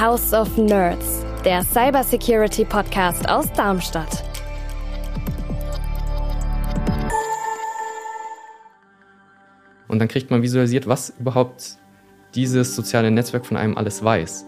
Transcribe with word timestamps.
House 0.00 0.32
of 0.32 0.56
Nerds, 0.56 1.26
der 1.44 1.62
Cybersecurity 1.62 2.64
Podcast 2.64 3.28
aus 3.28 3.52
Darmstadt. 3.52 4.24
Und 9.88 9.98
dann 9.98 10.08
kriegt 10.08 10.30
man 10.30 10.40
visualisiert, 10.40 10.86
was 10.86 11.12
überhaupt 11.20 11.76
dieses 12.34 12.74
soziale 12.74 13.10
Netzwerk 13.10 13.44
von 13.44 13.58
einem 13.58 13.76
alles 13.76 14.02
weiß. 14.02 14.46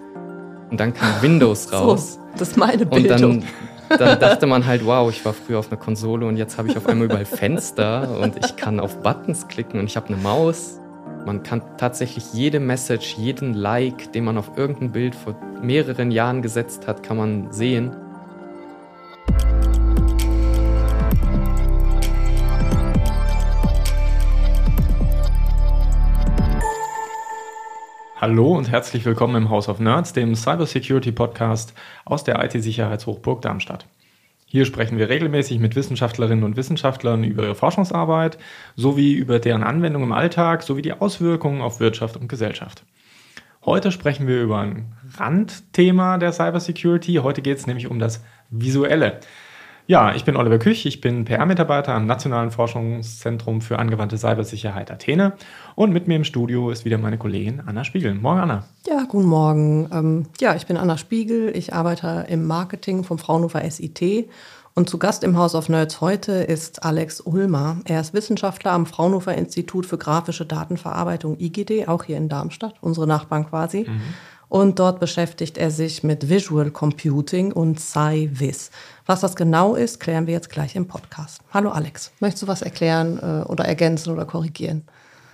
Und 0.71 0.80
dann 0.80 0.95
kam 0.95 1.20
Windows 1.20 1.71
raus. 1.73 2.14
So, 2.14 2.21
das 2.39 2.48
ist 2.48 2.57
meine 2.57 2.87
Bildung. 2.87 3.12
Und 3.12 3.45
dann, 3.91 3.98
dann 3.98 4.21
dachte 4.21 4.46
man 4.46 4.64
halt, 4.64 4.87
wow, 4.87 5.11
ich 5.11 5.23
war 5.23 5.34
früher 5.34 5.59
auf 5.59 5.71
einer 5.71 5.79
Konsole 5.79 6.25
und 6.25 6.39
jetzt 6.39 6.57
habe 6.57 6.69
ich 6.69 6.79
auf 6.79 6.87
einmal 6.87 7.09
überall 7.09 7.27
Fenster 7.27 8.19
und 8.23 8.43
ich 8.43 8.57
kann 8.57 8.80
auf 8.80 9.03
Buttons 9.03 9.46
klicken 9.48 9.80
und 9.80 9.84
ich 9.84 9.96
habe 9.98 10.07
eine 10.07 10.16
Maus. 10.16 10.79
Man 11.25 11.43
kann 11.43 11.62
tatsächlich 11.79 12.32
jede 12.32 12.61
Message, 12.61 13.16
jeden 13.16 13.55
Like, 13.55 14.12
den 14.12 14.25
man 14.25 14.39
auf 14.39 14.57
irgendein 14.57 14.93
Bild 14.93 15.14
vor 15.14 15.34
mehreren 15.62 16.11
Jahren 16.11 16.43
gesetzt 16.43 16.87
hat, 16.87 17.02
kann 17.02 17.16
man 17.16 17.52
sehen. 17.52 17.97
Hallo 28.23 28.56
und 28.56 28.70
herzlich 28.70 29.05
willkommen 29.05 29.34
im 29.34 29.50
House 29.50 29.69
of 29.69 29.80
Nerds, 29.80 30.12
dem 30.12 30.37
Cybersecurity 30.37 31.11
Podcast 31.11 31.75
aus 32.05 32.23
der 32.23 32.41
IT-Sicherheitshochburg 32.45 33.42
Darmstadt. 33.42 33.87
Hier 34.52 34.66
sprechen 34.66 34.98
wir 34.98 35.09
regelmäßig 35.09 35.61
mit 35.61 35.77
Wissenschaftlerinnen 35.77 36.45
und 36.45 36.59
Wissenschaftlern 36.59 37.24
über 37.24 37.45
ihre 37.45 37.55
Forschungsarbeit 37.55 38.37
sowie 38.77 39.15
über 39.15 39.38
deren 39.38 39.62
Anwendung 39.62 40.02
im 40.02 40.12
Alltag 40.12 40.62
sowie 40.62 40.83
die 40.83 40.92
Auswirkungen 40.92 41.62
auf 41.62 41.80
Wirtschaft 41.80 42.19
und 42.19 42.28
Gesellschaft. 42.28 42.84
Heute 43.65 43.91
sprechen 43.91 44.27
wir 44.27 44.42
über 44.42 44.59
ein 44.59 44.92
Randthema 45.16 46.19
der 46.19 46.33
Cybersecurity. 46.33 47.15
Heute 47.23 47.41
geht 47.41 47.56
es 47.56 47.66
nämlich 47.66 47.87
um 47.91 47.98
das 47.98 48.23
Visuelle. 48.51 49.20
Ja, 49.88 50.14
ich 50.14 50.25
bin 50.25 50.36
Oliver 50.36 50.58
Küch, 50.58 50.86
ich 50.86 51.00
bin 51.00 51.25
PR-Mitarbeiter 51.25 51.92
am 51.92 52.06
Nationalen 52.06 52.52
Forschungszentrum 52.52 53.61
für 53.61 53.80
angewandte 53.80 54.16
Cybersicherheit 54.16 54.92
Athene 54.92 55.33
und 55.74 55.92
mit 55.92 56.06
mir 56.06 56.14
im 56.14 56.24
Studio 56.24 56.70
ist 56.70 56.84
wieder 56.84 56.98
meine 56.98 57.19
Kollegin 57.19 57.61
Anna 57.66 57.83
Spiegel. 57.83 58.14
Morgen, 58.14 58.39
Anna. 58.39 58.64
Ja, 58.86 59.05
guten 59.08 59.27
Morgen. 59.27 59.89
Ähm, 59.92 60.27
ja, 60.41 60.55
ich 60.55 60.66
bin 60.66 60.77
Anna 60.77 60.97
Spiegel, 60.98 61.50
ich 61.56 61.74
arbeite 61.74 62.27
im 62.28 62.47
Marketing 62.47 63.02
vom 63.02 63.19
Fraunhofer 63.19 63.69
SIT 63.69 64.28
und 64.74 64.89
zu 64.89 64.98
Gast 64.98 65.24
im 65.24 65.36
House 65.36 65.56
of 65.56 65.69
Nerds 65.69 66.00
heute 66.00 66.33
ist 66.33 66.84
Alex 66.84 67.20
Ulmer. 67.20 67.78
Er 67.84 68.00
ist 68.00 68.14
Wissenschaftler 68.14 68.70
am 68.70 68.86
Fraunhofer 68.86 69.34
Institut 69.34 69.84
für 69.84 69.98
grafische 69.98 70.46
Datenverarbeitung 70.46 71.39
IGD, 71.41 71.89
auch 71.89 72.05
hier 72.05 72.17
in 72.17 72.28
Darmstadt, 72.28 72.77
unsere 72.80 73.08
Nachbarn 73.08 73.48
quasi. 73.48 73.86
Mhm. 73.89 74.00
Und 74.53 74.78
dort 74.78 75.00
beschäftigt 75.00 75.56
er 75.56 75.70
sich 75.70 76.03
mit 76.03 76.28
Visual 76.28 76.70
Computing 76.70 77.53
und 77.53 77.81
SciVis. 77.81 78.70
Was 79.06 79.22
das 79.22 79.34
genau 79.34 79.75
ist, 79.75 79.98
klären 79.98 80.27
wir 80.27 80.34
jetzt 80.34 80.50
gleich 80.50 80.77
im 80.77 80.86
Podcast. 80.86 81.41
Hallo 81.55 81.70
Alex, 81.70 82.12
möchtest 82.20 82.42
du 82.42 82.48
was 82.48 82.61
erklären 82.61 83.19
äh, 83.19 83.48
oder 83.48 83.64
ergänzen 83.64 84.12
oder 84.12 84.27
korrigieren? 84.27 84.83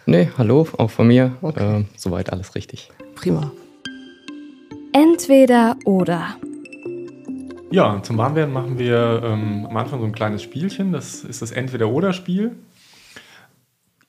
Nee, 0.06 0.30
hallo, 0.38 0.68
auch 0.78 0.92
von 0.92 1.08
mir. 1.08 1.32
Okay. 1.42 1.80
Äh, 1.80 1.84
soweit 1.96 2.32
alles 2.32 2.54
richtig. 2.54 2.92
Prima. 3.16 3.50
Entweder 4.92 5.74
oder. 5.84 6.36
Ja, 7.72 8.00
zum 8.04 8.18
Warmwerden 8.18 8.54
machen 8.54 8.78
wir 8.78 9.20
ähm, 9.24 9.66
am 9.68 9.76
Anfang 9.76 9.98
so 9.98 10.06
ein 10.06 10.12
kleines 10.12 10.44
Spielchen. 10.44 10.92
Das 10.92 11.24
ist 11.24 11.42
das 11.42 11.50
Entweder-Oder-Spiel. 11.50 12.54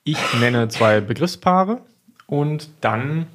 Ich 0.04 0.18
nenne 0.38 0.68
zwei 0.68 1.00
Begriffspaare 1.00 1.80
und 2.28 2.70
dann 2.80 3.26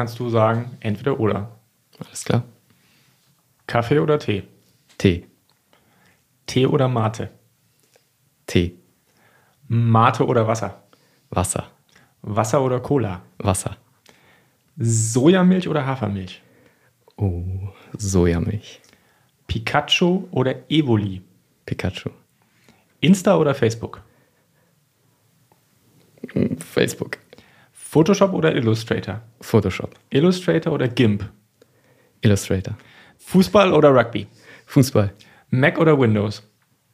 kannst 0.00 0.18
du 0.18 0.30
sagen, 0.30 0.78
entweder 0.80 1.20
oder. 1.20 1.60
Alles 1.98 2.24
klar. 2.24 2.42
Kaffee 3.66 3.98
oder 3.98 4.18
Tee? 4.18 4.44
Tee. 4.96 5.26
Tee 6.46 6.64
oder 6.64 6.88
Mate? 6.88 7.28
Tee. 8.46 8.78
Mate 9.68 10.24
oder 10.26 10.48
Wasser? 10.48 10.82
Wasser. 11.28 11.70
Wasser 12.22 12.62
oder 12.62 12.80
Cola? 12.80 13.20
Wasser. 13.36 13.76
Sojamilch 14.78 15.68
oder 15.68 15.84
Hafermilch? 15.84 16.40
Oh, 17.18 17.68
Sojamilch. 17.92 18.80
Pikachu 19.48 20.28
oder 20.30 20.54
Evoli? 20.70 21.20
Pikachu. 21.66 22.08
Insta 23.02 23.36
oder 23.36 23.54
Facebook? 23.54 24.00
Facebook. 26.56 27.18
Photoshop 27.90 28.32
oder 28.34 28.54
Illustrator? 28.54 29.20
Photoshop. 29.40 29.96
Illustrator 30.10 30.72
oder 30.72 30.86
GIMP? 30.86 31.24
Illustrator. 32.20 32.76
Fußball 33.18 33.72
oder 33.72 33.92
Rugby? 33.92 34.28
Fußball. 34.66 35.12
Mac 35.50 35.76
oder 35.76 35.98
Windows? 35.98 36.40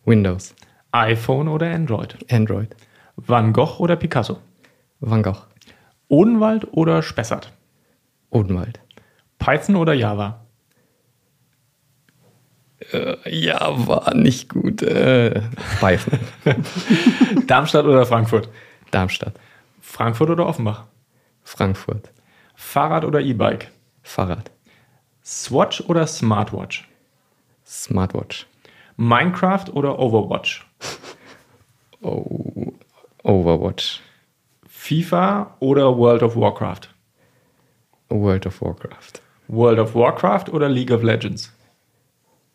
Windows. 0.06 0.54
iPhone 0.92 1.48
oder 1.48 1.70
Android? 1.70 2.16
Android. 2.30 2.74
Van 3.16 3.52
Gogh 3.52 3.78
oder 3.78 3.96
Picasso? 3.96 4.38
Van 5.00 5.22
Gogh. 5.22 5.42
Odenwald 6.08 6.66
oder 6.72 7.02
Spessart? 7.02 7.52
Odenwald. 8.30 8.80
Python 9.38 9.76
oder 9.76 9.92
Java? 9.92 10.46
Äh, 12.90 13.16
Java, 13.28 14.14
nicht 14.14 14.48
gut. 14.48 14.80
Äh, 14.80 15.42
Python. 15.78 16.18
Darmstadt 17.46 17.84
oder 17.84 18.06
Frankfurt? 18.06 18.48
Darmstadt. 18.92 19.34
Frankfurt 19.86 20.30
oder 20.30 20.46
Offenbach? 20.46 20.84
Frankfurt. 21.44 22.10
Fahrrad 22.56 23.04
oder 23.04 23.20
E-Bike? 23.20 23.70
Fahrrad. 24.02 24.50
Swatch 25.24 25.80
oder 25.82 26.06
Smartwatch? 26.06 26.88
Smartwatch. 27.64 28.46
Minecraft 28.96 29.70
oder 29.72 29.98
Overwatch? 29.98 30.66
Oh, 32.02 32.72
Overwatch. 33.24 34.00
FIFA 34.68 35.56
oder 35.60 35.96
World 35.96 36.22
of 36.22 36.36
Warcraft? 36.36 36.90
World 38.10 38.46
of 38.46 38.60
Warcraft. 38.60 39.22
World 39.48 39.78
of 39.78 39.94
Warcraft 39.94 40.50
oder 40.50 40.68
League 40.68 40.92
of 40.92 41.02
Legends? 41.02 41.52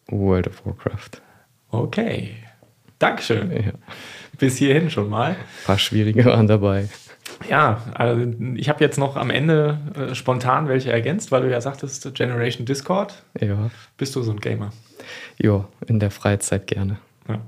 World 0.09 0.47
of 0.47 0.64
Warcraft. 0.66 1.22
Okay. 1.72 2.36
Dankeschön. 3.00 3.52
Ja. 3.52 3.72
Bis 4.38 4.58
hierhin 4.58 4.91
schon 4.91 5.09
mal. 5.09 5.31
Ein 5.31 5.66
paar 5.66 5.80
schwierige 5.80 6.24
waren 6.25 6.47
dabei. 6.47 6.88
Ja, 7.50 7.82
also 7.94 8.32
ich 8.56 8.70
habe 8.70 8.84
jetzt 8.84 8.98
noch 8.98 9.16
am 9.16 9.30
Ende 9.30 9.78
äh, 9.96 10.16
spontan 10.16 10.68
welche 10.68 10.92
ergänzt, 10.92 11.32
weil 11.32 11.42
du 11.42 11.50
ja 11.50 11.62
sagtest, 11.62 12.14
Generation 12.14 12.66
Discord. 12.66 13.24
Ja. 13.40 13.70
Bist 13.98 14.16
du 14.16 14.22
so 14.22 14.32
ein 14.32 14.40
Gamer? 14.40 14.72
Ja, 15.38 15.66
in 15.88 16.00
der 16.00 16.12
Freizeit 16.12 16.68
gerne. 16.68 16.98
Ja. 17.28 17.40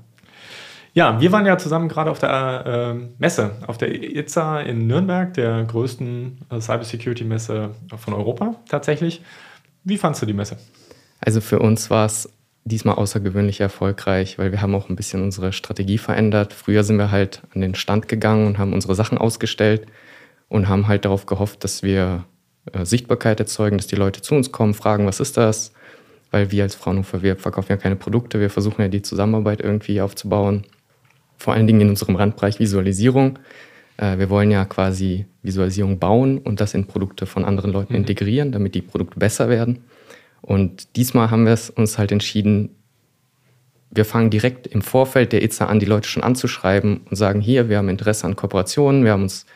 Ja, 0.94 1.20
wir 1.20 1.32
waren 1.32 1.44
ja 1.44 1.58
zusammen 1.58 1.88
gerade 1.88 2.08
auf 2.08 2.20
der 2.20 2.94
äh, 2.94 3.06
Messe, 3.18 3.56
auf 3.66 3.78
der 3.78 3.92
ITSA 3.92 4.60
in 4.60 4.86
Nürnberg, 4.86 5.34
der 5.34 5.64
größten 5.64 6.38
äh, 6.50 6.60
Cybersecurity-Messe 6.60 7.70
von 7.96 8.14
Europa 8.14 8.54
tatsächlich. 8.68 9.20
Wie 9.82 9.98
fandst 9.98 10.22
du 10.22 10.26
die 10.26 10.32
Messe? 10.32 10.56
Also 11.20 11.40
für 11.40 11.58
uns 11.58 11.90
war 11.90 12.06
es 12.06 12.32
diesmal 12.64 12.96
außergewöhnlich 12.96 13.60
erfolgreich, 13.60 14.38
weil 14.38 14.52
wir 14.52 14.62
haben 14.62 14.74
auch 14.74 14.88
ein 14.88 14.96
bisschen 14.96 15.22
unsere 15.22 15.52
Strategie 15.52 15.98
verändert. 15.98 16.52
Früher 16.52 16.82
sind 16.82 16.96
wir 16.96 17.10
halt 17.10 17.42
an 17.54 17.60
den 17.60 17.74
Stand 17.74 18.08
gegangen 18.08 18.46
und 18.46 18.58
haben 18.58 18.72
unsere 18.72 18.94
Sachen 18.94 19.18
ausgestellt 19.18 19.86
und 20.48 20.68
haben 20.68 20.88
halt 20.88 21.04
darauf 21.04 21.26
gehofft, 21.26 21.64
dass 21.64 21.82
wir 21.82 22.24
äh, 22.72 22.84
Sichtbarkeit 22.84 23.40
erzeugen, 23.40 23.76
dass 23.76 23.86
die 23.86 23.96
Leute 23.96 24.22
zu 24.22 24.34
uns 24.34 24.50
kommen, 24.50 24.74
fragen, 24.74 25.06
was 25.06 25.20
ist 25.20 25.36
das? 25.36 25.72
Weil 26.30 26.50
wir 26.50 26.62
als 26.62 26.74
Fraunhofer, 26.74 27.22
wir 27.22 27.36
verkaufen 27.36 27.70
ja 27.70 27.76
keine 27.76 27.96
Produkte, 27.96 28.40
wir 28.40 28.50
versuchen 28.50 28.80
ja 28.80 28.88
die 28.88 29.02
Zusammenarbeit 29.02 29.60
irgendwie 29.60 30.00
aufzubauen 30.00 30.64
vor 31.36 31.54
allen 31.54 31.66
Dingen 31.66 31.82
in 31.82 31.90
unserem 31.90 32.16
Randbereich 32.16 32.58
Visualisierung. 32.58 33.38
Äh, 33.96 34.18
wir 34.18 34.30
wollen 34.30 34.50
ja 34.50 34.64
quasi 34.64 35.26
Visualisierung 35.42 35.98
bauen 35.98 36.38
und 36.38 36.60
das 36.60 36.74
in 36.74 36.86
Produkte 36.86 37.26
von 37.26 37.44
anderen 37.44 37.72
Leuten 37.72 37.92
mhm. 37.92 38.00
integrieren, 38.00 38.52
damit 38.52 38.74
die 38.74 38.82
Produkte 38.82 39.18
besser 39.18 39.48
werden. 39.48 39.84
Und 40.44 40.96
diesmal 40.96 41.30
haben 41.30 41.46
wir 41.46 41.58
uns 41.76 41.96
halt 41.96 42.12
entschieden, 42.12 42.70
wir 43.90 44.04
fangen 44.04 44.28
direkt 44.28 44.66
im 44.66 44.82
Vorfeld 44.82 45.32
der 45.32 45.42
ITSA 45.42 45.66
an, 45.66 45.80
die 45.80 45.86
Leute 45.86 46.08
schon 46.08 46.22
anzuschreiben 46.22 47.00
und 47.08 47.16
sagen, 47.16 47.40
hier, 47.40 47.70
wir 47.70 47.78
haben 47.78 47.88
Interesse 47.88 48.26
an 48.26 48.36
Kooperationen, 48.36 49.04
wir 49.04 49.12
haben 49.12 49.22
uns 49.22 49.46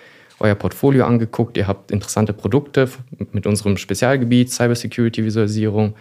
euer 0.41 0.55
Portfolio 0.55 1.05
angeguckt, 1.05 1.57
ihr 1.57 1.67
habt 1.67 1.91
interessante 1.91 2.33
Produkte 2.33 2.89
mit 3.33 3.47
unserem 3.47 3.77
Spezialgebiet, 3.77 4.51
Cybersecurity-Visualisierung, 4.51 5.95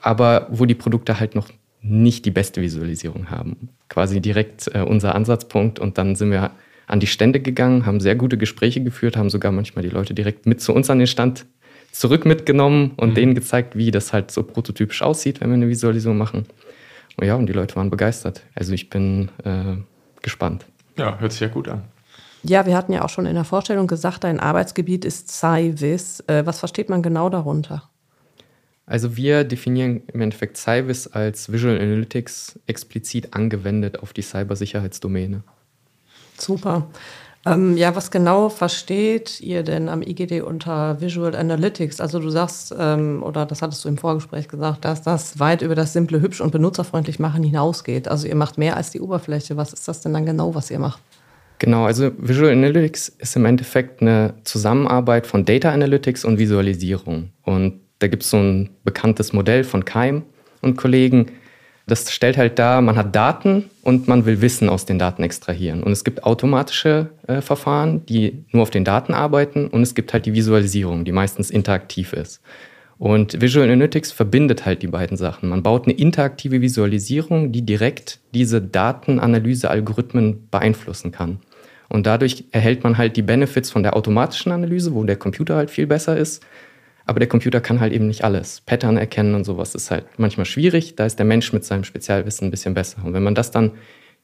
aber 0.00 0.48
wo 0.50 0.64
die 0.64 0.74
Produkte 0.74 1.20
halt 1.20 1.36
noch 1.36 1.48
nicht 1.80 2.24
die 2.24 2.32
beste 2.32 2.60
Visualisierung 2.60 3.30
haben. 3.30 3.68
Quasi 3.88 4.20
direkt 4.20 4.68
äh, 4.74 4.80
unser 4.80 5.14
Ansatzpunkt. 5.14 5.78
Und 5.78 5.96
dann 5.96 6.16
sind 6.16 6.32
wir 6.32 6.50
an 6.88 6.98
die 6.98 7.06
Stände 7.06 7.38
gegangen, 7.38 7.86
haben 7.86 8.00
sehr 8.00 8.16
gute 8.16 8.36
Gespräche 8.36 8.82
geführt, 8.82 9.16
haben 9.16 9.30
sogar 9.30 9.52
manchmal 9.52 9.84
die 9.84 9.90
Leute 9.90 10.14
direkt 10.14 10.46
mit 10.46 10.60
zu 10.60 10.72
uns 10.72 10.90
an 10.90 10.98
den 10.98 11.06
Stand 11.06 11.46
zurück 11.92 12.24
mitgenommen 12.24 12.92
und 12.96 13.10
mhm. 13.10 13.14
denen 13.14 13.34
gezeigt, 13.34 13.76
wie 13.76 13.90
das 13.90 14.12
halt 14.12 14.30
so 14.30 14.42
prototypisch 14.42 15.02
aussieht, 15.02 15.40
wenn 15.40 15.50
wir 15.50 15.54
eine 15.54 15.68
Visualisierung 15.68 16.18
machen. 16.18 16.46
Und 17.16 17.26
ja, 17.26 17.34
und 17.34 17.46
die 17.46 17.52
Leute 17.52 17.76
waren 17.76 17.90
begeistert. 17.90 18.42
Also 18.54 18.72
ich 18.72 18.90
bin 18.90 19.30
äh, 19.44 19.76
gespannt. 20.22 20.66
Ja, 20.96 21.18
hört 21.18 21.32
sich 21.32 21.40
ja 21.40 21.48
gut 21.48 21.68
an. 21.68 21.84
Ja, 22.44 22.66
wir 22.66 22.76
hatten 22.76 22.92
ja 22.92 23.04
auch 23.04 23.08
schon 23.08 23.26
in 23.26 23.34
der 23.34 23.44
Vorstellung 23.44 23.86
gesagt, 23.88 24.24
dein 24.24 24.38
Arbeitsgebiet 24.38 25.04
ist 25.04 25.30
SciVis. 25.30 26.20
Äh, 26.28 26.46
was 26.46 26.60
versteht 26.60 26.88
man 26.88 27.02
genau 27.02 27.28
darunter? 27.28 27.88
Also 28.86 29.16
wir 29.16 29.44
definieren 29.44 30.02
im 30.12 30.22
Endeffekt 30.22 30.56
Cyvis 30.56 31.08
als 31.08 31.52
Visual 31.52 31.76
Analytics 31.76 32.58
explizit 32.66 33.34
angewendet 33.34 33.98
auf 33.98 34.14
die 34.14 34.22
Cybersicherheitsdomäne. 34.22 35.42
Super. 36.38 36.88
Ähm, 37.46 37.76
ja, 37.76 37.94
was 37.94 38.10
genau 38.10 38.48
versteht 38.48 39.40
ihr 39.40 39.62
denn 39.62 39.88
am 39.88 40.02
IGD 40.02 40.42
unter 40.42 41.00
Visual 41.00 41.34
Analytics? 41.34 42.00
Also 42.00 42.18
du 42.18 42.30
sagst, 42.30 42.74
ähm, 42.78 43.22
oder 43.22 43.46
das 43.46 43.62
hattest 43.62 43.84
du 43.84 43.88
im 43.88 43.96
Vorgespräch 43.96 44.48
gesagt, 44.48 44.84
dass 44.84 45.02
das 45.02 45.38
weit 45.38 45.62
über 45.62 45.74
das 45.74 45.92
simple 45.92 46.20
hübsch 46.20 46.40
und 46.40 46.50
benutzerfreundlich 46.50 47.18
machen 47.18 47.42
hinausgeht. 47.44 48.08
Also 48.08 48.26
ihr 48.26 48.34
macht 48.34 48.58
mehr 48.58 48.76
als 48.76 48.90
die 48.90 49.00
Oberfläche. 49.00 49.56
Was 49.56 49.72
ist 49.72 49.86
das 49.86 50.00
denn 50.00 50.12
dann 50.12 50.26
genau, 50.26 50.54
was 50.54 50.70
ihr 50.70 50.78
macht? 50.78 51.00
Genau, 51.58 51.84
also 51.84 52.10
Visual 52.18 52.52
Analytics 52.52 53.08
ist 53.18 53.34
im 53.36 53.44
Endeffekt 53.44 54.00
eine 54.00 54.34
Zusammenarbeit 54.44 55.26
von 55.26 55.44
Data 55.44 55.70
Analytics 55.70 56.24
und 56.24 56.38
Visualisierung. 56.38 57.30
Und 57.42 57.80
da 57.98 58.06
gibt 58.06 58.22
es 58.22 58.30
so 58.30 58.36
ein 58.36 58.70
bekanntes 58.84 59.32
Modell 59.32 59.64
von 59.64 59.84
Keim 59.84 60.22
und 60.62 60.76
Kollegen. 60.76 61.26
Das 61.88 62.12
stellt 62.12 62.36
halt 62.36 62.58
dar, 62.58 62.82
man 62.82 62.96
hat 62.96 63.16
Daten 63.16 63.70
und 63.82 64.08
man 64.08 64.26
will 64.26 64.42
Wissen 64.42 64.68
aus 64.68 64.84
den 64.84 64.98
Daten 64.98 65.22
extrahieren. 65.22 65.82
Und 65.82 65.92
es 65.92 66.04
gibt 66.04 66.22
automatische 66.22 67.08
äh, 67.26 67.40
Verfahren, 67.40 68.04
die 68.04 68.44
nur 68.52 68.62
auf 68.62 68.70
den 68.70 68.84
Daten 68.84 69.14
arbeiten. 69.14 69.68
Und 69.68 69.82
es 69.82 69.94
gibt 69.94 70.12
halt 70.12 70.26
die 70.26 70.34
Visualisierung, 70.34 71.04
die 71.04 71.12
meistens 71.12 71.50
interaktiv 71.50 72.12
ist. 72.12 72.42
Und 72.98 73.40
Visual 73.40 73.64
Analytics 73.64 74.12
verbindet 74.12 74.66
halt 74.66 74.82
die 74.82 74.88
beiden 74.88 75.16
Sachen. 75.16 75.48
Man 75.48 75.62
baut 75.62 75.86
eine 75.86 75.94
interaktive 75.94 76.60
Visualisierung, 76.60 77.52
die 77.52 77.62
direkt 77.62 78.18
diese 78.34 78.60
Datenanalyse-Algorithmen 78.60 80.48
beeinflussen 80.50 81.10
kann. 81.10 81.38
Und 81.88 82.06
dadurch 82.06 82.44
erhält 82.50 82.84
man 82.84 82.98
halt 82.98 83.16
die 83.16 83.22
Benefits 83.22 83.70
von 83.70 83.82
der 83.82 83.96
automatischen 83.96 84.52
Analyse, 84.52 84.94
wo 84.94 85.04
der 85.04 85.16
Computer 85.16 85.56
halt 85.56 85.70
viel 85.70 85.86
besser 85.86 86.16
ist. 86.18 86.44
Aber 87.08 87.20
der 87.20 87.28
Computer 87.28 87.62
kann 87.62 87.80
halt 87.80 87.94
eben 87.94 88.06
nicht 88.06 88.22
alles. 88.22 88.60
Pattern 88.66 88.98
erkennen 88.98 89.34
und 89.34 89.44
sowas 89.44 89.74
ist 89.74 89.90
halt 89.90 90.04
manchmal 90.18 90.44
schwierig. 90.44 90.94
Da 90.94 91.06
ist 91.06 91.18
der 91.18 91.24
Mensch 91.24 91.54
mit 91.54 91.64
seinem 91.64 91.84
Spezialwissen 91.84 92.48
ein 92.48 92.50
bisschen 92.50 92.74
besser. 92.74 93.02
Und 93.02 93.14
wenn 93.14 93.22
man 93.22 93.34
das 93.34 93.50
dann 93.50 93.72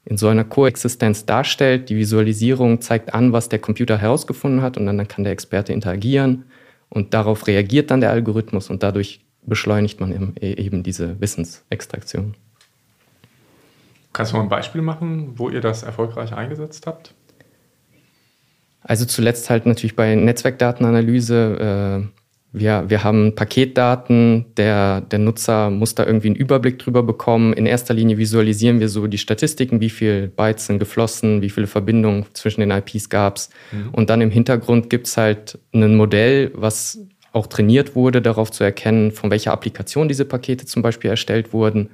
in 0.05 0.17
so 0.17 0.27
einer 0.27 0.43
Koexistenz 0.43 1.25
darstellt, 1.25 1.89
die 1.89 1.95
Visualisierung 1.95 2.81
zeigt 2.81 3.15
an, 3.15 3.33
was 3.33 3.49
der 3.49 3.57
Computer 3.57 3.97
herausgefunden 3.97 4.61
hat 4.61 4.77
und 4.77 4.85
dann 4.85 5.07
kann 5.07 5.23
der 5.23 5.33
Experte 5.33 5.73
interagieren 5.73 6.45
und 6.89 7.15
darauf 7.15 7.47
reagiert 7.47 7.89
dann 7.89 8.01
der 8.01 8.11
Algorithmus 8.11 8.69
und 8.69 8.83
dadurch 8.83 9.25
beschleunigt 9.41 9.99
man 9.99 10.35
eben 10.39 10.83
diese 10.83 11.19
Wissensextraktion. 11.19 12.35
Kannst 14.13 14.31
du 14.31 14.37
mal 14.37 14.43
ein 14.43 14.49
Beispiel 14.49 14.83
machen, 14.83 15.33
wo 15.37 15.49
ihr 15.49 15.61
das 15.61 15.81
erfolgreich 15.81 16.33
eingesetzt 16.33 16.85
habt? 16.85 17.15
Also 18.81 19.05
zuletzt 19.05 19.49
halt 19.49 19.65
natürlich 19.65 19.95
bei 19.95 20.13
Netzwerkdatenanalyse. 20.13 22.03
Äh, 22.13 22.24
wir, 22.57 22.85
wir 22.87 23.03
haben 23.03 23.35
Paketdaten, 23.35 24.45
der, 24.55 25.01
der 25.01 25.19
Nutzer 25.19 25.69
muss 25.69 25.95
da 25.95 26.05
irgendwie 26.05 26.27
einen 26.27 26.35
Überblick 26.35 26.79
drüber 26.79 27.03
bekommen. 27.03 27.53
In 27.53 27.65
erster 27.65 27.93
Linie 27.93 28.17
visualisieren 28.17 28.79
wir 28.79 28.87
so 28.87 29.07
die 29.07 29.17
Statistiken, 29.17 29.81
wie 29.81 29.89
viele 29.89 30.27
Bytes 30.29 30.67
sind 30.67 30.79
geflossen, 30.79 31.41
wie 31.41 31.49
viele 31.49 31.67
Verbindungen 31.67 32.25
zwischen 32.33 32.61
den 32.61 32.71
IPs 32.71 33.09
gab 33.09 33.37
es. 33.37 33.49
Mhm. 33.71 33.89
Und 33.91 34.09
dann 34.09 34.21
im 34.21 34.31
Hintergrund 34.31 34.89
gibt 34.89 35.07
es 35.07 35.17
halt 35.17 35.59
ein 35.73 35.95
Modell, 35.95 36.51
was 36.55 36.99
auch 37.33 37.47
trainiert 37.47 37.95
wurde, 37.95 38.21
darauf 38.21 38.51
zu 38.51 38.63
erkennen, 38.63 39.11
von 39.11 39.29
welcher 39.29 39.51
Applikation 39.51 40.07
diese 40.07 40.23
Pakete 40.23 40.65
zum 40.65 40.81
Beispiel 40.81 41.09
erstellt 41.09 41.51
wurden. 41.51 41.89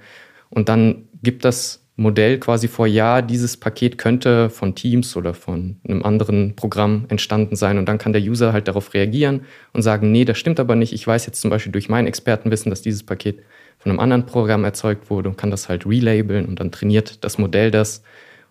Und 0.49 0.69
dann 0.69 1.07
gibt 1.23 1.43
das 1.43 1.83
Modell 2.01 2.39
quasi 2.39 2.67
vor, 2.67 2.87
ja, 2.87 3.21
dieses 3.21 3.57
Paket 3.57 3.97
könnte 3.97 4.49
von 4.49 4.75
Teams 4.75 5.15
oder 5.15 5.33
von 5.33 5.77
einem 5.87 6.03
anderen 6.03 6.55
Programm 6.55 7.05
entstanden 7.09 7.55
sein. 7.55 7.77
Und 7.77 7.85
dann 7.85 7.97
kann 7.97 8.13
der 8.13 8.21
User 8.21 8.53
halt 8.53 8.67
darauf 8.67 8.93
reagieren 8.93 9.45
und 9.73 9.81
sagen, 9.81 10.11
nee, 10.11 10.25
das 10.25 10.37
stimmt 10.37 10.59
aber 10.59 10.75
nicht. 10.75 10.93
Ich 10.93 11.05
weiß 11.05 11.25
jetzt 11.25 11.41
zum 11.41 11.49
Beispiel 11.49 11.71
durch 11.71 11.89
mein 11.89 12.07
Expertenwissen, 12.07 12.69
dass 12.69 12.81
dieses 12.81 13.03
Paket 13.03 13.39
von 13.77 13.91
einem 13.91 13.99
anderen 13.99 14.25
Programm 14.25 14.63
erzeugt 14.63 15.09
wurde 15.09 15.29
und 15.29 15.37
kann 15.37 15.51
das 15.51 15.69
halt 15.69 15.85
relabeln 15.85 16.45
und 16.45 16.59
dann 16.59 16.71
trainiert 16.71 17.23
das 17.23 17.37
Modell 17.37 17.71
das 17.71 18.03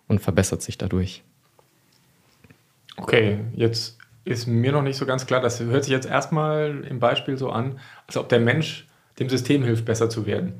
und 0.07 0.19
verbessert 0.19 0.61
sich 0.61 0.77
dadurch. 0.77 1.23
Okay, 2.97 3.39
jetzt 3.55 3.97
ist 4.25 4.47
mir 4.47 4.71
noch 4.71 4.83
nicht 4.83 4.97
so 4.97 5.05
ganz 5.05 5.25
klar, 5.25 5.41
das 5.41 5.59
hört 5.59 5.83
sich 5.83 5.93
jetzt 5.93 6.07
erstmal 6.07 6.83
im 6.89 6.99
Beispiel 6.99 7.37
so 7.37 7.49
an, 7.49 7.79
als 8.07 8.17
ob 8.17 8.29
der 8.29 8.39
Mensch 8.39 8.87
dem 9.19 9.29
System 9.29 9.63
hilft, 9.63 9.85
besser 9.85 10.09
zu 10.09 10.25
werden. 10.25 10.53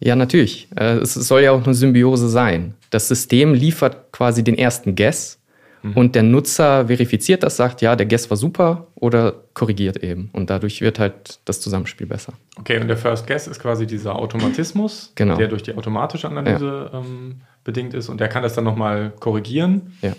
Ja, 0.00 0.16
natürlich. 0.16 0.68
Äh, 0.76 0.96
es 0.96 1.14
soll 1.14 1.42
ja 1.42 1.52
auch 1.52 1.64
eine 1.64 1.74
Symbiose 1.74 2.28
sein. 2.28 2.74
Das 2.90 3.08
System 3.08 3.54
liefert 3.54 4.12
quasi 4.12 4.42
den 4.42 4.56
ersten 4.56 4.96
Guess 4.96 5.38
mhm. 5.82 5.92
und 5.92 6.14
der 6.14 6.22
Nutzer 6.22 6.86
verifiziert 6.86 7.42
das, 7.42 7.56
sagt, 7.56 7.82
ja, 7.82 7.94
der 7.94 8.06
Guess 8.06 8.30
war 8.30 8.36
super 8.36 8.86
oder 8.94 9.34
korrigiert 9.54 10.02
eben. 10.02 10.30
Und 10.32 10.50
dadurch 10.50 10.80
wird 10.80 10.98
halt 10.98 11.40
das 11.44 11.60
Zusammenspiel 11.60 12.06
besser. 12.06 12.32
Okay, 12.58 12.80
und 12.80 12.88
der 12.88 12.96
First 12.96 13.26
Guess 13.26 13.46
ist 13.46 13.60
quasi 13.60 13.86
dieser 13.86 14.16
Automatismus, 14.16 15.12
genau. 15.14 15.36
der 15.36 15.48
durch 15.48 15.62
die 15.62 15.74
automatische 15.74 16.28
Analyse 16.28 16.90
ja. 16.92 16.98
ähm, 16.98 17.42
bedingt 17.62 17.92
ist 17.92 18.08
und 18.08 18.20
der 18.20 18.28
kann 18.28 18.42
das 18.42 18.54
dann 18.54 18.64
nochmal 18.64 19.12
korrigieren. 19.20 19.92
Ja. 20.00 20.14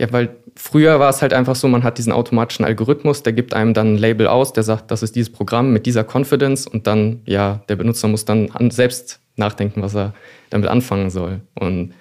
Ja, 0.00 0.10
weil 0.12 0.30
früher 0.56 0.98
war 0.98 1.10
es 1.10 1.20
halt 1.20 1.34
einfach 1.34 1.54
so, 1.54 1.68
man 1.68 1.82
hat 1.82 1.98
diesen 1.98 2.10
automatischen 2.10 2.64
Algorithmus, 2.64 3.22
der 3.22 3.34
gibt 3.34 3.52
einem 3.52 3.74
dann 3.74 3.92
ein 3.92 3.98
Label 3.98 4.28
aus, 4.28 4.54
der 4.54 4.62
sagt, 4.62 4.90
das 4.90 5.02
ist 5.02 5.14
dieses 5.14 5.30
Programm 5.30 5.74
mit 5.74 5.84
dieser 5.84 6.06
Confidence 6.10 6.66
und 6.66 6.86
dann, 6.86 7.20
ja, 7.26 7.62
der 7.68 7.76
Benutzer 7.76 8.08
muss 8.08 8.24
dann 8.24 8.48
selbst 8.70 9.20
nachdenken, 9.36 9.82
was 9.82 9.94
er 9.94 10.14
damit 10.48 10.70
anfangen 10.70 11.10
soll. 11.10 11.42
Und 11.54 11.92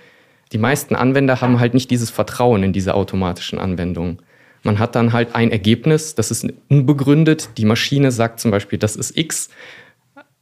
die 0.53 0.57
meisten 0.57 0.95
Anwender 0.95 1.41
haben 1.41 1.59
halt 1.59 1.73
nicht 1.73 1.91
dieses 1.91 2.09
Vertrauen 2.09 2.63
in 2.63 2.71
diese 2.71 2.93
automatischen 2.93 3.59
Anwendungen. 3.59 4.19
Man 4.63 4.79
hat 4.79 4.95
dann 4.95 5.11
halt 5.11 5.35
ein 5.35 5.51
Ergebnis, 5.51 6.15
das 6.15 6.31
ist 6.31 6.47
unbegründet. 6.69 7.49
Die 7.57 7.65
Maschine 7.65 8.13
sagt 8.13 8.39
zum 8.39 8.49
Beispiel, 8.49 8.79
das 8.79 8.95
ist 8.95 9.17
X, 9.17 9.49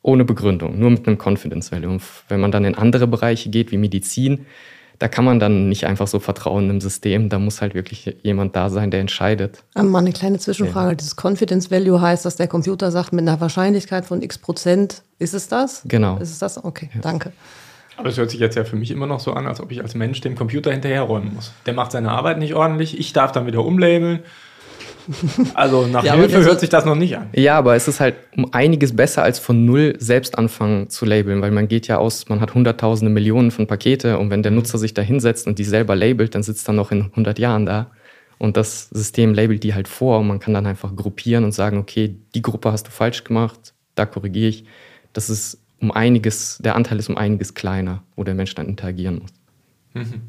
ohne 0.04 0.26
Begründung, 0.26 0.78
nur 0.78 0.92
mit 0.92 1.08
einem 1.08 1.18
Confidence 1.18 1.72
Value. 1.72 1.90
Und 1.90 2.04
wenn 2.30 2.40
man 2.40 2.52
dann 2.52 2.66
in 2.66 2.76
andere 2.76 3.08
Bereiche 3.08 3.50
geht, 3.50 3.72
wie 3.72 3.78
Medizin, 3.78 4.46
da 5.00 5.08
kann 5.08 5.26
man 5.26 5.40
dann 5.40 5.70
nicht 5.70 5.86
einfach 5.86 6.08
so 6.08 6.20
vertrauen 6.20 6.70
im 6.70 6.82
System. 6.82 7.30
Da 7.30 7.40
muss 7.40 7.62
halt 7.62 7.76
wirklich 7.76 8.18
jemand 8.24 8.56
da 8.56 8.70
sein, 8.70 8.92
der 8.92 9.00
entscheidet. 9.00 9.64
Ähm, 9.76 9.90
mal 9.90 10.00
eine 10.00 10.12
kleine 10.12 10.40
Zwischenfrage. 10.40 10.90
Ja. 10.90 10.96
Dieses 10.96 11.16
Confidence 11.16 11.70
Value 11.70 12.02
heißt, 12.02 12.26
dass 12.26 12.36
der 12.36 12.48
Computer 12.48 12.92
sagt, 12.92 13.14
mit 13.14 13.28
einer 13.28 13.40
Wahrscheinlichkeit 13.40 14.06
von 14.06 14.22
x 14.22 14.38
Prozent 14.38 15.04
ist 15.20 15.34
es 15.34 15.48
das? 15.48 15.82
Genau. 15.86 16.18
Ist 16.18 16.32
es 16.32 16.40
das? 16.40 16.64
Okay, 16.64 16.90
ja. 16.94 17.02
danke. 17.02 17.32
Aber 17.98 18.10
es 18.10 18.18
hört 18.18 18.30
sich 18.30 18.40
jetzt 18.40 18.56
ja 18.56 18.64
für 18.64 18.76
mich 18.76 18.92
immer 18.92 19.08
noch 19.08 19.20
so 19.20 19.34
an, 19.34 19.48
als 19.48 19.60
ob 19.60 19.72
ich 19.72 19.82
als 19.82 19.96
Mensch 19.96 20.22
dem 20.22 20.36
Computer 20.36 20.72
hinterherräumen 20.72 21.34
muss. 21.34 21.52
Der 21.66 21.74
macht 21.74 21.92
seine 21.92 22.12
Arbeit 22.12 22.38
nicht 22.38 22.54
ordentlich, 22.54 23.00
ich 23.00 23.12
darf 23.12 23.32
dann 23.32 23.48
wieder 23.48 23.66
umlabeln 23.66 24.20
also 25.54 25.88
nach 25.88 26.04
ja, 26.04 26.16
Hilfe 26.16 26.44
hört 26.44 26.60
sich 26.60 26.70
das 26.70 26.86
noch 26.86 26.96
nicht 26.96 27.18
an. 27.18 27.30
Ja, 27.34 27.58
aber 27.58 27.76
es 27.76 27.88
ist 27.88 28.00
halt 28.00 28.16
um 28.36 28.54
einiges 28.54 28.96
besser 28.96 29.24
als 29.24 29.40
von 29.40 29.66
null 29.66 29.96
selbst 30.00 30.38
anfangen 30.38 30.90
zu 30.90 31.06
labeln, 31.06 31.42
weil 31.42 31.52
man 31.52 31.68
geht 31.68 31.88
ja 31.88 31.98
aus, 31.98 32.28
man 32.30 32.42
hat 32.42 32.54
hunderttausende 32.54 33.12
Millionen 33.12 33.52
von 33.52 33.68
Pakete 33.68 34.18
und 34.18 34.30
wenn 34.30 34.44
der 34.44 34.52
Nutzer 34.52 34.78
sich 34.78 34.94
da 34.94 35.02
hinsetzt 35.02 35.48
und 35.48 35.60
die 35.60 35.64
selber 35.64 35.96
labelt, 35.96 36.36
dann 36.36 36.44
sitzt 36.44 36.68
er 36.70 36.74
noch 36.74 36.92
in 36.92 37.04
100 37.04 37.40
Jahren 37.40 37.66
da. 37.66 37.92
Und 38.40 38.56
das 38.56 38.90
System 38.90 39.34
labelt 39.34 39.64
die 39.64 39.74
halt 39.74 39.88
vor 39.88 40.20
und 40.20 40.28
man 40.28 40.40
kann 40.40 40.54
dann 40.54 40.66
einfach 40.66 40.96
gruppieren 40.96 41.44
und 41.44 41.54
sagen, 41.54 41.78
okay, 41.78 42.16
die 42.36 42.42
Gruppe 42.42 42.72
hast 42.72 42.88
du 42.88 42.92
falsch 42.92 43.24
gemacht, 43.24 43.74
da 43.96 44.06
korrigiere 44.06 44.50
ich. 44.50 44.66
Das 45.14 45.30
ist 45.30 45.60
um 45.80 45.92
einiges, 45.92 46.60
der 46.60 46.76
Anteil 46.76 47.00
ist 47.00 47.10
um 47.10 47.18
einiges 47.18 47.54
kleiner, 47.54 48.04
wo 48.16 48.24
der 48.24 48.36
Mensch 48.36 48.54
dann 48.56 48.68
interagieren 48.68 49.20
muss. 49.20 49.32
Mhm. 49.94 50.22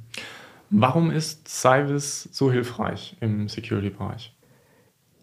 Warum 0.70 1.10
ist 1.10 1.48
Cyvis 1.48 2.28
so 2.32 2.52
hilfreich 2.52 3.16
im 3.20 3.48
Security-Bereich? 3.48 4.34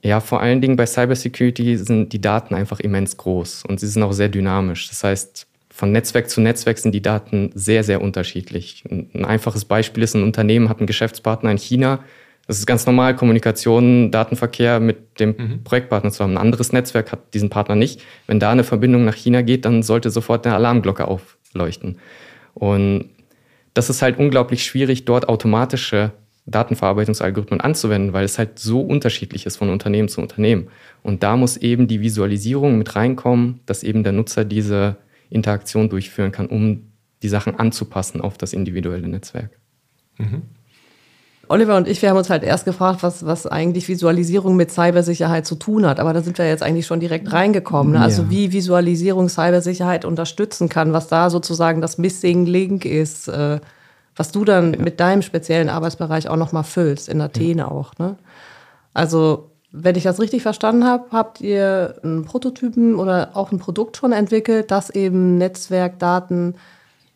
Ja, 0.06 0.20
vor 0.20 0.40
allen 0.40 0.62
Dingen 0.62 0.76
bei 0.76 0.86
Cybersecurity 0.86 1.78
sind 1.78 2.14
die 2.14 2.22
Daten 2.22 2.54
einfach 2.54 2.80
immens 2.80 3.18
groß 3.18 3.64
und 3.68 3.80
sie 3.80 3.88
sind 3.88 4.04
auch 4.04 4.12
sehr 4.12 4.30
dynamisch. 4.30 4.88
Das 4.88 5.04
heißt, 5.04 5.48
von 5.72 5.92
Netzwerk 5.92 6.30
zu 6.30 6.42
Netzwerk 6.42 6.78
sind 6.78 6.92
die 6.92 7.02
Daten 7.02 7.50
sehr, 7.56 7.84
sehr 7.84 8.04
unterschiedlich. 8.04 8.84
Ein 8.88 9.26
einfaches 9.26 9.66
Beispiel 9.66 10.04
ist, 10.04 10.14
ein 10.14 10.22
Unternehmen 10.22 10.70
hat 10.70 10.78
einen 10.78 10.86
Geschäftspartner 10.86 11.50
in 11.50 11.58
China. 11.58 12.04
Das 12.46 12.60
ist 12.60 12.68
ganz 12.68 12.86
normal, 12.86 13.16
Kommunikation, 13.16 14.12
Datenverkehr 14.12 14.80
mit 14.80 15.20
dem 15.20 15.30
mhm. 15.30 15.64
Projektpartner 15.64 16.12
zu 16.12 16.24
haben. 16.24 16.34
Ein 16.34 16.38
anderes 16.38 16.72
Netzwerk 16.72 17.12
hat 17.12 17.34
diesen 17.34 17.50
Partner 17.50 17.76
nicht. 17.76 18.00
Wenn 18.28 18.40
da 18.40 18.52
eine 18.52 18.64
Verbindung 18.64 19.06
nach 19.06 19.16
China 19.16 19.42
geht, 19.42 19.66
dann 19.66 19.82
sollte 19.82 20.12
sofort 20.12 20.46
eine 20.46 20.54
Alarmglocke 20.54 21.08
aufleuchten. 21.08 21.98
Und 22.54 23.10
das 23.74 23.90
ist 23.90 24.04
halt 24.04 24.20
unglaublich 24.20 24.64
schwierig, 24.64 25.06
dort 25.06 25.30
automatische 25.30 26.12
Datenverarbeitungsalgorithmen 26.48 27.60
anzuwenden, 27.60 28.14
weil 28.14 28.24
es 28.24 28.38
halt 28.38 28.60
so 28.60 28.82
unterschiedlich 28.82 29.46
ist 29.46 29.58
von 29.58 29.70
Unternehmen 29.70 30.10
zu 30.10 30.22
Unternehmen. 30.22 30.68
Und 31.02 31.24
da 31.24 31.38
muss 31.38 31.58
eben 31.58 31.88
die 31.88 32.02
Visualisierung 32.02 32.78
mit 32.78 32.96
reinkommen, 32.96 33.62
dass 33.66 33.84
eben 33.84 34.04
der 34.04 34.12
Nutzer 34.12 34.46
diese 34.46 34.98
Interaktion 35.30 35.90
durchführen 35.90 36.32
kann, 36.32 36.48
um 36.48 36.92
die 37.24 37.30
Sachen 37.30 37.58
anzupassen 37.58 38.22
auf 38.22 38.38
das 38.38 38.54
individuelle 38.54 39.08
Netzwerk. 39.08 39.50
Mhm. 40.18 40.44
Oliver 41.48 41.78
und 41.78 41.88
ich, 41.88 42.02
wir 42.02 42.10
haben 42.10 42.18
uns 42.18 42.30
halt 42.30 42.44
erst 42.44 42.66
gefragt, 42.66 43.04
was, 43.04 43.26
was 43.26 43.46
eigentlich 43.46 43.88
Visualisierung 43.88 44.56
mit 44.56 44.72
Cybersicherheit 44.72 45.46
zu 45.46 45.56
tun 45.56 45.86
hat. 45.86 46.00
Aber 46.00 46.14
da 46.14 46.22
sind 46.22 46.38
wir 46.38 46.48
jetzt 46.48 46.64
eigentlich 46.64 46.88
schon 46.88 47.00
direkt 47.00 47.32
reingekommen. 47.32 47.94
Ne? 47.94 48.02
Also 48.02 48.24
ja. 48.24 48.30
wie 48.32 48.52
Visualisierung 48.52 49.30
Cybersicherheit 49.30 50.06
unterstützen 50.06 50.70
kann, 50.70 50.94
was 50.94 51.08
da 51.08 51.30
sozusagen 51.30 51.82
das 51.82 51.98
Missing 51.98 52.46
Link 52.46 52.86
ist. 52.86 53.28
Äh, 53.28 53.60
was 54.16 54.32
du 54.32 54.46
dann 54.46 54.74
ja. 54.74 54.82
mit 54.82 55.00
deinem 55.00 55.22
speziellen 55.22 55.70
Arbeitsbereich 55.70 56.30
auch 56.30 56.38
nochmal 56.38 56.64
füllst, 56.64 57.10
in 57.10 57.22
Athen 57.22 57.60
ja. 57.60 57.70
auch. 57.70 57.94
Ne? 57.98 58.16
Also 58.94 59.52
wenn 59.72 59.96
ich 59.96 60.04
das 60.04 60.20
richtig 60.22 60.42
verstanden 60.42 60.86
habe, 60.86 61.06
habt 61.12 61.42
ihr 61.42 61.96
einen 62.02 62.24
Prototypen 62.24 62.96
oder 62.96 63.32
auch 63.34 63.52
ein 63.52 63.60
Produkt 63.60 63.98
schon 63.98 64.14
entwickelt, 64.14 64.72
das 64.72 64.90
eben 64.90 65.38
Netzwerkdaten 65.38 66.56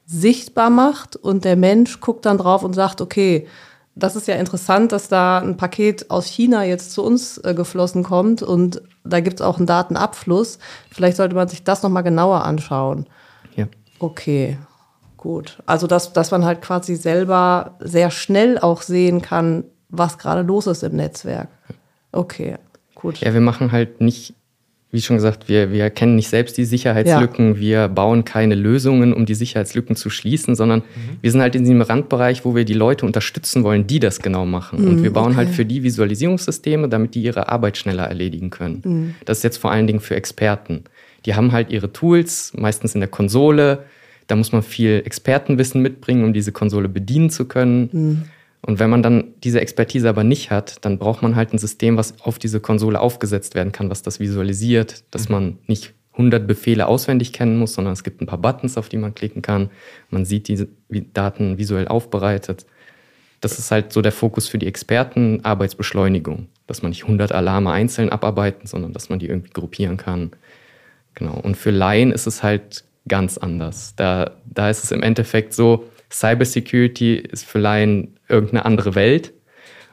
sichtbar 0.05 0.69
macht 0.69 1.15
und 1.15 1.45
der 1.45 1.55
Mensch 1.55 2.01
guckt 2.01 2.25
dann 2.25 2.37
drauf 2.37 2.63
und 2.63 2.73
sagt, 2.73 2.99
okay, 2.99 3.47
das 3.95 4.15
ist 4.15 4.27
ja 4.27 4.35
interessant, 4.35 4.91
dass 4.91 5.07
da 5.07 5.39
ein 5.39 5.57
Paket 5.57 6.09
aus 6.09 6.25
China 6.25 6.63
jetzt 6.63 6.91
zu 6.91 7.03
uns 7.03 7.37
äh, 7.39 7.53
geflossen 7.53 8.03
kommt 8.03 8.41
und 8.41 8.81
da 9.03 9.19
gibt 9.19 9.39
es 9.39 9.45
auch 9.45 9.57
einen 9.57 9.67
Datenabfluss. 9.67 10.59
Vielleicht 10.91 11.17
sollte 11.17 11.35
man 11.35 11.47
sich 11.47 11.63
das 11.63 11.83
nochmal 11.83 12.03
genauer 12.03 12.43
anschauen. 12.43 13.05
Ja. 13.55 13.67
Okay, 13.99 14.57
gut. 15.19 15.57
Also, 15.65 15.85
dass, 15.85 16.13
dass 16.13 16.31
man 16.31 16.45
halt 16.45 16.61
quasi 16.61 16.95
selber 16.95 17.75
sehr 17.79 18.09
schnell 18.09 18.57
auch 18.57 18.81
sehen 18.81 19.21
kann, 19.21 19.65
was 19.89 20.17
gerade 20.17 20.41
los 20.41 20.65
ist 20.67 20.83
im 20.83 20.95
Netzwerk. 20.95 21.49
Okay, 22.11 22.55
gut. 22.95 23.19
Ja, 23.19 23.33
wir 23.33 23.41
machen 23.41 23.71
halt 23.71 24.01
nicht 24.01 24.33
wie 24.91 25.01
schon 25.01 25.17
gesagt, 25.17 25.47
wir, 25.47 25.71
wir 25.71 25.83
erkennen 25.83 26.15
nicht 26.15 26.29
selbst 26.29 26.57
die 26.57 26.65
Sicherheitslücken, 26.65 27.55
ja. 27.55 27.59
wir 27.59 27.87
bauen 27.89 28.25
keine 28.25 28.55
Lösungen, 28.55 29.13
um 29.13 29.27
die 29.27 29.35
Sicherheitslücken 29.35 29.95
zu 29.95 30.09
schließen, 30.09 30.55
sondern 30.55 30.79
mhm. 30.79 31.17
wir 31.21 31.31
sind 31.31 31.41
halt 31.41 31.55
in 31.55 31.63
diesem 31.63 31.81
Randbereich, 31.81 32.43
wo 32.43 32.55
wir 32.55 32.65
die 32.65 32.73
Leute 32.73 33.05
unterstützen 33.05 33.63
wollen, 33.63 33.85
die 33.85 33.99
das 33.99 34.19
genau 34.19 34.47
machen. 34.47 34.81
Mhm, 34.81 34.87
und 34.87 35.03
wir 35.03 35.13
bauen 35.13 35.35
halt 35.35 35.35
okay. 35.35 35.45
halt 35.47 35.55
für 35.55 35.65
die 35.65 35.83
Visualisierungssysteme, 35.83 36.89
damit 36.89 37.13
die 37.13 37.21
ihre 37.21 37.49
Arbeit 37.49 37.77
schneller 37.77 38.05
erledigen 38.05 38.49
können. 38.49 38.81
Mhm. 38.83 39.15
Das 39.25 39.37
ist 39.37 39.43
jetzt 39.43 39.57
vor 39.57 39.71
allen 39.71 39.85
Dingen 39.85 39.99
für 39.99 40.15
Experten. 40.15 40.85
Die 41.25 41.35
haben 41.35 41.51
halt 41.51 41.69
ihre 41.69 41.93
Tools, 41.93 42.53
meistens 42.57 42.95
in 42.95 43.01
der 43.01 43.09
Konsole. 43.09 43.83
Da 44.29 44.35
muss 44.35 44.51
man 44.51 44.61
viel 44.61 45.01
Expertenwissen 45.05 45.81
mitbringen, 45.81 46.23
um 46.23 46.33
diese 46.33 46.51
Konsole 46.51 46.87
bedienen 46.87 47.31
zu 47.31 47.45
können. 47.45 47.89
Mhm. 47.91 48.23
Und 48.61 48.77
wenn 48.79 48.89
man 48.89 49.01
dann 49.01 49.33
diese 49.43 49.59
Expertise 49.59 50.07
aber 50.07 50.23
nicht 50.23 50.51
hat, 50.51 50.85
dann 50.85 50.99
braucht 50.99 51.23
man 51.23 51.35
halt 51.35 51.51
ein 51.51 51.57
System, 51.57 51.97
was 51.97 52.21
auf 52.21 52.37
diese 52.37 52.59
Konsole 52.59 52.99
aufgesetzt 52.99 53.55
werden 53.55 53.71
kann, 53.71 53.89
was 53.89 54.03
das 54.03 54.19
visualisiert, 54.19 55.03
dass 55.11 55.29
mhm. 55.29 55.35
man 55.35 55.57
nicht 55.65 55.93
100 56.11 56.45
Befehle 56.45 56.85
auswendig 56.85 57.33
kennen 57.33 57.57
muss, 57.57 57.73
sondern 57.73 57.93
es 57.93 58.03
gibt 58.03 58.21
ein 58.21 58.27
paar 58.27 58.37
Buttons, 58.37 58.77
auf 58.77 58.87
die 58.87 58.97
man 58.97 59.15
klicken 59.15 59.41
kann. 59.41 59.71
Man 60.11 60.25
sieht 60.25 60.47
diese 60.47 60.67
Daten 60.89 61.57
visuell 61.57 61.87
aufbereitet. 61.87 62.67
Das 63.41 63.57
ist 63.57 63.71
halt 63.71 63.93
so 63.93 64.01
der 64.03 64.11
Fokus 64.11 64.47
für 64.47 64.59
die 64.59 64.67
Experten, 64.67 65.39
Arbeitsbeschleunigung, 65.43 66.49
dass 66.67 66.83
man 66.83 66.91
nicht 66.91 67.03
100 67.03 67.31
Alarme 67.31 67.71
einzeln 67.71 68.09
abarbeiten, 68.09 68.67
sondern 68.67 68.93
dass 68.93 69.09
man 69.09 69.17
die 69.17 69.27
irgendwie 69.27 69.51
gruppieren 69.51 69.97
kann. 69.97 70.31
Genau. 71.15 71.39
Und 71.39 71.57
für 71.57 71.71
Laien 71.71 72.11
ist 72.11 72.27
es 72.27 72.43
halt 72.43 72.83
ganz 73.07 73.37
anders. 73.37 73.93
Da, 73.95 74.37
da 74.45 74.69
ist 74.69 74.83
es 74.83 74.91
im 74.91 75.03
Endeffekt 75.03 75.53
so, 75.53 75.85
Cybersecurity 76.11 77.15
ist 77.15 77.45
für 77.45 77.59
Laien 77.59 78.19
irgendeine 78.27 78.65
andere 78.65 78.95
Welt. 78.95 79.33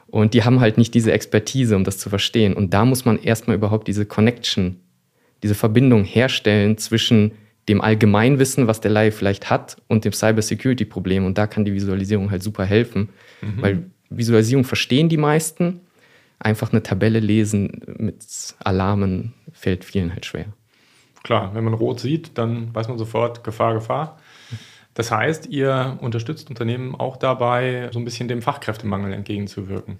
Und 0.07 0.33
die 0.33 0.43
haben 0.43 0.59
halt 0.59 0.77
nicht 0.77 0.93
diese 0.93 1.11
Expertise, 1.11 1.75
um 1.75 1.83
das 1.83 1.97
zu 1.97 2.09
verstehen. 2.09 2.53
Und 2.53 2.73
da 2.73 2.85
muss 2.85 3.05
man 3.05 3.19
erstmal 3.19 3.57
überhaupt 3.57 3.87
diese 3.87 4.05
Connection, 4.05 4.79
diese 5.43 5.55
Verbindung 5.55 6.03
herstellen 6.05 6.77
zwischen 6.77 7.33
dem 7.67 7.81
Allgemeinwissen, 7.81 8.67
was 8.67 8.79
der 8.79 8.91
Laie 8.91 9.11
vielleicht 9.11 9.49
hat, 9.49 9.77
und 9.87 10.05
dem 10.05 10.13
Cybersecurity-Problem. 10.13 11.25
Und 11.25 11.37
da 11.37 11.47
kann 11.47 11.65
die 11.65 11.73
Visualisierung 11.73 12.31
halt 12.31 12.41
super 12.41 12.63
helfen, 12.63 13.09
mhm. 13.41 13.61
weil 13.61 13.83
Visualisierung 14.09 14.63
verstehen 14.63 15.09
die 15.09 15.17
meisten. 15.17 15.81
Einfach 16.39 16.71
eine 16.71 16.83
Tabelle 16.83 17.19
lesen 17.19 17.81
mit 17.97 18.23
Alarmen 18.59 19.33
fällt 19.51 19.83
vielen 19.83 20.13
halt 20.13 20.25
schwer. 20.25 20.45
Klar, 21.27 21.53
wenn 21.53 21.65
man 21.65 21.73
rot 21.73 21.99
sieht, 21.99 22.37
dann 22.37 22.73
weiß 22.73 22.87
man 22.87 22.97
sofort 22.97 23.43
Gefahr, 23.43 23.73
Gefahr. 23.73 24.17
Das 24.93 25.11
heißt, 25.11 25.47
ihr 25.47 25.97
unterstützt 25.99 26.49
Unternehmen 26.49 26.95
auch 26.95 27.17
dabei, 27.17 27.89
so 27.91 27.99
ein 27.99 28.05
bisschen 28.05 28.29
dem 28.29 28.41
Fachkräftemangel 28.41 29.11
entgegenzuwirken. 29.11 29.99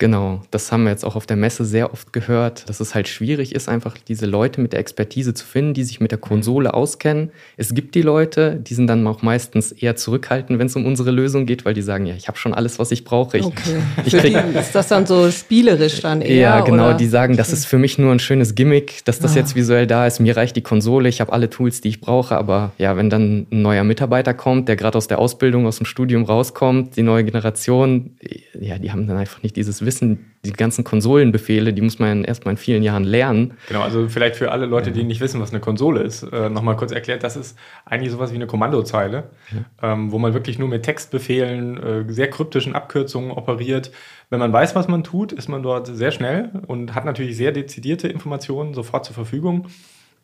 Genau, 0.00 0.40
das 0.50 0.72
haben 0.72 0.84
wir 0.84 0.90
jetzt 0.92 1.04
auch 1.04 1.14
auf 1.14 1.26
der 1.26 1.36
Messe 1.36 1.66
sehr 1.66 1.92
oft 1.92 2.14
gehört, 2.14 2.66
dass 2.70 2.80
es 2.80 2.94
halt 2.94 3.06
schwierig 3.06 3.54
ist, 3.54 3.68
einfach 3.68 3.98
diese 3.98 4.24
Leute 4.24 4.62
mit 4.62 4.72
der 4.72 4.80
Expertise 4.80 5.34
zu 5.34 5.44
finden, 5.44 5.74
die 5.74 5.84
sich 5.84 6.00
mit 6.00 6.10
der 6.10 6.16
Konsole 6.18 6.72
auskennen. 6.72 7.32
Es 7.58 7.74
gibt 7.74 7.94
die 7.94 8.00
Leute, 8.00 8.56
die 8.56 8.72
sind 8.72 8.86
dann 8.86 9.06
auch 9.06 9.20
meistens 9.20 9.72
eher 9.72 9.96
zurückhaltend, 9.96 10.58
wenn 10.58 10.68
es 10.68 10.74
um 10.74 10.86
unsere 10.86 11.10
Lösung 11.10 11.44
geht, 11.44 11.66
weil 11.66 11.74
die 11.74 11.82
sagen, 11.82 12.06
ja, 12.06 12.14
ich 12.14 12.28
habe 12.28 12.38
schon 12.38 12.54
alles, 12.54 12.78
was 12.78 12.92
ich 12.92 13.04
brauche. 13.04 13.36
Ich, 13.36 13.44
okay. 13.44 13.76
ich 14.06 14.16
krieg, 14.16 14.34
ist 14.58 14.74
das 14.74 14.88
dann 14.88 15.04
so 15.04 15.30
spielerisch 15.30 16.00
dann 16.00 16.22
eher? 16.22 16.34
Ja, 16.34 16.60
genau, 16.62 16.86
oder? 16.86 16.94
die 16.94 17.06
sagen, 17.06 17.36
das 17.36 17.52
ist 17.52 17.66
für 17.66 17.76
mich 17.76 17.98
nur 17.98 18.10
ein 18.10 18.20
schönes 18.20 18.54
Gimmick, 18.54 19.04
dass 19.04 19.18
das 19.18 19.34
ah. 19.34 19.40
jetzt 19.40 19.54
visuell 19.54 19.86
da 19.86 20.06
ist. 20.06 20.18
Mir 20.18 20.34
reicht 20.34 20.56
die 20.56 20.62
Konsole, 20.62 21.10
ich 21.10 21.20
habe 21.20 21.30
alle 21.30 21.50
Tools, 21.50 21.82
die 21.82 21.88
ich 21.88 22.00
brauche. 22.00 22.38
Aber 22.38 22.72
ja, 22.78 22.96
wenn 22.96 23.10
dann 23.10 23.46
ein 23.52 23.60
neuer 23.60 23.84
Mitarbeiter 23.84 24.32
kommt, 24.32 24.66
der 24.66 24.76
gerade 24.76 24.96
aus 24.96 25.08
der 25.08 25.18
Ausbildung, 25.18 25.66
aus 25.66 25.76
dem 25.76 25.84
Studium 25.84 26.24
rauskommt, 26.24 26.96
die 26.96 27.02
neue 27.02 27.22
Generation, 27.22 28.12
ja, 28.58 28.78
die 28.78 28.92
haben 28.92 29.06
dann 29.06 29.18
einfach 29.18 29.42
nicht 29.42 29.56
dieses 29.56 29.84
Wissen 29.84 29.89
Wissen, 29.90 30.32
die 30.44 30.52
ganzen 30.52 30.84
Konsolenbefehle, 30.84 31.72
die 31.72 31.82
muss 31.82 31.98
man 31.98 32.22
erstmal 32.22 32.52
in 32.52 32.58
vielen 32.58 32.84
Jahren 32.84 33.02
lernen. 33.02 33.54
Genau, 33.66 33.82
also 33.82 34.08
vielleicht 34.08 34.36
für 34.36 34.52
alle 34.52 34.66
Leute, 34.66 34.92
die 34.92 35.02
nicht 35.02 35.20
wissen, 35.20 35.40
was 35.40 35.50
eine 35.50 35.58
Konsole 35.58 36.00
ist, 36.02 36.22
äh, 36.22 36.48
nochmal 36.48 36.76
kurz 36.76 36.92
erklärt, 36.92 37.24
das 37.24 37.36
ist 37.36 37.58
eigentlich 37.84 38.12
sowas 38.12 38.30
wie 38.30 38.36
eine 38.36 38.46
Kommandozeile, 38.46 39.24
ja. 39.50 39.92
ähm, 39.92 40.12
wo 40.12 40.20
man 40.20 40.32
wirklich 40.32 40.60
nur 40.60 40.68
mit 40.68 40.84
Textbefehlen, 40.84 41.76
äh, 41.82 42.04
sehr 42.12 42.30
kryptischen 42.30 42.76
Abkürzungen 42.76 43.32
operiert. 43.32 43.90
Wenn 44.30 44.38
man 44.38 44.52
weiß, 44.52 44.76
was 44.76 44.86
man 44.86 45.02
tut, 45.02 45.32
ist 45.32 45.48
man 45.48 45.64
dort 45.64 45.88
sehr 45.88 46.12
schnell 46.12 46.50
und 46.68 46.94
hat 46.94 47.04
natürlich 47.04 47.36
sehr 47.36 47.50
dezidierte 47.50 48.06
Informationen 48.06 48.74
sofort 48.74 49.04
zur 49.04 49.14
Verfügung. 49.16 49.66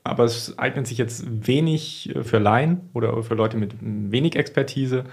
Aber 0.04 0.22
es 0.22 0.56
eignet 0.56 0.86
sich 0.86 0.98
jetzt 0.98 1.24
wenig 1.48 2.14
äh, 2.14 2.22
für 2.22 2.38
Laien 2.38 2.88
oder 2.94 3.20
für 3.24 3.34
Leute 3.34 3.56
mit 3.56 3.74
wenig 3.80 4.36
Expertise 4.36 5.04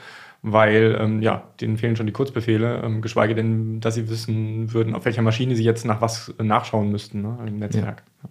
weil 0.43 0.97
ähm, 0.99 1.21
ja, 1.21 1.49
denen 1.61 1.77
fehlen 1.77 1.95
schon 1.95 2.05
die 2.05 2.11
Kurzbefehle, 2.11 2.81
ähm, 2.83 3.01
geschweige 3.01 3.33
denn, 3.33 3.79
dass 3.79 3.95
sie 3.95 4.09
wissen 4.09 4.73
würden, 4.73 4.93
auf 4.93 5.05
welcher 5.05 5.21
Maschine 5.21 5.55
sie 5.55 5.63
jetzt 5.63 5.85
nach 5.85 6.01
was 6.01 6.33
nachschauen 6.37 6.91
müssten 6.91 7.21
ne, 7.21 7.37
im 7.47 7.59
Netzwerk. 7.59 8.03
Ja. 8.21 8.29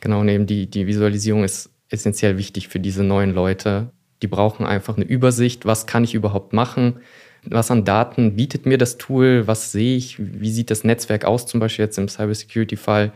Genau, 0.00 0.20
und 0.20 0.28
eben 0.28 0.46
die, 0.46 0.68
die 0.68 0.86
Visualisierung 0.86 1.44
ist 1.44 1.70
essentiell 1.90 2.38
wichtig 2.38 2.68
für 2.68 2.80
diese 2.80 3.04
neuen 3.04 3.34
Leute. 3.34 3.90
Die 4.22 4.26
brauchen 4.26 4.64
einfach 4.64 4.96
eine 4.96 5.04
Übersicht, 5.04 5.66
was 5.66 5.86
kann 5.86 6.02
ich 6.02 6.14
überhaupt 6.14 6.54
machen, 6.54 6.96
was 7.44 7.70
an 7.70 7.84
Daten 7.84 8.34
bietet 8.34 8.64
mir 8.64 8.78
das 8.78 8.96
Tool, 8.96 9.46
was 9.46 9.70
sehe 9.70 9.96
ich, 9.96 10.16
wie 10.18 10.50
sieht 10.50 10.70
das 10.70 10.82
Netzwerk 10.82 11.26
aus, 11.26 11.46
zum 11.46 11.60
Beispiel 11.60 11.84
jetzt 11.84 11.98
im 11.98 12.08
Cybersecurity-Fall. 12.08 13.12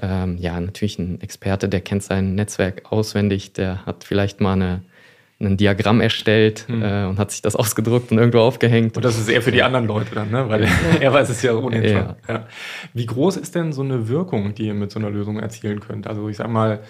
Ähm, 0.00 0.36
ja, 0.36 0.60
natürlich 0.60 0.98
ein 0.98 1.20
Experte, 1.20 1.68
der 1.68 1.80
kennt 1.80 2.02
sein 2.02 2.34
Netzwerk 2.34 2.92
auswendig, 2.92 3.52
der 3.54 3.86
hat 3.86 4.04
vielleicht 4.04 4.40
mal 4.40 4.54
eine 4.54 4.82
ein 5.42 5.56
Diagramm 5.56 6.00
erstellt 6.00 6.66
hm. 6.68 6.82
äh, 6.82 7.04
und 7.04 7.18
hat 7.18 7.30
sich 7.30 7.42
das 7.42 7.56
ausgedruckt 7.56 8.12
und 8.12 8.18
irgendwo 8.18 8.40
aufgehängt. 8.40 8.96
Und 8.96 9.04
das 9.04 9.18
ist 9.18 9.28
eher 9.28 9.42
für 9.42 9.52
die 9.52 9.62
anderen 9.62 9.86
Leute 9.86 10.14
dann, 10.14 10.30
ne? 10.30 10.48
weil 10.48 10.68
er 11.00 11.12
weiß 11.12 11.28
es 11.28 11.42
ja 11.42 11.54
ohnehin 11.54 11.88
schon. 11.88 11.94
Ja. 11.94 12.16
Ja. 12.28 12.46
Wie 12.94 13.06
groß 13.06 13.36
ist 13.36 13.54
denn 13.54 13.72
so 13.72 13.82
eine 13.82 14.08
Wirkung, 14.08 14.54
die 14.54 14.66
ihr 14.66 14.74
mit 14.74 14.90
so 14.90 14.98
einer 14.98 15.10
Lösung 15.10 15.38
erzielen 15.38 15.80
könnt? 15.80 16.06
Also 16.06 16.28
ich 16.28 16.36
sag 16.36 16.48
mal, 16.48 16.80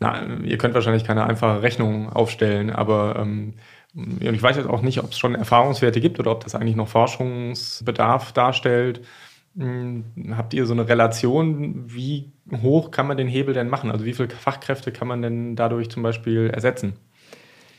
na, 0.00 0.22
ihr 0.42 0.58
könnt 0.58 0.74
wahrscheinlich 0.74 1.04
keine 1.04 1.24
einfache 1.24 1.62
Rechnung 1.62 2.10
aufstellen, 2.10 2.70
aber 2.70 3.16
ähm, 3.18 3.54
ich 4.20 4.42
weiß 4.42 4.56
jetzt 4.56 4.68
auch 4.68 4.82
nicht, 4.82 5.02
ob 5.02 5.10
es 5.10 5.18
schon 5.18 5.34
Erfahrungswerte 5.34 6.00
gibt 6.00 6.18
oder 6.18 6.30
ob 6.30 6.44
das 6.44 6.54
eigentlich 6.54 6.76
noch 6.76 6.88
Forschungsbedarf 6.88 8.32
darstellt. 8.32 9.02
Hm, 9.56 10.04
habt 10.34 10.54
ihr 10.54 10.64
so 10.64 10.72
eine 10.72 10.88
Relation, 10.88 11.84
wie 11.86 12.32
hoch 12.62 12.90
kann 12.90 13.06
man 13.06 13.18
den 13.18 13.28
Hebel 13.28 13.52
denn 13.52 13.68
machen? 13.68 13.90
Also 13.90 14.04
wie 14.04 14.14
viele 14.14 14.30
Fachkräfte 14.30 14.92
kann 14.92 15.08
man 15.08 15.20
denn 15.20 15.56
dadurch 15.56 15.90
zum 15.90 16.02
Beispiel 16.02 16.48
ersetzen? 16.48 16.94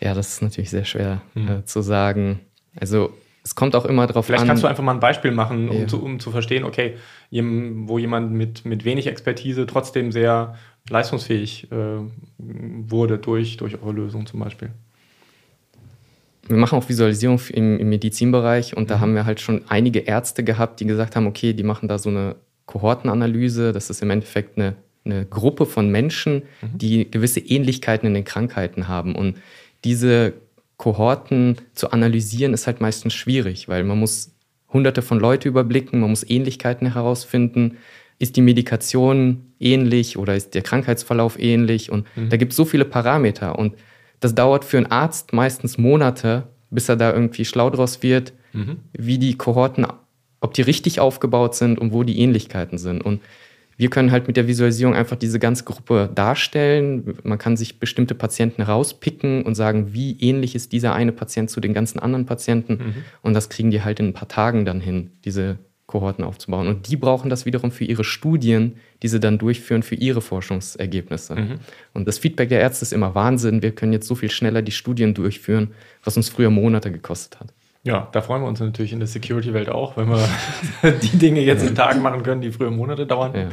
Ja, 0.04 0.14
das 0.14 0.34
ist 0.34 0.42
natürlich 0.42 0.70
sehr 0.70 0.84
schwer 0.84 1.22
mhm. 1.34 1.48
äh, 1.48 1.66
zu 1.66 1.82
sagen. 1.82 2.42
Also 2.76 3.14
es 3.44 3.56
kommt 3.56 3.76
auch 3.76 3.86
immer 3.86 4.06
darauf 4.06 4.26
an. 4.26 4.36
Vielleicht 4.36 4.48
kannst 4.48 4.64
du 4.64 4.68
einfach 4.68 4.84
mal 4.84 4.94
ein 4.94 5.00
Beispiel 5.00 5.32
machen, 5.32 5.70
um, 5.70 5.82
ja. 5.82 5.88
zu, 5.88 6.04
um 6.04 6.20
zu 6.20 6.32
verstehen, 6.32 6.66
okay, 6.66 6.96
wo 7.32 7.98
jemand 7.98 8.32
mit, 8.32 8.66
mit 8.66 8.86
wenig 8.86 9.08
Expertise 9.08 9.66
trotzdem 9.66 10.12
sehr 10.12 10.56
leistungsfähig 10.90 11.72
äh, 11.72 11.76
wurde 12.38 13.18
durch, 13.18 13.58
durch 13.58 13.82
eure 13.82 13.94
Lösung 13.94 14.26
zum 14.26 14.42
Beispiel. 14.42 14.72
Wir 16.48 16.58
machen 16.58 16.78
auch 16.78 16.90
Visualisierung 16.90 17.40
im, 17.50 17.80
im 17.80 17.90
Medizinbereich 17.90 18.76
und 18.76 18.90
da 18.90 18.98
mhm. 18.98 19.02
haben 19.02 19.16
wir 19.16 19.26
halt 19.26 19.40
schon 19.40 19.62
einige 19.70 20.00
Ärzte 20.00 20.44
gehabt, 20.44 20.82
die 20.82 20.86
gesagt 20.86 21.16
haben, 21.16 21.28
okay, 21.28 21.54
die 21.54 21.64
machen 21.64 21.88
da 21.88 21.98
so 21.98 22.10
eine 22.10 22.36
Kohortenanalyse. 22.66 23.72
Das 23.72 23.90
ist 23.90 24.02
im 24.02 24.10
Endeffekt 24.10 24.58
eine, 24.58 24.76
eine 25.06 25.26
Gruppe 25.26 25.66
von 25.66 25.90
Menschen, 25.90 26.44
mhm. 26.62 26.78
die 26.78 27.10
gewisse 27.10 27.40
Ähnlichkeiten 27.40 28.08
in 28.08 28.14
den 28.14 28.26
Krankheiten 28.26 28.90
haben. 28.90 29.16
Und 29.16 29.38
diese 29.84 30.34
Kohorten 30.78 31.58
zu 31.74 31.92
analysieren, 31.92 32.54
ist 32.54 32.68
halt 32.68 32.82
meistens 32.82 33.14
schwierig, 33.14 33.68
weil 33.68 33.84
man 33.84 34.00
muss 34.00 34.34
hunderte 34.72 35.02
von 35.02 35.20
Leute 35.20 35.48
überblicken, 35.48 36.00
man 36.00 36.10
muss 36.10 36.28
Ähnlichkeiten 36.28 36.92
herausfinden. 36.92 37.78
Ist 38.20 38.36
die 38.36 38.42
Medikation 38.42 39.54
ähnlich 39.60 40.18
oder 40.18 40.36
ist 40.36 40.56
der 40.56 40.62
Krankheitsverlauf 40.62 41.40
ähnlich? 41.40 41.92
Und 41.92 42.06
mhm. 42.16 42.30
da 42.30 42.38
gibt 42.38 42.52
es 42.52 42.58
so 42.58 42.66
viele 42.66 42.86
Parameter. 42.86 43.58
Und 43.58 43.76
das 44.20 44.36
dauert 44.36 44.66
für 44.66 44.78
einen 44.78 44.88
Arzt 44.88 45.34
meistens 45.34 45.78
Monate, 45.78 46.48
bis 46.70 46.90
er 46.90 46.96
da 46.96 47.14
irgendwie 47.14 47.46
schlau 47.46 47.70
draus 47.70 48.02
wird, 48.04 48.34
mhm. 48.54 48.78
wie 48.94 49.18
die 49.18 49.38
Kohorten, 49.38 49.86
ob 50.42 50.54
die 50.54 50.62
richtig 50.62 51.00
aufgebaut 51.00 51.56
sind 51.56 51.80
und 51.80 51.94
wo 51.94 52.04
die 52.04 52.20
Ähnlichkeiten 52.20 52.78
sind. 52.78 53.02
Und 53.02 53.22
wir 53.78 53.90
können 53.90 54.12
halt 54.12 54.28
mit 54.28 54.38
der 54.38 54.48
Visualisierung 54.48 54.94
einfach 54.94 55.16
diese 55.16 55.40
ganze 55.40 55.64
Gruppe 55.64 56.10
darstellen. 56.14 57.16
Man 57.24 57.38
kann 57.38 57.58
sich 57.58 57.80
bestimmte 57.80 58.16
Patienten 58.16 58.62
rauspicken 58.62 59.44
und 59.44 59.56
sagen, 59.56 59.94
wie 59.94 60.20
ähnlich 60.20 60.56
ist 60.56 60.72
dieser 60.72 60.94
eine 60.94 61.12
Patient 61.12 61.50
zu 61.50 61.60
den 61.60 61.74
ganzen 61.74 62.00
anderen 62.00 62.26
Patienten. 62.26 62.74
Mhm. 62.74 62.94
Und 63.22 63.34
das 63.34 63.50
kriegen 63.50 63.72
die 63.72 63.82
halt 63.82 64.00
in 64.00 64.08
ein 64.08 64.14
paar 64.14 64.28
Tagen 64.28 64.66
dann 64.66 64.80
hin, 64.80 65.12
diese 65.26 65.58
Kohorten 65.88 66.24
aufzubauen. 66.24 66.68
Und 66.68 66.88
die 66.88 66.96
brauchen 66.96 67.30
das 67.30 67.46
wiederum 67.46 67.72
für 67.72 67.84
ihre 67.84 68.04
Studien, 68.04 68.78
die 69.02 69.08
sie 69.08 69.20
dann 69.20 69.38
durchführen 69.38 69.84
für 69.84 69.96
ihre 69.96 70.22
Forschungsergebnisse. 70.22 71.36
Mhm. 71.36 71.56
Und 71.94 72.08
das 72.08 72.18
Feedback 72.20 72.50
der 72.50 72.62
Ärzte 72.62 72.84
ist 72.84 72.94
immer 72.94 73.16
Wahnsinn. 73.16 73.62
Wir 73.62 73.72
können 73.72 73.94
jetzt 73.94 74.08
so 74.08 74.16
viel 74.16 74.32
schneller 74.32 74.62
die 74.62 74.72
Studien 74.72 75.14
durchführen, 75.14 75.72
was 76.04 76.16
uns 76.16 76.30
früher 76.30 76.50
Monate 76.50 76.92
gekostet 76.92 77.40
hat. 77.40 77.54
Ja, 77.86 78.08
da 78.14 78.22
freuen 78.22 78.42
wir 78.42 78.48
uns 78.48 78.62
natürlich 78.62 78.94
in 78.94 79.00
der 79.00 79.10
Security-Welt 79.10 79.68
auch, 79.68 79.98
wenn 79.98 80.08
wir 80.08 80.26
die 81.02 81.18
Dinge 81.18 81.42
jetzt 81.42 81.68
in 81.68 81.76
Tagen 81.76 82.02
machen 82.02 82.24
können, 82.24 82.40
die 82.40 82.54
früher 82.54 82.72
Monate 82.72 83.06
dauern. 83.06 83.34
Ja. 83.36 83.50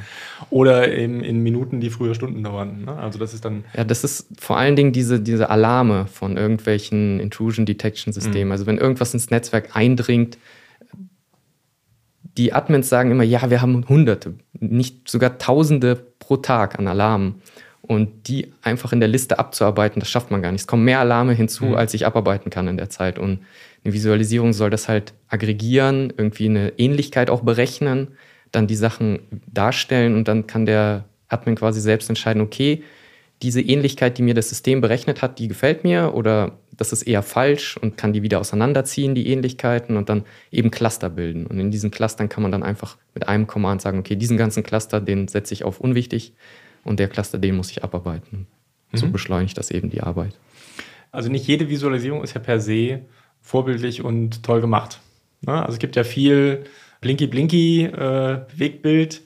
Oder 0.50 0.92
eben 0.92 1.24
in 1.24 1.42
Minuten, 1.42 1.80
die 1.80 1.90
früher 1.90 2.14
Stunden 2.14 2.44
dauern. 2.44 2.84
Ne? 2.84 2.96
Also 2.96 3.18
das 3.18 3.34
ist 3.34 3.44
dann. 3.44 3.64
Ja, 3.76 3.82
das 3.82 4.04
ist 4.04 4.28
vor 4.38 4.56
allen 4.56 4.76
Dingen 4.76 4.92
diese, 4.92 5.18
diese 5.18 5.50
Alarme 5.50 6.06
von 6.06 6.36
irgendwelchen 6.36 7.18
Intrusion 7.18 7.66
Detection 7.66 8.12
Systemen. 8.12 8.46
Mhm. 8.46 8.52
Also 8.52 8.66
wenn 8.66 8.78
irgendwas 8.78 9.12
ins 9.14 9.30
Netzwerk 9.30 9.74
eindringt, 9.74 10.38
die 12.36 12.52
Admins 12.52 12.88
sagen 12.88 13.10
immer, 13.10 13.24
ja, 13.24 13.50
wir 13.50 13.60
haben 13.60 13.88
Hunderte, 13.88 14.34
nicht 14.52 15.08
sogar 15.08 15.38
Tausende 15.38 15.96
pro 16.20 16.36
Tag 16.36 16.78
an 16.78 16.86
Alarmen. 16.86 17.42
Und 17.82 18.28
die 18.28 18.52
einfach 18.62 18.92
in 18.92 19.00
der 19.00 19.08
Liste 19.08 19.40
abzuarbeiten, 19.40 19.98
das 19.98 20.08
schafft 20.08 20.30
man 20.30 20.42
gar 20.42 20.52
nicht. 20.52 20.60
Es 20.60 20.66
kommen 20.68 20.84
mehr 20.84 21.00
Alarme 21.00 21.32
hinzu, 21.32 21.64
mhm. 21.64 21.74
als 21.74 21.92
ich 21.94 22.06
abarbeiten 22.06 22.48
kann 22.48 22.68
in 22.68 22.76
der 22.76 22.88
Zeit. 22.88 23.18
Und 23.18 23.40
eine 23.84 23.94
Visualisierung 23.94 24.52
soll 24.52 24.70
das 24.70 24.88
halt 24.88 25.14
aggregieren, 25.28 26.12
irgendwie 26.16 26.46
eine 26.48 26.72
Ähnlichkeit 26.78 27.30
auch 27.30 27.40
berechnen, 27.40 28.08
dann 28.52 28.66
die 28.66 28.76
Sachen 28.76 29.20
darstellen 29.46 30.14
und 30.14 30.28
dann 30.28 30.46
kann 30.46 30.66
der 30.66 31.04
Admin 31.28 31.54
quasi 31.54 31.80
selbst 31.80 32.08
entscheiden, 32.08 32.42
okay, 32.42 32.82
diese 33.42 33.62
Ähnlichkeit, 33.62 34.18
die 34.18 34.22
mir 34.22 34.34
das 34.34 34.50
System 34.50 34.80
berechnet 34.80 35.22
hat, 35.22 35.38
die 35.38 35.48
gefällt 35.48 35.82
mir 35.82 36.12
oder 36.14 36.58
das 36.76 36.92
ist 36.92 37.02
eher 37.02 37.22
falsch 37.22 37.76
und 37.76 37.96
kann 37.96 38.12
die 38.12 38.22
wieder 38.22 38.40
auseinanderziehen, 38.40 39.14
die 39.14 39.28
Ähnlichkeiten 39.28 39.96
und 39.96 40.08
dann 40.08 40.24
eben 40.50 40.70
Cluster 40.70 41.08
bilden. 41.08 41.46
Und 41.46 41.58
in 41.58 41.70
diesen 41.70 41.90
Clustern 41.90 42.28
kann 42.28 42.42
man 42.42 42.52
dann 42.52 42.62
einfach 42.62 42.98
mit 43.14 43.28
einem 43.28 43.46
Command 43.46 43.80
sagen, 43.80 43.98
okay, 43.98 44.16
diesen 44.16 44.36
ganzen 44.36 44.62
Cluster, 44.62 45.00
den 45.00 45.28
setze 45.28 45.54
ich 45.54 45.64
auf 45.64 45.80
unwichtig 45.80 46.34
und 46.84 46.98
der 47.00 47.08
Cluster, 47.08 47.38
den 47.38 47.56
muss 47.56 47.70
ich 47.70 47.82
abarbeiten. 47.82 48.46
Mhm. 48.92 48.96
So 48.96 49.08
beschleunigt 49.08 49.56
das 49.56 49.70
eben 49.70 49.88
die 49.88 50.02
Arbeit. 50.02 50.36
Also 51.10 51.30
nicht 51.30 51.46
jede 51.46 51.68
Visualisierung 51.68 52.22
ist 52.22 52.34
ja 52.34 52.40
per 52.40 52.60
se 52.60 53.00
vorbildlich 53.42 54.02
und 54.04 54.42
toll 54.42 54.60
gemacht. 54.60 55.00
Ne? 55.42 55.52
Also 55.52 55.72
es 55.74 55.78
gibt 55.78 55.96
ja 55.96 56.04
viel 56.04 56.64
Blinky-Blinky 57.00 57.84
äh. 57.86 59.22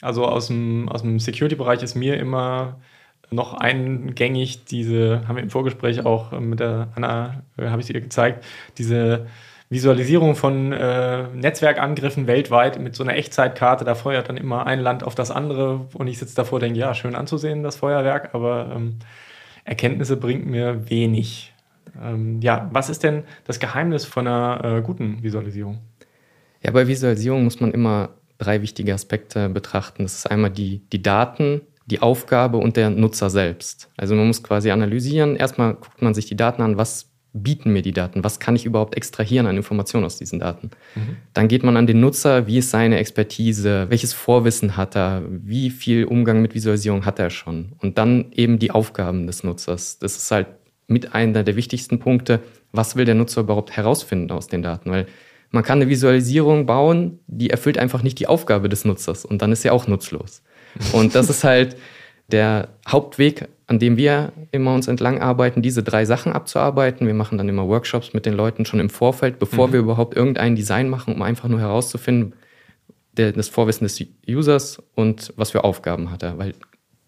Also 0.00 0.26
aus 0.26 0.46
dem, 0.46 0.88
aus 0.88 1.02
dem 1.02 1.18
Security-Bereich 1.18 1.82
ist 1.82 1.94
mir 1.94 2.18
immer 2.18 2.78
noch 3.30 3.54
eingängig 3.54 4.64
diese, 4.64 5.26
haben 5.26 5.36
wir 5.36 5.42
im 5.42 5.50
Vorgespräch 5.50 6.04
auch 6.06 6.38
mit 6.38 6.60
der 6.60 6.88
Anna, 6.94 7.42
äh, 7.56 7.68
habe 7.68 7.80
ich 7.80 7.86
sie 7.86 7.92
gezeigt, 7.92 8.44
diese 8.78 9.26
Visualisierung 9.70 10.34
von 10.34 10.72
äh, 10.72 11.24
Netzwerkangriffen 11.34 12.26
weltweit 12.26 12.78
mit 12.78 12.94
so 12.94 13.02
einer 13.02 13.16
Echtzeitkarte. 13.16 13.84
Da 13.84 13.94
feuert 13.94 14.30
dann 14.30 14.38
immer 14.38 14.66
ein 14.66 14.80
Land 14.80 15.02
auf 15.02 15.14
das 15.14 15.30
andere 15.30 15.86
und 15.92 16.06
ich 16.06 16.18
sitze 16.18 16.36
davor 16.36 16.56
und 16.56 16.62
denke, 16.62 16.78
ja, 16.78 16.94
schön 16.94 17.14
anzusehen, 17.14 17.62
das 17.62 17.76
Feuerwerk, 17.76 18.34
aber 18.34 18.72
ähm, 18.74 18.98
Erkenntnisse 19.64 20.16
bringt 20.16 20.46
mir 20.46 20.88
wenig. 20.88 21.52
Ähm, 22.02 22.40
ja, 22.40 22.68
was 22.72 22.90
ist 22.90 23.02
denn 23.02 23.24
das 23.44 23.58
Geheimnis 23.58 24.04
von 24.04 24.26
einer 24.26 24.78
äh, 24.78 24.82
guten 24.82 25.22
Visualisierung? 25.22 25.78
Ja, 26.62 26.70
bei 26.72 26.86
Visualisierung 26.86 27.44
muss 27.44 27.60
man 27.60 27.72
immer 27.72 28.10
drei 28.38 28.62
wichtige 28.62 28.94
Aspekte 28.94 29.48
betrachten. 29.48 30.04
Das 30.04 30.14
ist 30.14 30.30
einmal 30.30 30.50
die, 30.50 30.82
die 30.92 31.02
Daten, 31.02 31.60
die 31.86 32.00
Aufgabe 32.00 32.58
und 32.58 32.76
der 32.76 32.90
Nutzer 32.90 33.30
selbst. 33.30 33.90
Also 33.96 34.14
man 34.14 34.26
muss 34.26 34.42
quasi 34.42 34.70
analysieren. 34.70 35.36
Erstmal 35.36 35.74
guckt 35.74 36.02
man 36.02 36.14
sich 36.14 36.26
die 36.26 36.36
Daten 36.36 36.62
an, 36.62 36.76
was 36.76 37.08
bieten 37.32 37.72
mir 37.72 37.82
die 37.82 37.92
Daten? 37.92 38.24
Was 38.24 38.40
kann 38.40 38.56
ich 38.56 38.64
überhaupt 38.64 38.96
extrahieren 38.96 39.46
an 39.46 39.56
Informationen 39.56 40.04
aus 40.04 40.16
diesen 40.16 40.38
Daten? 40.38 40.70
Mhm. 40.94 41.16
Dann 41.34 41.48
geht 41.48 41.62
man 41.62 41.76
an 41.76 41.86
den 41.86 42.00
Nutzer, 42.00 42.46
wie 42.46 42.58
ist 42.58 42.70
seine 42.70 42.98
Expertise, 42.98 43.86
welches 43.90 44.12
Vorwissen 44.12 44.76
hat 44.76 44.96
er, 44.96 45.22
wie 45.28 45.70
viel 45.70 46.04
Umgang 46.04 46.42
mit 46.42 46.54
Visualisierung 46.54 47.04
hat 47.04 47.18
er 47.18 47.30
schon? 47.30 47.72
Und 47.78 47.98
dann 47.98 48.32
eben 48.32 48.58
die 48.58 48.70
Aufgaben 48.70 49.26
des 49.26 49.44
Nutzers. 49.44 49.98
Das 49.98 50.16
ist 50.16 50.30
halt 50.30 50.46
mit 50.88 51.14
einer 51.14 51.44
der 51.44 51.54
wichtigsten 51.54 52.00
Punkte, 52.00 52.40
was 52.72 52.96
will 52.96 53.04
der 53.04 53.14
Nutzer 53.14 53.42
überhaupt 53.42 53.76
herausfinden 53.76 54.32
aus 54.32 54.48
den 54.48 54.62
Daten? 54.62 54.90
Weil 54.90 55.06
man 55.50 55.62
kann 55.62 55.80
eine 55.80 55.88
Visualisierung 55.88 56.66
bauen, 56.66 57.20
die 57.26 57.50
erfüllt 57.50 57.78
einfach 57.78 58.02
nicht 58.02 58.18
die 58.18 58.26
Aufgabe 58.26 58.68
des 58.68 58.84
Nutzers 58.84 59.24
und 59.24 59.40
dann 59.40 59.52
ist 59.52 59.62
sie 59.62 59.70
auch 59.70 59.86
nutzlos. 59.86 60.42
Und 60.92 61.14
das 61.14 61.30
ist 61.30 61.44
halt 61.44 61.76
der 62.30 62.68
Hauptweg, 62.86 63.48
an 63.66 63.78
dem 63.78 63.96
wir 63.96 64.32
immer 64.52 64.74
uns 64.74 64.86
entlang 64.86 65.20
arbeiten, 65.20 65.62
diese 65.62 65.82
drei 65.82 66.04
Sachen 66.04 66.32
abzuarbeiten. 66.32 67.06
Wir 67.06 67.14
machen 67.14 67.38
dann 67.38 67.48
immer 67.48 67.66
Workshops 67.66 68.12
mit 68.12 68.26
den 68.26 68.34
Leuten 68.34 68.66
schon 68.66 68.78
im 68.78 68.90
Vorfeld, 68.90 69.38
bevor 69.38 69.68
mhm. 69.68 69.72
wir 69.72 69.80
überhaupt 69.80 70.14
irgendein 70.14 70.56
Design 70.56 70.90
machen, 70.90 71.14
um 71.14 71.22
einfach 71.22 71.48
nur 71.48 71.60
herauszufinden, 71.60 72.34
der, 73.16 73.32
das 73.32 73.48
Vorwissen 73.48 73.86
des 73.86 74.04
Users 74.28 74.82
und 74.94 75.32
was 75.36 75.52
für 75.52 75.64
Aufgaben 75.64 76.10
hat 76.10 76.22
er. 76.22 76.36
Weil 76.36 76.52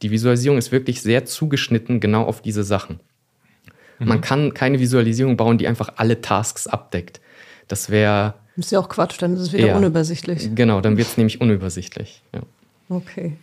die 0.00 0.10
Visualisierung 0.10 0.56
ist 0.56 0.72
wirklich 0.72 1.02
sehr 1.02 1.26
zugeschnitten 1.26 2.00
genau 2.00 2.24
auf 2.24 2.40
diese 2.40 2.64
Sachen. 2.64 3.00
Mhm. 4.00 4.08
Man 4.08 4.20
kann 4.20 4.54
keine 4.54 4.80
Visualisierung 4.80 5.36
bauen, 5.36 5.58
die 5.58 5.68
einfach 5.68 5.92
alle 5.96 6.20
Tasks 6.20 6.66
abdeckt. 6.66 7.20
Das 7.68 7.90
wäre. 7.90 8.34
Ist 8.56 8.72
ja 8.72 8.80
auch 8.80 8.88
Quatsch, 8.88 9.16
dann 9.20 9.34
ist 9.34 9.40
es 9.40 9.52
wieder 9.52 9.68
ja, 9.68 9.76
unübersichtlich. 9.76 10.50
Genau, 10.54 10.80
dann 10.80 10.96
wird 10.96 11.06
es 11.06 11.16
nämlich 11.16 11.40
unübersichtlich. 11.40 12.22
Ja. 12.34 12.40
Okay. 12.88 13.36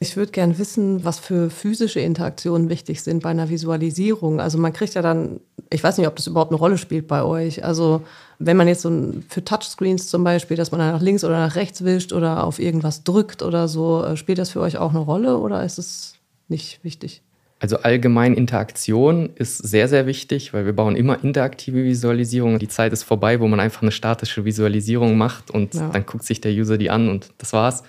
Ich 0.00 0.16
würde 0.16 0.32
gern 0.32 0.58
wissen, 0.58 1.04
was 1.04 1.18
für 1.18 1.50
physische 1.50 2.00
Interaktionen 2.00 2.68
wichtig 2.68 3.02
sind 3.02 3.22
bei 3.22 3.30
einer 3.30 3.48
Visualisierung. 3.48 4.40
Also 4.40 4.58
man 4.58 4.72
kriegt 4.72 4.94
ja 4.94 5.02
dann, 5.02 5.40
ich 5.70 5.84
weiß 5.84 5.98
nicht, 5.98 6.06
ob 6.08 6.16
das 6.16 6.26
überhaupt 6.26 6.50
eine 6.50 6.58
Rolle 6.58 6.78
spielt 6.78 7.06
bei 7.06 7.22
euch. 7.22 7.64
Also 7.64 8.02
wenn 8.38 8.56
man 8.56 8.66
jetzt 8.66 8.82
so 8.82 8.90
ein, 8.90 9.24
für 9.28 9.44
Touchscreens 9.44 10.08
zum 10.08 10.24
Beispiel, 10.24 10.56
dass 10.56 10.72
man 10.72 10.80
nach 10.80 11.00
links 11.00 11.24
oder 11.24 11.38
nach 11.38 11.54
rechts 11.54 11.84
wischt 11.84 12.12
oder 12.12 12.44
auf 12.44 12.58
irgendwas 12.58 13.04
drückt 13.04 13.42
oder 13.42 13.68
so, 13.68 14.04
äh, 14.04 14.16
spielt 14.16 14.38
das 14.38 14.50
für 14.50 14.60
euch 14.60 14.78
auch 14.78 14.90
eine 14.90 14.98
Rolle 14.98 15.38
oder 15.38 15.64
ist 15.64 15.78
es 15.78 16.16
nicht 16.48 16.82
wichtig? 16.82 17.22
Also 17.64 17.78
allgemein 17.78 18.34
Interaktion 18.34 19.30
ist 19.36 19.56
sehr, 19.56 19.88
sehr 19.88 20.06
wichtig, 20.06 20.52
weil 20.52 20.66
wir 20.66 20.74
bauen 20.74 20.96
immer 20.96 21.24
interaktive 21.24 21.82
Visualisierungen. 21.82 22.58
Die 22.58 22.68
Zeit 22.68 22.92
ist 22.92 23.04
vorbei, 23.04 23.40
wo 23.40 23.48
man 23.48 23.58
einfach 23.58 23.80
eine 23.80 23.90
statische 23.90 24.44
Visualisierung 24.44 25.16
macht 25.16 25.50
und 25.50 25.72
ja. 25.72 25.88
dann 25.88 26.04
guckt 26.04 26.24
sich 26.24 26.42
der 26.42 26.52
User 26.52 26.76
die 26.76 26.90
an 26.90 27.08
und 27.08 27.30
das 27.38 27.54
war's. 27.54 27.82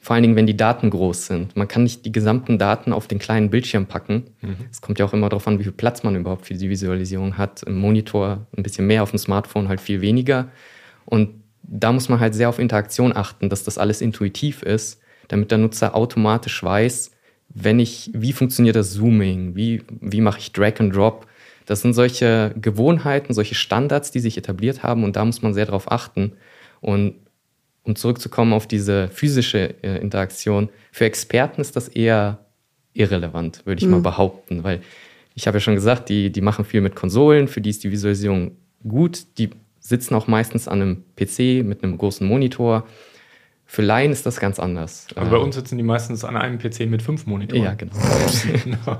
Vor 0.00 0.14
allen 0.14 0.22
Dingen, 0.22 0.34
wenn 0.34 0.46
die 0.46 0.56
Daten 0.56 0.88
groß 0.88 1.26
sind. 1.26 1.56
Man 1.56 1.68
kann 1.68 1.82
nicht 1.82 2.06
die 2.06 2.10
gesamten 2.12 2.56
Daten 2.56 2.90
auf 2.90 3.06
den 3.06 3.18
kleinen 3.18 3.50
Bildschirm 3.50 3.84
packen. 3.84 4.30
Mhm. 4.40 4.56
Es 4.70 4.80
mhm. 4.80 4.86
kommt 4.86 4.98
ja 4.98 5.04
auch 5.04 5.12
immer 5.12 5.28
darauf 5.28 5.46
an, 5.46 5.58
wie 5.58 5.64
viel 5.64 5.72
Platz 5.72 6.02
man 6.02 6.16
überhaupt 6.16 6.46
für 6.46 6.54
die 6.54 6.70
Visualisierung 6.70 7.36
hat. 7.36 7.62
Im 7.64 7.76
Monitor 7.76 8.46
ein 8.56 8.62
bisschen 8.62 8.86
mehr, 8.86 9.02
auf 9.02 9.10
dem 9.10 9.18
Smartphone 9.18 9.68
halt 9.68 9.82
viel 9.82 10.00
weniger. 10.00 10.48
Und 11.04 11.42
da 11.64 11.92
muss 11.92 12.08
man 12.08 12.18
halt 12.18 12.34
sehr 12.34 12.48
auf 12.48 12.58
Interaktion 12.58 13.14
achten, 13.14 13.50
dass 13.50 13.62
das 13.62 13.76
alles 13.76 14.00
intuitiv 14.00 14.62
ist, 14.62 15.02
damit 15.28 15.50
der 15.50 15.58
Nutzer 15.58 15.94
automatisch 15.94 16.62
weiß, 16.64 17.10
wenn 17.48 17.78
ich, 17.78 18.10
wie 18.12 18.32
funktioniert 18.32 18.76
das 18.76 18.92
Zooming, 18.92 19.56
wie, 19.56 19.82
wie 20.00 20.20
mache 20.20 20.38
ich 20.38 20.52
Drag 20.52 20.78
and 20.78 20.94
Drop. 20.94 21.26
Das 21.66 21.82
sind 21.82 21.94
solche 21.94 22.54
Gewohnheiten, 22.60 23.34
solche 23.34 23.54
Standards, 23.54 24.10
die 24.10 24.20
sich 24.20 24.38
etabliert 24.38 24.82
haben 24.82 25.04
und 25.04 25.16
da 25.16 25.24
muss 25.24 25.42
man 25.42 25.54
sehr 25.54 25.66
darauf 25.66 25.90
achten. 25.90 26.32
Und 26.80 27.14
um 27.82 27.96
zurückzukommen 27.96 28.52
auf 28.52 28.66
diese 28.66 29.08
physische 29.08 29.74
äh, 29.82 30.00
Interaktion, 30.00 30.68
für 30.92 31.04
Experten 31.04 31.60
ist 31.60 31.74
das 31.74 31.88
eher 31.88 32.38
irrelevant, 32.92 33.64
würde 33.64 33.80
ich 33.80 33.86
mhm. 33.86 33.92
mal 33.92 34.00
behaupten, 34.00 34.64
weil 34.64 34.80
ich 35.34 35.46
habe 35.46 35.56
ja 35.56 35.60
schon 35.60 35.74
gesagt, 35.74 36.08
die, 36.08 36.30
die 36.30 36.40
machen 36.40 36.64
viel 36.64 36.80
mit 36.80 36.96
Konsolen, 36.96 37.48
für 37.48 37.60
die 37.60 37.70
ist 37.70 37.84
die 37.84 37.90
Visualisierung 37.90 38.56
gut, 38.86 39.38
die 39.38 39.50
sitzen 39.78 40.14
auch 40.14 40.26
meistens 40.26 40.68
an 40.68 40.82
einem 40.82 41.04
PC 41.16 41.64
mit 41.64 41.82
einem 41.82 41.96
großen 41.96 42.26
Monitor 42.26 42.86
für 43.70 43.82
Laien 43.82 44.12
ist 44.12 44.24
das 44.24 44.40
ganz 44.40 44.58
anders. 44.58 45.06
Also 45.14 45.30
bei 45.30 45.36
uns 45.36 45.54
sitzen 45.54 45.76
die 45.76 45.84
meistens 45.84 46.24
an 46.24 46.36
einem 46.38 46.58
PC 46.58 46.86
mit 46.88 47.02
fünf 47.02 47.26
Monitoren. 47.26 47.62
Ja, 47.62 47.74
genau. 47.74 47.92
genau. 48.64 48.98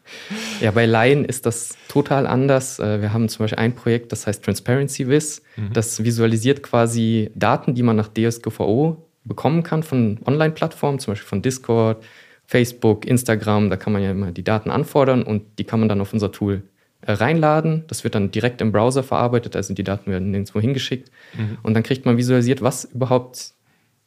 ja, 0.60 0.70
bei 0.70 0.84
Laien 0.84 1.24
ist 1.24 1.46
das 1.46 1.78
total 1.88 2.26
anders. 2.26 2.78
Äh, 2.78 3.00
wir 3.00 3.14
haben 3.14 3.30
zum 3.30 3.44
Beispiel 3.44 3.58
ein 3.58 3.74
Projekt, 3.74 4.12
das 4.12 4.26
heißt 4.26 4.44
Transparency 4.44 5.08
Viz. 5.08 5.40
Mhm. 5.56 5.72
Das 5.72 6.04
visualisiert 6.04 6.62
quasi 6.62 7.30
Daten, 7.34 7.74
die 7.74 7.82
man 7.82 7.96
nach 7.96 8.08
DSGVO 8.08 9.02
bekommen 9.24 9.62
kann 9.62 9.82
von 9.82 10.20
Online-Plattformen, 10.26 10.98
zum 10.98 11.12
Beispiel 11.12 11.28
von 11.28 11.40
Discord, 11.40 12.04
Facebook, 12.44 13.06
Instagram. 13.06 13.70
Da 13.70 13.78
kann 13.78 13.94
man 13.94 14.02
ja 14.02 14.10
immer 14.10 14.30
die 14.30 14.44
Daten 14.44 14.70
anfordern 14.70 15.22
und 15.22 15.58
die 15.58 15.64
kann 15.64 15.80
man 15.80 15.88
dann 15.88 16.02
auf 16.02 16.12
unser 16.12 16.30
Tool 16.30 16.64
äh, 17.00 17.12
reinladen. 17.12 17.84
Das 17.86 18.04
wird 18.04 18.14
dann 18.14 18.30
direkt 18.30 18.60
im 18.60 18.72
Browser 18.72 19.02
verarbeitet, 19.02 19.56
also 19.56 19.72
die 19.72 19.84
Daten 19.84 20.10
werden 20.10 20.32
nirgendwo 20.32 20.60
hingeschickt. 20.60 21.10
Mhm. 21.32 21.56
Und 21.62 21.72
dann 21.72 21.82
kriegt 21.82 22.04
man 22.04 22.18
visualisiert, 22.18 22.60
was 22.60 22.84
überhaupt 22.84 23.54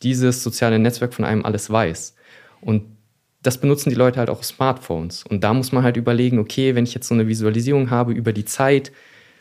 dieses 0.01 0.43
soziale 0.43 0.79
Netzwerk 0.79 1.13
von 1.13 1.25
einem 1.25 1.45
alles 1.45 1.69
weiß. 1.69 2.15
Und 2.61 2.83
das 3.41 3.59
benutzen 3.59 3.89
die 3.89 3.95
Leute 3.95 4.19
halt 4.19 4.29
auch 4.29 4.39
auf 4.39 4.45
Smartphones. 4.45 5.23
Und 5.23 5.43
da 5.43 5.53
muss 5.53 5.71
man 5.71 5.83
halt 5.83 5.97
überlegen, 5.97 6.39
okay, 6.39 6.75
wenn 6.75 6.83
ich 6.83 6.95
jetzt 6.95 7.07
so 7.07 7.13
eine 7.13 7.27
Visualisierung 7.27 7.91
habe 7.91 8.11
über 8.11 8.33
die 8.33 8.45
Zeit, 8.45 8.91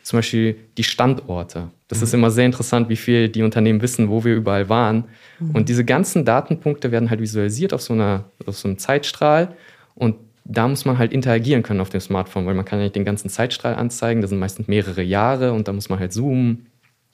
zum 0.03 0.19
Beispiel 0.19 0.57
die 0.77 0.85
Standorte. 0.85 1.71
Das 1.89 1.99
mhm. 1.99 2.05
ist 2.05 2.15
immer 2.15 2.31
sehr 2.31 2.45
interessant, 2.45 2.91
wie 2.91 2.97
viel 2.97 3.31
die 3.31 3.43
Unternehmen 3.43 3.81
wissen, 3.81 4.11
wo 4.11 4.23
wir 4.23 4.35
überall 4.35 4.69
waren. 4.69 5.05
Mhm. 5.41 5.51
Und 5.53 5.69
diese 5.71 5.85
ganzen 5.85 6.27
Datenpunkte 6.27 6.93
werden 6.93 7.09
halt 7.09 7.21
visualisiert 7.21 7.73
auf 7.73 7.81
so, 7.81 7.95
einer, 7.95 8.25
auf 8.45 8.57
so 8.57 8.69
einem 8.69 8.77
Zeitstrahl. 8.77 9.57
Und 9.95 10.17
da 10.45 10.69
muss 10.69 10.85
man 10.85 10.99
halt 10.99 11.15
interagieren 11.15 11.63
können 11.63 11.81
auf 11.81 11.89
dem 11.89 12.01
Smartphone, 12.01 12.45
weil 12.45 12.55
man 12.55 12.67
kann 12.67 12.79
ja 12.79 12.85
nicht 12.85 12.97
den 12.97 13.07
ganzen 13.07 13.31
Zeitstrahl 13.31 13.75
anzeigen. 13.75 14.21
Das 14.21 14.29
sind 14.29 14.39
meistens 14.39 14.69
mehrere 14.69 15.03
Jahre 15.03 15.53
und 15.53 15.69
da 15.69 15.73
muss 15.73 15.89
man 15.89 15.99
halt 15.99 16.13
zoomen. 16.13 16.67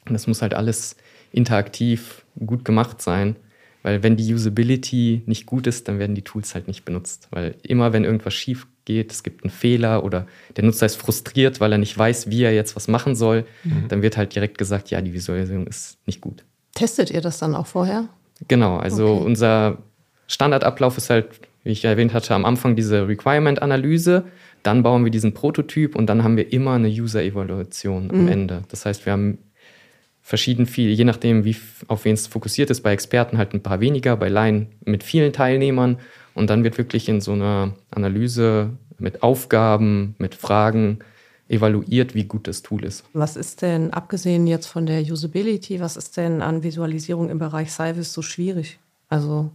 Und 0.06 0.12
das 0.12 0.26
muss 0.26 0.42
halt 0.42 0.54
alles 0.54 0.96
interaktiv 1.32 2.24
gut 2.44 2.64
gemacht 2.64 3.00
sein. 3.02 3.36
Weil 3.82 4.02
wenn 4.02 4.16
die 4.16 4.34
Usability 4.34 5.22
nicht 5.26 5.46
gut 5.46 5.66
ist, 5.66 5.88
dann 5.88 5.98
werden 5.98 6.14
die 6.14 6.22
Tools 6.22 6.54
halt 6.54 6.68
nicht 6.68 6.84
benutzt. 6.84 7.28
Weil 7.30 7.54
immer 7.62 7.92
wenn 7.92 8.04
irgendwas 8.04 8.34
schief 8.34 8.66
geht, 8.84 9.10
es 9.10 9.22
gibt 9.22 9.42
einen 9.42 9.50
Fehler 9.50 10.04
oder 10.04 10.26
der 10.56 10.64
Nutzer 10.64 10.86
ist 10.86 10.96
frustriert, 10.96 11.60
weil 11.60 11.72
er 11.72 11.78
nicht 11.78 11.96
weiß, 11.96 12.28
wie 12.28 12.42
er 12.42 12.52
jetzt 12.52 12.76
was 12.76 12.88
machen 12.88 13.14
soll, 13.14 13.46
mhm. 13.64 13.88
dann 13.88 14.02
wird 14.02 14.16
halt 14.16 14.34
direkt 14.34 14.58
gesagt, 14.58 14.90
ja, 14.90 15.00
die 15.00 15.14
Visualisierung 15.14 15.66
ist 15.66 15.98
nicht 16.06 16.20
gut. 16.20 16.44
Testet 16.74 17.10
ihr 17.10 17.20
das 17.20 17.38
dann 17.38 17.54
auch 17.54 17.66
vorher? 17.66 18.08
Genau, 18.48 18.76
also 18.76 19.06
okay. 19.06 19.24
unser 19.24 19.78
Standardablauf 20.26 20.96
ist 20.96 21.10
halt, 21.10 21.26
wie 21.64 21.70
ich 21.70 21.84
erwähnt 21.84 22.12
hatte, 22.12 22.34
am 22.34 22.44
Anfang 22.44 22.76
diese 22.76 23.08
Requirement-Analyse, 23.08 24.24
dann 24.62 24.82
bauen 24.82 25.04
wir 25.04 25.10
diesen 25.10 25.32
Prototyp 25.32 25.96
und 25.96 26.06
dann 26.06 26.22
haben 26.22 26.36
wir 26.36 26.52
immer 26.52 26.74
eine 26.74 26.88
User-Evaluation 26.88 28.04
mhm. 28.04 28.10
am 28.10 28.28
Ende. 28.28 28.62
Das 28.68 28.84
heißt, 28.84 29.06
wir 29.06 29.12
haben 29.12 29.38
verschieden 30.22 30.66
viel, 30.66 30.90
je 30.90 31.04
nachdem, 31.04 31.44
wie 31.44 31.56
auf 31.88 32.04
wen 32.04 32.14
es 32.14 32.26
fokussiert 32.26 32.70
ist, 32.70 32.82
bei 32.82 32.92
Experten 32.92 33.38
halt 33.38 33.54
ein 33.54 33.62
paar 33.62 33.80
weniger, 33.80 34.16
bei 34.16 34.28
Laien 34.28 34.68
mit 34.84 35.02
vielen 35.02 35.32
Teilnehmern 35.32 35.98
und 36.34 36.50
dann 36.50 36.64
wird 36.64 36.78
wirklich 36.78 37.08
in 37.08 37.20
so 37.20 37.32
einer 37.32 37.74
Analyse 37.90 38.70
mit 38.98 39.22
Aufgaben, 39.22 40.14
mit 40.18 40.34
Fragen 40.34 41.00
evaluiert, 41.48 42.14
wie 42.14 42.24
gut 42.24 42.46
das 42.46 42.62
Tool 42.62 42.84
ist. 42.84 43.04
Was 43.12 43.36
ist 43.36 43.62
denn, 43.62 43.92
abgesehen 43.92 44.46
jetzt 44.46 44.66
von 44.66 44.86
der 44.86 45.02
Usability, 45.02 45.80
was 45.80 45.96
ist 45.96 46.16
denn 46.16 46.42
an 46.42 46.62
Visualisierung 46.62 47.28
im 47.28 47.38
Bereich 47.38 47.72
Cyvis 47.72 48.12
so 48.12 48.22
schwierig? 48.22 48.78
Also 49.08 49.50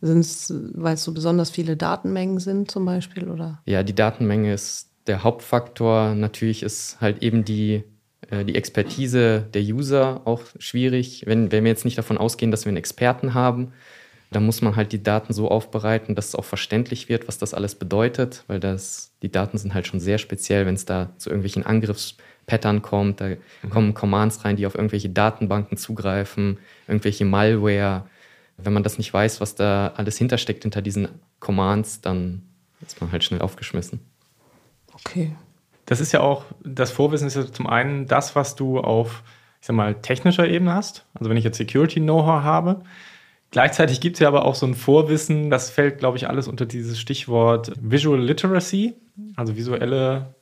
sind 0.00 0.20
es, 0.20 0.52
weil 0.74 0.94
es 0.94 1.04
so 1.04 1.12
besonders 1.12 1.50
viele 1.50 1.76
Datenmengen 1.76 2.38
sind 2.38 2.70
zum 2.70 2.84
Beispiel? 2.84 3.28
Oder? 3.28 3.60
Ja, 3.66 3.82
die 3.82 3.94
Datenmenge 3.94 4.54
ist 4.54 4.88
der 5.06 5.22
Hauptfaktor. 5.22 6.14
Natürlich 6.14 6.62
ist 6.62 7.00
halt 7.00 7.22
eben 7.22 7.44
die, 7.44 7.84
die 8.30 8.54
Expertise 8.54 9.46
der 9.54 9.62
User 9.62 10.22
auch 10.24 10.42
schwierig. 10.58 11.24
Wenn, 11.26 11.52
wenn 11.52 11.64
wir 11.64 11.70
jetzt 11.70 11.84
nicht 11.84 11.98
davon 11.98 12.18
ausgehen, 12.18 12.50
dass 12.50 12.64
wir 12.64 12.70
einen 12.70 12.78
Experten 12.78 13.34
haben, 13.34 13.72
dann 14.30 14.44
muss 14.44 14.62
man 14.62 14.74
halt 14.74 14.92
die 14.92 15.02
Daten 15.02 15.32
so 15.32 15.48
aufbereiten, 15.48 16.14
dass 16.14 16.28
es 16.28 16.34
auch 16.34 16.44
verständlich 16.44 17.08
wird, 17.08 17.28
was 17.28 17.38
das 17.38 17.54
alles 17.54 17.76
bedeutet, 17.76 18.44
weil 18.48 18.58
das, 18.58 19.12
die 19.22 19.30
Daten 19.30 19.58
sind 19.58 19.74
halt 19.74 19.86
schon 19.86 20.00
sehr 20.00 20.18
speziell, 20.18 20.66
wenn 20.66 20.74
es 20.74 20.84
da 20.84 21.10
zu 21.16 21.30
irgendwelchen 21.30 21.64
Angriffspattern 21.64 22.82
kommt. 22.82 23.20
Da 23.20 23.28
mhm. 23.62 23.70
kommen 23.70 23.94
Commands 23.94 24.44
rein, 24.44 24.56
die 24.56 24.66
auf 24.66 24.74
irgendwelche 24.74 25.10
Datenbanken 25.10 25.76
zugreifen, 25.76 26.58
irgendwelche 26.88 27.24
Malware. 27.24 28.06
Wenn 28.56 28.72
man 28.72 28.82
das 28.82 28.98
nicht 28.98 29.12
weiß, 29.12 29.40
was 29.40 29.54
da 29.54 29.92
alles 29.96 30.18
hintersteckt 30.18 30.64
hinter 30.64 30.82
diesen 30.82 31.08
Commands, 31.38 32.00
dann 32.00 32.42
ist 32.84 33.00
man 33.00 33.12
halt 33.12 33.22
schnell 33.22 33.42
aufgeschmissen. 33.42 34.00
Okay. 34.92 35.36
Das 35.86 36.00
ist 36.00 36.12
ja 36.12 36.20
auch, 36.20 36.44
das 36.62 36.90
Vorwissen 36.90 37.28
ist 37.28 37.36
ja 37.36 37.50
zum 37.50 37.66
einen 37.66 38.06
das, 38.06 38.36
was 38.36 38.56
du 38.56 38.80
auf, 38.80 39.22
ich 39.60 39.66
sag 39.66 39.76
mal, 39.76 39.94
technischer 39.94 40.46
Ebene 40.46 40.74
hast. 40.74 41.06
Also 41.14 41.30
wenn 41.30 41.36
ich 41.36 41.44
jetzt 41.44 41.56
Security-Know-how 41.56 42.42
habe, 42.42 42.82
Gleichzeitig 43.50 44.00
gibt 44.00 44.16
es 44.16 44.20
ja 44.20 44.28
aber 44.28 44.44
auch 44.44 44.54
so 44.54 44.66
ein 44.66 44.74
Vorwissen, 44.74 45.50
das 45.50 45.70
fällt, 45.70 45.98
glaube 45.98 46.16
ich, 46.16 46.28
alles 46.28 46.48
unter 46.48 46.66
dieses 46.66 46.98
Stichwort 46.98 47.72
Visual 47.80 48.20
Literacy, 48.20 48.94
also 49.36 49.56
visuelle 49.56 50.34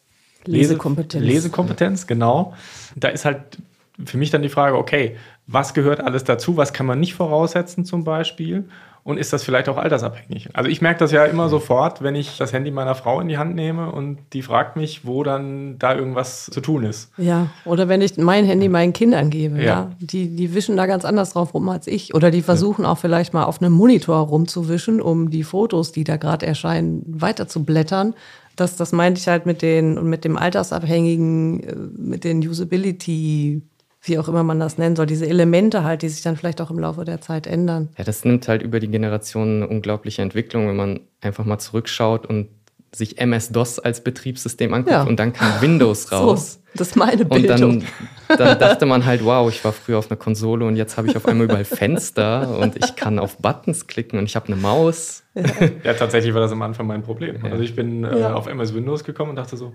Lesekompetenz. 0.47 1.25
Lesekompetenz, 1.25 2.07
genau. 2.07 2.55
Da 2.97 3.09
ist 3.09 3.25
halt 3.25 3.59
für 4.05 4.17
mich 4.17 4.31
dann 4.31 4.43
die 4.43 4.49
Frage, 4.49 4.77
okay, 4.77 5.17
was 5.47 5.75
gehört 5.75 6.01
alles 6.01 6.25
dazu, 6.25 6.57
was 6.57 6.73
kann 6.73 6.87
man 6.87 6.99
nicht 6.99 7.15
voraussetzen 7.15 7.85
zum 7.85 8.05
Beispiel? 8.05 8.69
Und 9.05 9.19
ist 9.19 9.35
das 9.35 9.45
vielleicht 9.45 9.69
auch 9.69 9.77
altersabhängig? 9.77 10.49
Also 10.55 10.71
ich 10.71 10.81
merke 10.81 10.99
das 10.99 11.13
ja 11.13 11.27
immer 11.27 11.51
sofort, 11.51 12.03
wenn 12.03 12.15
ich 12.15 12.39
das 12.39 12.55
Handy 12.55 12.71
meiner 12.71 12.95
Frau 12.95 13.21
in 13.21 13.29
die 13.29 13.37
Hand 13.37 13.55
nehme 13.55 13.93
und 13.93 14.17
die 14.33 14.41
fragt 14.41 14.77
mich, 14.77 15.05
wo 15.05 15.23
dann 15.23 15.79
da 15.79 15.95
irgendwas 15.95 16.47
zu 16.47 16.63
tun 16.63 16.85
ist. 16.85 17.13
Ja, 17.19 17.49
oder 17.67 17.87
wenn 17.89 18.01
ich 18.01 18.17
mein 18.17 18.47
Handy 18.47 18.71
meinen 18.71 18.95
Kindern 18.95 19.29
gebe, 19.29 19.59
ja. 19.59 19.65
ja. 19.65 19.91
Die, 20.01 20.35
die 20.35 20.55
wischen 20.55 20.79
da 20.79 20.87
ganz 20.87 21.05
anders 21.05 21.35
drauf 21.35 21.53
rum 21.53 21.69
als 21.69 21.87
ich. 21.87 22.15
Oder 22.15 22.31
die 22.31 22.41
versuchen 22.41 22.85
ja. 22.85 22.93
auch 22.93 22.99
vielleicht 22.99 23.35
mal 23.35 23.45
auf 23.45 23.61
einem 23.61 23.75
Monitor 23.75 24.17
rumzuwischen, 24.17 25.03
um 25.03 25.31
die 25.31 25.45
Fotos, 25.45 25.93
die 25.93 26.05
da 26.05 26.17
gerade 26.17 26.47
erscheinen, 26.47 27.05
weiter 27.07 27.47
zu 27.47 27.63
blättern. 27.63 28.15
Das, 28.57 28.77
das 28.77 28.93
meinte 28.93 29.21
ich 29.21 29.29
halt 29.29 29.45
mit 29.45 29.61
den 29.61 30.09
mit 30.09 30.25
dem 30.25 30.39
Altersabhängigen, 30.39 31.61
äh, 31.63 31.77
mit 31.99 32.25
den 32.25 32.39
Usability 32.39 33.61
wie 34.07 34.19
auch 34.19 34.29
immer 34.29 34.43
man 34.43 34.61
das 34.61 34.77
nennen 34.77 34.97
soll, 34.97 35.07
diese 35.07 35.27
Elemente 35.27 35.83
halt, 35.83 36.03
die 36.03 36.09
sich 36.09 36.23
dann 36.23 36.37
vielleicht 36.37 36.61
auch 36.61 36.71
im 36.71 36.79
Laufe 36.79 37.05
der 37.05 37.21
Zeit 37.21 37.47
ändern. 37.47 37.89
Ja, 37.97 38.05
das 38.05 38.25
nimmt 38.25 38.47
halt 38.49 38.63
über 38.63 38.79
die 38.79 38.89
Generationen 38.89 39.63
eine 39.63 39.69
unglaubliche 39.73 40.21
Entwicklung, 40.23 40.69
wenn 40.69 40.77
man 40.77 41.01
einfach 41.23 41.45
mal 41.45 41.59
zurückschaut 41.59 42.27
und 42.27 42.49
sich 42.95 43.19
MS-DOS 43.19 43.81
als 43.81 44.05
Betriebssystem 44.05 44.73
anguckt 44.73 44.93
ja. 44.93 45.03
und 45.03 45.19
dann 45.19 45.33
kam 45.33 45.61
Windows 45.61 46.13
raus. 46.13 46.55
So, 46.55 46.61
das 46.77 46.89
ist 46.89 46.97
meine 46.97 47.25
Bildung. 47.25 47.63
Und 47.63 47.85
dann, 48.29 48.39
dann, 48.39 48.59
dachte 48.59 48.87
man 48.87 49.05
halt, 49.05 49.25
wow, 49.25 49.49
ich 49.49 49.65
war 49.65 49.73
früher 49.73 49.99
auf 49.99 50.11
einer 50.11 50.19
Konsole 50.19 50.65
und 50.65 50.77
jetzt 50.77 50.97
habe 50.97 51.09
ich 51.09 51.17
auf 51.17 51.27
einmal 51.27 51.47
überall 51.47 51.65
Fenster 51.65 52.59
und 52.59 52.77
ich 52.77 52.95
kann 52.95 53.19
auf 53.19 53.39
Buttons 53.39 53.87
klicken 53.87 54.19
und 54.19 54.27
ich 54.27 54.37
habe 54.37 54.47
eine 54.47 54.57
Maus. 54.57 55.25
Ja. 55.35 55.45
ja. 55.83 55.95
tatsächlich 55.95 56.35
war 56.35 56.41
das 56.41 56.53
am 56.53 56.63
Anfang 56.63 56.87
mein 56.87 57.03
Problem. 57.03 57.45
Also 57.45 57.65
ich 57.65 57.75
bin 57.75 58.05
äh, 58.05 58.25
auf 58.25 58.47
MS 58.47 58.75
Windows 58.75 59.03
gekommen 59.03 59.31
und 59.31 59.37
dachte 59.37 59.57
so, 59.57 59.73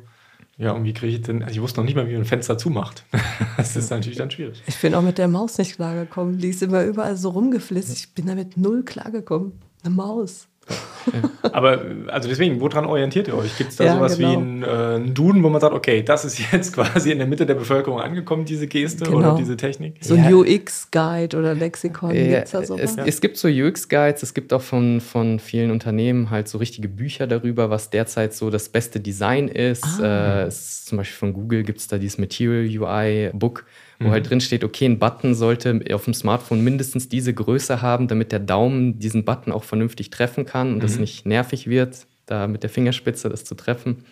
ja, 0.60 0.74
und 0.74 0.84
wie 0.84 0.94
kriege 0.94 1.16
ich 1.16 1.22
denn, 1.22 1.42
also 1.42 1.56
ich 1.56 1.62
wusste 1.62 1.80
noch 1.80 1.86
nicht 1.86 1.96
mal, 1.96 2.06
wie 2.06 2.12
man 2.12 2.24
ein 2.24 2.26
Fenster 2.26 2.58
zumacht. 2.58 3.06
das 3.58 3.78
ist 3.78 3.90
natürlich 3.92 4.18
dann 4.18 4.30
schwierig. 4.30 4.62
Ich 4.68 4.78
bin 4.82 4.94
auch 4.94 5.02
mit 5.02 5.18
der 5.18 5.30
Maus 5.30 5.58
nicht 5.58 5.76
klargekommen. 5.76 6.38
Die 6.38 6.50
ist 6.50 6.62
immer 6.62 6.84
überall 6.84 7.16
so 7.16 7.30
rumgeflitzt. 7.30 7.98
Ich 7.98 8.14
bin 8.14 8.26
damit 8.26 8.58
null 8.58 8.84
klargekommen. 8.84 9.54
Eine 9.84 9.96
Maus. 9.96 10.49
Aber 11.52 11.82
also 12.08 12.30
deswegen, 12.30 12.60
woran 12.62 12.86
orientiert 12.86 13.28
ihr 13.28 13.36
euch? 13.36 13.58
Gibt 13.58 13.72
es 13.72 13.78
da 13.78 13.86
ja, 13.86 13.96
sowas 13.96 14.18
genau. 14.18 14.30
wie 14.30 14.38
einen, 14.38 14.64
äh, 14.64 14.68
einen 14.68 15.14
Duden, 15.14 15.44
wo 15.44 15.50
man 15.50 15.62
sagt, 15.62 15.74
okay, 15.74 16.04
das 16.04 16.26
ist 16.26 16.40
jetzt 16.52 16.74
quasi 16.76 17.12
in 17.12 17.18
der 17.18 17.28
Mitte 17.28 17.46
der 17.46 17.56
Bevölkerung 17.56 18.00
angekommen, 18.00 18.46
diese 18.46 18.68
Geste 18.68 19.06
genau. 19.06 19.18
oder 19.18 19.36
diese 19.36 19.58
Technik? 19.58 19.96
So 20.02 20.16
ein 20.16 20.30
ja. 20.30 20.36
UX-Guide 20.36 21.38
oder 21.38 21.56
Lexikon, 21.56 22.16
ja, 22.16 22.38
gibt's 22.38 22.52
da 22.52 22.64
sowas? 22.64 22.98
Es, 22.98 22.98
es 22.98 23.22
gibt 23.22 23.38
so 23.38 23.48
UX-Guides, 23.48 24.24
es 24.24 24.34
gibt 24.34 24.54
auch 24.54 24.62
von, 24.62 25.02
von 25.02 25.40
vielen 25.40 25.72
Unternehmen 25.72 26.30
halt 26.30 26.48
so 26.48 26.58
richtige 26.58 26.88
Bücher 26.88 27.28
darüber, 27.28 27.70
was 27.70 27.90
derzeit 27.90 28.34
so 28.34 28.50
das 28.50 28.70
beste 28.70 29.00
Design 29.00 29.48
ist. 29.48 30.02
Ah. 30.02 30.44
Äh, 30.44 30.48
ist 30.48 30.88
zum 30.88 30.98
Beispiel 30.98 31.18
von 31.18 31.34
Google 31.34 31.64
gibt 31.64 31.80
es 31.80 31.88
da 31.88 31.98
dieses 31.98 32.18
Material 32.18 32.66
UI-Book 32.66 33.66
wo 34.00 34.08
mhm. 34.08 34.12
halt 34.12 34.30
drin 34.30 34.42
steht, 34.42 34.64
okay, 34.64 34.86
ein 34.86 35.00
Button 35.00 35.36
sollte 35.36 35.82
auf 35.94 36.06
dem 36.06 36.14
Smartphone 36.14 36.64
mindestens 36.64 37.10
diese 37.10 37.34
Größe 37.34 37.82
haben, 37.82 38.08
damit 38.08 38.32
der 38.32 38.40
Daumen 38.40 39.00
diesen 39.00 39.26
Button 39.26 39.52
auch 39.52 39.64
vernünftig 39.64 40.10
treffen 40.10 40.46
kann 40.46 40.70
und 40.70 40.78
mhm. 40.78 40.82
das 40.82 41.00
nicht 41.00 41.26
nervig 41.26 41.68
wird, 41.68 42.06
da 42.26 42.48
mit 42.48 42.64
der 42.64 42.70
Fingerspitze 42.70 43.30
das 43.30 43.44
zu 43.44 43.56
treffen. 43.56 44.06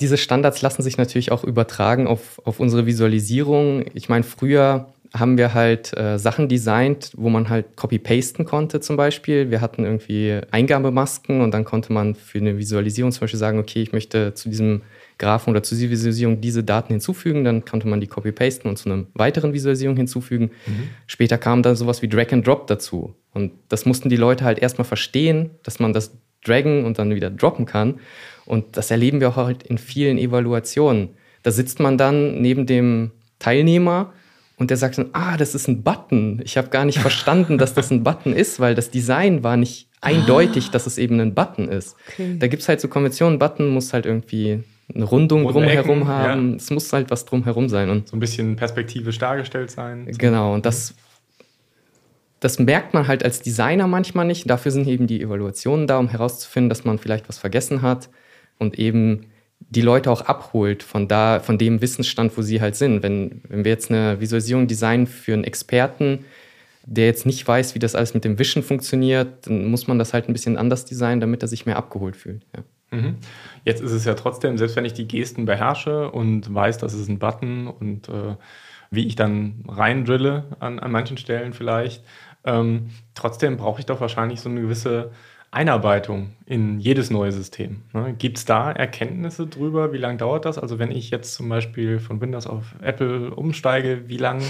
Diese 0.00 0.18
Standards 0.18 0.60
lassen 0.60 0.82
sich 0.82 0.98
natürlich 0.98 1.32
auch 1.32 1.42
übertragen 1.42 2.06
auf, 2.06 2.40
auf 2.44 2.60
unsere 2.60 2.84
Visualisierung. 2.84 3.86
Ich 3.94 4.10
meine, 4.10 4.24
früher 4.24 4.88
haben 5.14 5.38
wir 5.38 5.54
halt 5.54 5.96
äh, 5.96 6.18
Sachen 6.18 6.48
designt, 6.48 7.12
wo 7.16 7.30
man 7.30 7.48
halt 7.48 7.76
copy-pasten 7.76 8.44
konnte 8.44 8.80
zum 8.80 8.96
Beispiel. 8.98 9.50
Wir 9.50 9.62
hatten 9.62 9.84
irgendwie 9.84 10.40
Eingabemasken 10.50 11.40
und 11.40 11.52
dann 11.52 11.64
konnte 11.64 11.94
man 11.94 12.14
für 12.14 12.38
eine 12.38 12.58
Visualisierung 12.58 13.12
zum 13.12 13.20
Beispiel 13.20 13.38
sagen, 13.38 13.58
okay, 13.58 13.80
ich 13.80 13.92
möchte 13.92 14.34
zu 14.34 14.50
diesem 14.50 14.82
Graphen 15.18 15.50
oder 15.50 15.62
zur 15.62 15.78
Visualisierung 15.78 16.40
diese 16.40 16.62
Daten 16.62 16.92
hinzufügen. 16.92 17.44
Dann 17.44 17.64
konnte 17.64 17.88
man 17.88 18.00
die 18.00 18.06
copy-pasten 18.06 18.68
und 18.68 18.76
zu 18.76 18.90
einer 18.90 19.06
weiteren 19.14 19.52
Visualisierung 19.52 19.96
hinzufügen. 19.96 20.50
Mhm. 20.66 20.88
Später 21.06 21.38
kam 21.38 21.62
dann 21.62 21.76
sowas 21.76 22.02
wie 22.02 22.08
Drag 22.08 22.32
and 22.32 22.46
Drop 22.46 22.66
dazu. 22.66 23.14
Und 23.32 23.52
das 23.68 23.86
mussten 23.86 24.08
die 24.08 24.16
Leute 24.16 24.44
halt 24.44 24.58
erstmal 24.58 24.84
verstehen, 24.84 25.50
dass 25.62 25.78
man 25.78 25.92
das 25.92 26.12
draggen 26.44 26.84
und 26.84 26.98
dann 26.98 27.14
wieder 27.14 27.30
droppen 27.30 27.66
kann. 27.66 28.00
Und 28.44 28.76
das 28.76 28.90
erleben 28.90 29.20
wir 29.20 29.30
auch 29.30 29.36
halt 29.36 29.62
in 29.64 29.78
vielen 29.78 30.18
Evaluationen. 30.18 31.10
Da 31.42 31.50
sitzt 31.50 31.80
man 31.80 31.98
dann 31.98 32.40
neben 32.40 32.66
dem 32.66 33.12
Teilnehmer 33.38 34.12
und 34.56 34.70
der 34.70 34.76
sagt 34.76 34.98
dann, 34.98 35.10
ah, 35.12 35.36
das 35.36 35.54
ist 35.54 35.68
ein 35.68 35.82
Button. 35.82 36.40
Ich 36.44 36.56
habe 36.56 36.68
gar 36.68 36.84
nicht 36.84 36.98
verstanden, 36.98 37.58
dass 37.58 37.74
das 37.74 37.90
ein 37.90 38.04
Button 38.04 38.32
ist, 38.32 38.58
weil 38.58 38.74
das 38.74 38.90
Design 38.90 39.42
war 39.42 39.56
nicht 39.56 39.88
eindeutig, 40.00 40.68
ah. 40.68 40.72
dass 40.72 40.86
es 40.86 40.98
eben 40.98 41.20
ein 41.20 41.34
Button 41.34 41.68
ist. 41.68 41.96
Okay. 42.08 42.36
Da 42.38 42.46
gibt 42.46 42.62
es 42.62 42.68
halt 42.68 42.80
so 42.80 42.88
Konventionen, 42.88 43.38
Button 43.38 43.68
muss 43.68 43.92
halt 43.92 44.06
irgendwie 44.06 44.64
eine 44.94 45.04
Rundung 45.04 45.44
Runde 45.44 45.60
drumherum 45.60 45.98
Ecken, 45.98 46.08
haben. 46.08 46.50
Ja. 46.50 46.56
Es 46.56 46.70
muss 46.70 46.92
halt 46.92 47.10
was 47.10 47.24
drumherum 47.24 47.68
sein. 47.68 47.90
Und 47.90 48.08
so 48.08 48.16
ein 48.16 48.20
bisschen 48.20 48.56
perspektivisch 48.56 49.18
dargestellt 49.18 49.70
sein. 49.70 50.06
Genau, 50.18 50.54
und 50.54 50.64
das, 50.64 50.94
das 52.40 52.58
merkt 52.58 52.94
man 52.94 53.08
halt 53.08 53.24
als 53.24 53.40
Designer 53.40 53.88
manchmal 53.88 54.26
nicht. 54.26 54.48
Dafür 54.48 54.70
sind 54.70 54.86
eben 54.86 55.06
die 55.06 55.20
Evaluationen 55.20 55.86
da, 55.86 55.98
um 55.98 56.08
herauszufinden, 56.08 56.68
dass 56.68 56.84
man 56.84 56.98
vielleicht 56.98 57.28
was 57.28 57.38
vergessen 57.38 57.82
hat 57.82 58.08
und 58.58 58.78
eben 58.78 59.26
die 59.58 59.80
Leute 59.80 60.10
auch 60.10 60.22
abholt 60.22 60.82
von 60.82 61.08
da, 61.08 61.40
von 61.40 61.58
dem 61.58 61.80
Wissensstand, 61.80 62.36
wo 62.36 62.42
sie 62.42 62.60
halt 62.60 62.76
sind. 62.76 63.02
Wenn, 63.02 63.40
wenn 63.48 63.64
wir 63.64 63.72
jetzt 63.72 63.90
eine 63.90 64.20
Visualisierung 64.20 64.68
designen 64.68 65.06
für 65.06 65.32
einen 65.32 65.44
Experten, 65.44 66.24
der 66.84 67.06
jetzt 67.06 67.26
nicht 67.26 67.46
weiß, 67.46 67.74
wie 67.74 67.80
das 67.80 67.96
alles 67.96 68.14
mit 68.14 68.24
dem 68.24 68.38
Wischen 68.38 68.62
funktioniert, 68.62 69.46
dann 69.46 69.66
muss 69.66 69.88
man 69.88 69.98
das 69.98 70.12
halt 70.12 70.28
ein 70.28 70.32
bisschen 70.32 70.56
anders 70.56 70.84
designen, 70.84 71.20
damit 71.20 71.42
er 71.42 71.48
sich 71.48 71.66
mehr 71.66 71.76
abgeholt 71.76 72.14
fühlt. 72.14 72.42
Ja. 72.54 72.62
Mhm. 72.90 73.16
Jetzt 73.64 73.82
ist 73.82 73.92
es 73.92 74.04
ja 74.04 74.14
trotzdem, 74.14 74.58
selbst 74.58 74.76
wenn 74.76 74.84
ich 74.84 74.94
die 74.94 75.08
Gesten 75.08 75.44
beherrsche 75.44 76.10
und 76.10 76.52
weiß, 76.52 76.78
das 76.78 76.94
ist 76.94 77.08
ein 77.08 77.18
Button 77.18 77.66
und 77.66 78.08
äh, 78.08 78.36
wie 78.90 79.06
ich 79.06 79.16
dann 79.16 79.64
reindrille 79.66 80.56
an, 80.60 80.78
an 80.78 80.92
manchen 80.92 81.16
Stellen 81.16 81.52
vielleicht, 81.52 82.04
ähm, 82.44 82.90
trotzdem 83.14 83.56
brauche 83.56 83.80
ich 83.80 83.86
doch 83.86 84.00
wahrscheinlich 84.00 84.40
so 84.40 84.48
eine 84.48 84.60
gewisse 84.60 85.10
Einarbeitung 85.50 86.32
in 86.44 86.78
jedes 86.78 87.10
neue 87.10 87.32
System. 87.32 87.82
Ne? 87.92 88.14
Gibt 88.18 88.38
es 88.38 88.44
da 88.44 88.70
Erkenntnisse 88.70 89.46
drüber? 89.46 89.92
Wie 89.92 89.98
lange 89.98 90.18
dauert 90.18 90.44
das? 90.44 90.58
Also 90.58 90.78
wenn 90.78 90.90
ich 90.90 91.10
jetzt 91.10 91.34
zum 91.34 91.48
Beispiel 91.48 91.98
von 91.98 92.20
Windows 92.20 92.46
auf 92.46 92.74
Apple 92.82 93.34
umsteige, 93.34 94.08
wie 94.08 94.18
lange 94.18 94.44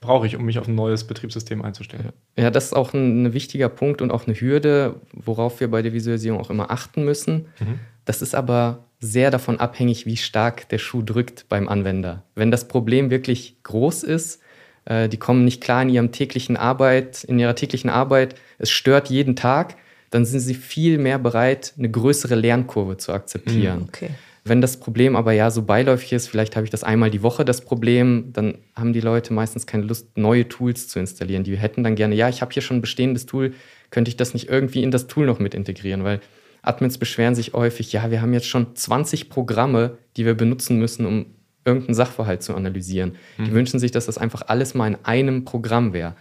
brauche 0.00 0.26
ich, 0.26 0.36
um 0.36 0.44
mich 0.44 0.58
auf 0.58 0.66
ein 0.66 0.74
neues 0.74 1.04
Betriebssystem 1.04 1.62
einzustellen. 1.62 2.10
Ja, 2.36 2.50
das 2.50 2.66
ist 2.66 2.72
auch 2.72 2.94
ein, 2.94 3.24
ein 3.24 3.32
wichtiger 3.34 3.68
Punkt 3.68 4.00
und 4.00 4.10
auch 4.10 4.26
eine 4.26 4.34
Hürde, 4.34 4.96
worauf 5.12 5.60
wir 5.60 5.70
bei 5.70 5.82
der 5.82 5.92
Visualisierung 5.92 6.40
auch 6.40 6.50
immer 6.50 6.70
achten 6.70 7.04
müssen. 7.04 7.46
Mhm. 7.60 7.78
Das 8.06 8.22
ist 8.22 8.34
aber 8.34 8.84
sehr 9.00 9.30
davon 9.30 9.60
abhängig, 9.60 10.06
wie 10.06 10.16
stark 10.16 10.68
der 10.70 10.78
Schuh 10.78 11.02
drückt 11.02 11.48
beim 11.48 11.68
Anwender. 11.68 12.24
Wenn 12.34 12.50
das 12.50 12.66
Problem 12.66 13.10
wirklich 13.10 13.62
groß 13.62 14.02
ist, 14.02 14.40
äh, 14.86 15.08
die 15.08 15.18
kommen 15.18 15.44
nicht 15.44 15.62
klar 15.62 15.82
in 15.82 15.90
ihrem 15.90 16.12
täglichen 16.12 16.56
Arbeit, 16.56 17.24
in 17.24 17.38
ihrer 17.38 17.54
täglichen 17.54 17.90
Arbeit, 17.90 18.34
es 18.58 18.70
stört 18.70 19.10
jeden 19.10 19.36
Tag, 19.36 19.76
dann 20.10 20.24
sind 20.24 20.40
sie 20.40 20.54
viel 20.54 20.98
mehr 20.98 21.18
bereit, 21.18 21.74
eine 21.78 21.90
größere 21.90 22.34
Lernkurve 22.34 22.96
zu 22.96 23.12
akzeptieren. 23.12 23.80
Mhm, 23.80 23.88
okay. 23.88 24.10
Wenn 24.44 24.60
das 24.60 24.78
Problem 24.78 25.16
aber 25.16 25.32
ja 25.32 25.50
so 25.50 25.62
beiläufig 25.62 26.12
ist, 26.12 26.28
vielleicht 26.28 26.56
habe 26.56 26.64
ich 26.64 26.70
das 26.70 26.82
einmal 26.82 27.10
die 27.10 27.22
Woche 27.22 27.44
das 27.44 27.60
Problem, 27.60 28.32
dann 28.32 28.58
haben 28.74 28.92
die 28.92 29.00
Leute 29.00 29.32
meistens 29.32 29.66
keine 29.66 29.84
Lust, 29.84 30.16
neue 30.16 30.48
Tools 30.48 30.88
zu 30.88 30.98
installieren. 30.98 31.44
Die 31.44 31.56
hätten 31.56 31.84
dann 31.84 31.94
gerne, 31.94 32.14
ja, 32.14 32.28
ich 32.28 32.40
habe 32.40 32.52
hier 32.52 32.62
schon 32.62 32.78
ein 32.78 32.80
bestehendes 32.80 33.26
Tool, 33.26 33.52
könnte 33.90 34.08
ich 34.08 34.16
das 34.16 34.32
nicht 34.32 34.48
irgendwie 34.48 34.82
in 34.82 34.90
das 34.90 35.08
Tool 35.08 35.26
noch 35.26 35.38
mit 35.38 35.54
integrieren? 35.54 36.04
Weil 36.04 36.20
Admins 36.62 36.98
beschweren 36.98 37.34
sich 37.34 37.52
häufig, 37.52 37.92
ja, 37.92 38.10
wir 38.10 38.22
haben 38.22 38.32
jetzt 38.32 38.48
schon 38.48 38.74
20 38.74 39.28
Programme, 39.28 39.98
die 40.16 40.24
wir 40.24 40.34
benutzen 40.34 40.78
müssen, 40.78 41.06
um 41.06 41.26
irgendeinen 41.64 41.94
Sachverhalt 41.94 42.42
zu 42.42 42.54
analysieren. 42.54 43.16
Mhm. 43.36 43.44
Die 43.44 43.52
wünschen 43.52 43.80
sich, 43.80 43.90
dass 43.90 44.06
das 44.06 44.18
einfach 44.18 44.42
alles 44.46 44.74
mal 44.74 44.88
in 44.88 44.96
einem 45.02 45.44
Programm 45.44 45.92
wäre. 45.92 46.14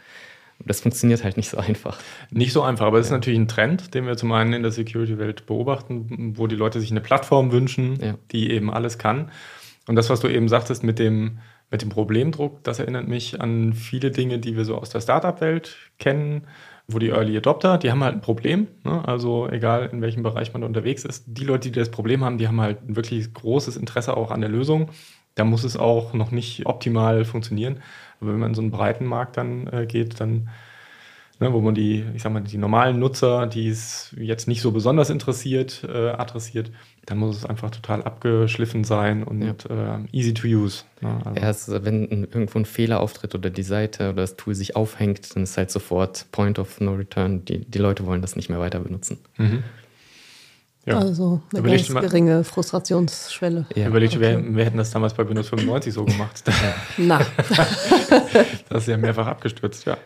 Das 0.65 0.81
funktioniert 0.81 1.23
halt 1.23 1.37
nicht 1.37 1.49
so 1.49 1.57
einfach. 1.57 1.99
Nicht 2.31 2.53
so 2.53 2.61
einfach, 2.61 2.85
aber 2.85 2.99
es 2.99 3.07
ja. 3.07 3.15
ist 3.15 3.19
natürlich 3.19 3.39
ein 3.39 3.47
Trend, 3.47 3.93
den 3.93 4.05
wir 4.05 4.17
zum 4.17 4.31
einen 4.31 4.53
in 4.53 4.61
der 4.61 4.71
Security-Welt 4.71 5.45
beobachten, 5.45 6.33
wo 6.37 6.47
die 6.47 6.55
Leute 6.55 6.79
sich 6.79 6.91
eine 6.91 7.01
Plattform 7.01 7.51
wünschen, 7.51 7.97
ja. 8.01 8.15
die 8.31 8.51
eben 8.51 8.71
alles 8.71 8.97
kann. 8.97 9.31
Und 9.87 9.95
das, 9.95 10.09
was 10.09 10.19
du 10.19 10.27
eben 10.27 10.49
sagtest 10.49 10.83
mit 10.83 10.99
dem, 10.99 11.39
mit 11.71 11.81
dem 11.81 11.89
Problemdruck, 11.89 12.63
das 12.63 12.79
erinnert 12.79 13.07
mich 13.07 13.41
an 13.41 13.73
viele 13.73 14.11
Dinge, 14.11 14.39
die 14.39 14.55
wir 14.55 14.65
so 14.65 14.77
aus 14.77 14.89
der 14.89 15.01
Startup-Welt 15.01 15.77
kennen, 15.97 16.47
wo 16.87 16.99
die 16.99 17.09
Early 17.09 17.37
Adopter, 17.37 17.77
die 17.77 17.91
haben 17.91 18.03
halt 18.03 18.15
ein 18.15 18.21
Problem. 18.21 18.67
Ne? 18.83 19.07
Also 19.07 19.47
egal, 19.49 19.89
in 19.91 20.01
welchem 20.01 20.23
Bereich 20.23 20.53
man 20.53 20.63
unterwegs 20.63 21.05
ist, 21.05 21.25
die 21.27 21.45
Leute, 21.45 21.69
die 21.71 21.79
das 21.79 21.91
Problem 21.91 22.23
haben, 22.23 22.37
die 22.37 22.47
haben 22.47 22.59
halt 22.59 22.87
ein 22.87 22.95
wirklich 22.95 23.33
großes 23.33 23.77
Interesse 23.77 24.17
auch 24.17 24.31
an 24.31 24.41
der 24.41 24.49
Lösung. 24.49 24.89
Da 25.35 25.45
muss 25.45 25.63
es 25.63 25.77
auch 25.77 26.13
noch 26.13 26.31
nicht 26.31 26.65
optimal 26.65 27.23
funktionieren. 27.25 27.81
Aber 28.21 28.31
wenn 28.31 28.39
man 28.39 28.51
in 28.51 28.55
so 28.55 28.61
einen 28.61 28.71
breiten 28.71 29.05
Markt 29.05 29.37
dann 29.37 29.67
äh, 29.67 29.85
geht, 29.85 30.19
dann, 30.19 30.49
ne, 31.39 31.53
wo 31.53 31.61
man 31.61 31.75
die, 31.75 32.05
ich 32.13 32.21
sag 32.21 32.33
mal, 32.33 32.41
die 32.41 32.57
normalen 32.57 32.99
Nutzer, 32.99 33.47
die 33.47 33.69
es 33.69 34.15
jetzt 34.17 34.47
nicht 34.47 34.61
so 34.61 34.71
besonders 34.71 35.09
interessiert, 35.09 35.83
äh, 35.87 36.09
adressiert, 36.09 36.71
dann 37.05 37.17
muss 37.17 37.37
es 37.37 37.45
einfach 37.45 37.71
total 37.71 38.03
abgeschliffen 38.03 38.83
sein 38.83 39.23
und 39.23 39.41
ja. 39.41 39.95
äh, 39.95 39.99
easy 40.11 40.33
to 40.33 40.47
use. 40.47 40.83
Ne? 41.01 41.19
Also. 41.25 41.41
Erst 41.41 41.85
wenn 41.85 42.07
irgendwo 42.09 42.59
ein 42.59 42.65
Fehler 42.65 42.99
auftritt 42.99 43.33
oder 43.33 43.49
die 43.49 43.63
Seite 43.63 44.09
oder 44.09 44.21
das 44.21 44.35
Tool 44.35 44.53
sich 44.53 44.75
aufhängt, 44.75 45.35
dann 45.35 45.43
ist 45.43 45.57
halt 45.57 45.71
sofort 45.71 46.27
Point 46.31 46.59
of 46.59 46.79
No 46.81 46.93
Return. 46.93 47.45
Die, 47.45 47.59
die 47.59 47.79
Leute 47.79 48.05
wollen 48.05 48.21
das 48.21 48.35
nicht 48.35 48.49
mehr 48.49 48.59
weiter 48.59 48.79
benutzen. 48.79 49.17
Mhm. 49.37 49.63
Ja. 50.85 50.97
Also 50.97 51.41
eine 51.51 51.59
Überlegt 51.59 51.89
ganz 51.89 52.01
geringe 52.01 52.43
Frustrationsschwelle. 52.43 53.65
Ja. 53.75 53.87
Überlegt, 53.87 54.15
okay. 54.15 54.21
wer, 54.21 54.55
wer 54.55 54.65
hätten 54.65 54.77
das 54.77 54.91
damals 54.91 55.13
bei 55.13 55.27
Windows 55.27 55.49
95 55.49 55.93
so 55.93 56.05
gemacht? 56.05 56.43
Na. 56.97 57.19
das 58.69 58.83
ist 58.83 58.87
ja 58.87 58.97
mehrfach 58.97 59.27
abgestürzt, 59.27 59.85
ja. 59.85 59.97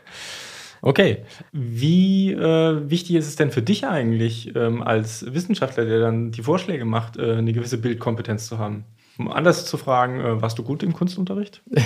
Okay, 0.82 1.24
wie 1.54 2.34
äh, 2.34 2.90
wichtig 2.90 3.16
ist 3.16 3.28
es 3.28 3.38
denn 3.38 3.52
für 3.52 3.62
dich 3.62 3.88
eigentlich, 3.88 4.54
ähm, 4.54 4.84
als 4.84 5.34
Wissenschaftler, 5.34 5.86
der 5.86 6.02
dann 6.02 6.32
die 6.32 6.42
Vorschläge 6.42 6.84
macht, 6.84 7.16
äh, 7.16 7.36
eine 7.36 7.54
gewisse 7.54 7.78
Bildkompetenz 7.78 8.48
zu 8.48 8.58
haben? 8.58 8.84
Um 9.18 9.32
anders 9.32 9.66
zu 9.66 9.78
fragen, 9.78 10.20
äh, 10.20 10.42
warst 10.42 10.60
du 10.60 10.64
gut 10.64 10.84
im 10.84 10.94
Kunstunterricht? 10.94 11.62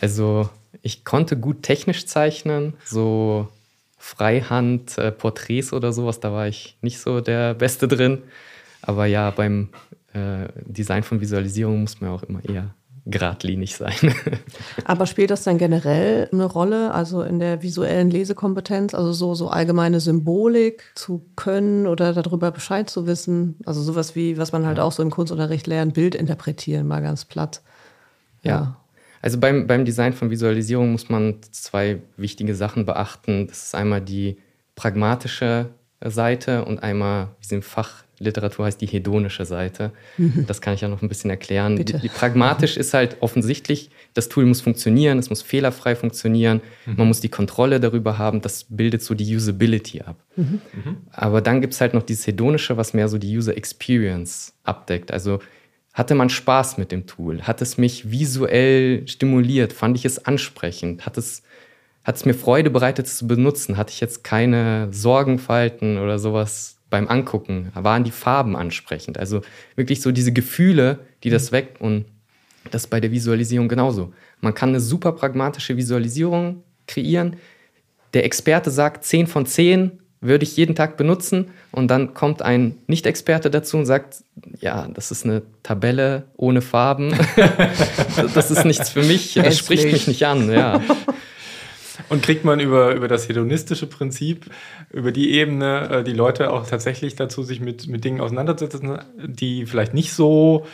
Also, 0.00 0.50
ich 0.82 1.04
konnte 1.04 1.38
gut 1.38 1.62
technisch 1.62 2.06
zeichnen, 2.06 2.74
so 2.84 3.48
Freihand, 4.06 4.98
äh, 4.98 5.10
Porträts 5.10 5.72
oder 5.72 5.92
sowas, 5.92 6.20
da 6.20 6.32
war 6.32 6.46
ich 6.46 6.78
nicht 6.80 7.00
so 7.00 7.20
der 7.20 7.54
Beste 7.54 7.88
drin. 7.88 8.22
Aber 8.80 9.06
ja, 9.06 9.32
beim 9.32 9.70
äh, 10.12 10.46
Design 10.64 11.02
von 11.02 11.20
Visualisierung 11.20 11.80
muss 11.80 12.00
man 12.00 12.10
auch 12.10 12.22
immer 12.22 12.44
eher 12.44 12.72
geradlinig 13.04 13.74
sein. 13.74 14.14
Aber 14.84 15.06
spielt 15.06 15.32
das 15.32 15.42
dann 15.42 15.58
generell 15.58 16.28
eine 16.32 16.44
Rolle, 16.44 16.94
also 16.94 17.22
in 17.22 17.40
der 17.40 17.62
visuellen 17.62 18.08
Lesekompetenz, 18.08 18.94
also 18.94 19.12
so, 19.12 19.34
so 19.34 19.48
allgemeine 19.48 19.98
Symbolik 19.98 20.84
zu 20.94 21.26
können 21.34 21.88
oder 21.88 22.12
darüber 22.12 22.52
Bescheid 22.52 22.88
zu 22.88 23.08
wissen? 23.08 23.56
Also 23.66 23.82
sowas 23.82 24.14
wie, 24.14 24.38
was 24.38 24.52
man 24.52 24.66
halt 24.66 24.78
auch 24.78 24.92
so 24.92 25.02
im 25.02 25.10
Kunstunterricht 25.10 25.66
lernt, 25.66 25.94
Bild 25.94 26.14
interpretieren, 26.14 26.86
mal 26.86 27.02
ganz 27.02 27.24
platt. 27.24 27.60
ja. 28.42 28.50
ja. 28.50 28.76
Also 29.22 29.38
beim, 29.38 29.66
beim 29.66 29.84
Design 29.84 30.12
von 30.12 30.30
Visualisierung 30.30 30.92
muss 30.92 31.08
man 31.08 31.36
zwei 31.50 31.98
wichtige 32.16 32.54
Sachen 32.54 32.84
beachten. 32.84 33.46
Das 33.46 33.64
ist 33.64 33.74
einmal 33.74 34.00
die 34.00 34.36
pragmatische 34.74 35.70
Seite 36.04 36.64
und 36.64 36.82
einmal, 36.82 37.28
wie 37.40 37.44
es 37.44 37.52
in 37.52 37.62
Fachliteratur 37.62 38.66
heißt, 38.66 38.80
die 38.80 38.86
hedonische 38.86 39.46
Seite. 39.46 39.92
Mhm. 40.18 40.44
Das 40.46 40.60
kann 40.60 40.74
ich 40.74 40.82
ja 40.82 40.88
noch 40.88 41.00
ein 41.00 41.08
bisschen 41.08 41.30
erklären. 41.30 41.76
Die, 41.76 41.84
die, 41.84 42.08
pragmatisch 42.08 42.76
ist 42.76 42.92
halt 42.92 43.16
offensichtlich, 43.20 43.90
das 44.12 44.28
Tool 44.28 44.44
muss 44.44 44.60
funktionieren, 44.60 45.18
es 45.18 45.30
muss 45.30 45.40
fehlerfrei 45.40 45.96
funktionieren, 45.96 46.60
mhm. 46.84 46.96
man 46.96 47.08
muss 47.08 47.20
die 47.20 47.30
Kontrolle 47.30 47.80
darüber 47.80 48.18
haben, 48.18 48.42
das 48.42 48.64
bildet 48.68 49.02
so 49.02 49.14
die 49.14 49.34
Usability 49.34 50.02
ab. 50.02 50.16
Mhm. 50.36 50.60
Aber 51.12 51.40
dann 51.40 51.62
gibt 51.62 51.72
es 51.72 51.80
halt 51.80 51.94
noch 51.94 52.02
dieses 52.02 52.26
hedonische, 52.26 52.76
was 52.76 52.92
mehr 52.92 53.08
so 53.08 53.16
die 53.16 53.34
User 53.36 53.56
Experience 53.56 54.52
abdeckt. 54.64 55.10
Also 55.10 55.40
hatte 55.96 56.14
man 56.14 56.28
Spaß 56.28 56.76
mit 56.76 56.92
dem 56.92 57.06
Tool? 57.06 57.42
Hat 57.42 57.62
es 57.62 57.78
mich 57.78 58.10
visuell 58.10 59.08
stimuliert? 59.08 59.72
Fand 59.72 59.96
ich 59.96 60.04
es 60.04 60.26
ansprechend? 60.26 61.06
Hat 61.06 61.16
es, 61.16 61.42
hat 62.04 62.16
es 62.16 62.26
mir 62.26 62.34
Freude 62.34 62.68
bereitet, 62.68 63.06
es 63.06 63.16
zu 63.16 63.26
benutzen? 63.26 63.78
Hatte 63.78 63.92
ich 63.92 64.00
jetzt 64.00 64.22
keine 64.22 64.88
Sorgenfalten 64.92 65.96
oder 65.96 66.18
sowas 66.18 66.76
beim 66.90 67.08
Angucken? 67.08 67.72
Waren 67.72 68.04
die 68.04 68.10
Farben 68.10 68.56
ansprechend? 68.56 69.16
Also 69.16 69.40
wirklich 69.74 70.02
so 70.02 70.12
diese 70.12 70.34
Gefühle, 70.34 70.98
die 71.24 71.30
das 71.30 71.50
weckt 71.50 71.80
und 71.80 72.04
das 72.70 72.86
bei 72.86 73.00
der 73.00 73.10
Visualisierung 73.10 73.66
genauso. 73.66 74.12
Man 74.42 74.52
kann 74.52 74.68
eine 74.68 74.80
super 74.80 75.12
pragmatische 75.12 75.78
Visualisierung 75.78 76.62
kreieren. 76.86 77.36
Der 78.12 78.26
Experte 78.26 78.70
sagt 78.70 79.04
10 79.04 79.28
von 79.28 79.46
10, 79.46 79.98
würde 80.26 80.44
ich 80.44 80.56
jeden 80.56 80.74
Tag 80.74 80.96
benutzen. 80.96 81.48
Und 81.72 81.88
dann 81.88 82.14
kommt 82.14 82.42
ein 82.42 82.76
Nicht-Experte 82.86 83.50
dazu 83.50 83.76
und 83.76 83.86
sagt, 83.86 84.24
ja, 84.60 84.88
das 84.92 85.10
ist 85.10 85.24
eine 85.24 85.42
Tabelle 85.62 86.24
ohne 86.36 86.62
Farben, 86.62 87.14
das 88.34 88.50
ist 88.50 88.64
nichts 88.64 88.90
für 88.90 89.02
mich, 89.02 89.34
das 89.34 89.58
spricht 89.58 89.90
mich 89.92 90.06
nicht 90.06 90.26
an, 90.26 90.50
ja. 90.50 90.80
Und 92.08 92.22
kriegt 92.22 92.44
man 92.44 92.60
über, 92.60 92.94
über 92.94 93.08
das 93.08 93.28
hedonistische 93.28 93.86
Prinzip, 93.86 94.46
über 94.92 95.12
die 95.12 95.32
Ebene, 95.32 95.88
äh, 95.90 96.04
die 96.04 96.12
Leute 96.12 96.52
auch 96.52 96.66
tatsächlich 96.66 97.16
dazu, 97.16 97.42
sich 97.42 97.60
mit, 97.60 97.88
mit 97.88 98.04
Dingen 98.04 98.20
auseinanderzusetzen, 98.20 98.98
die 99.16 99.66
vielleicht 99.66 99.94
nicht 99.94 100.12
so 100.12 100.66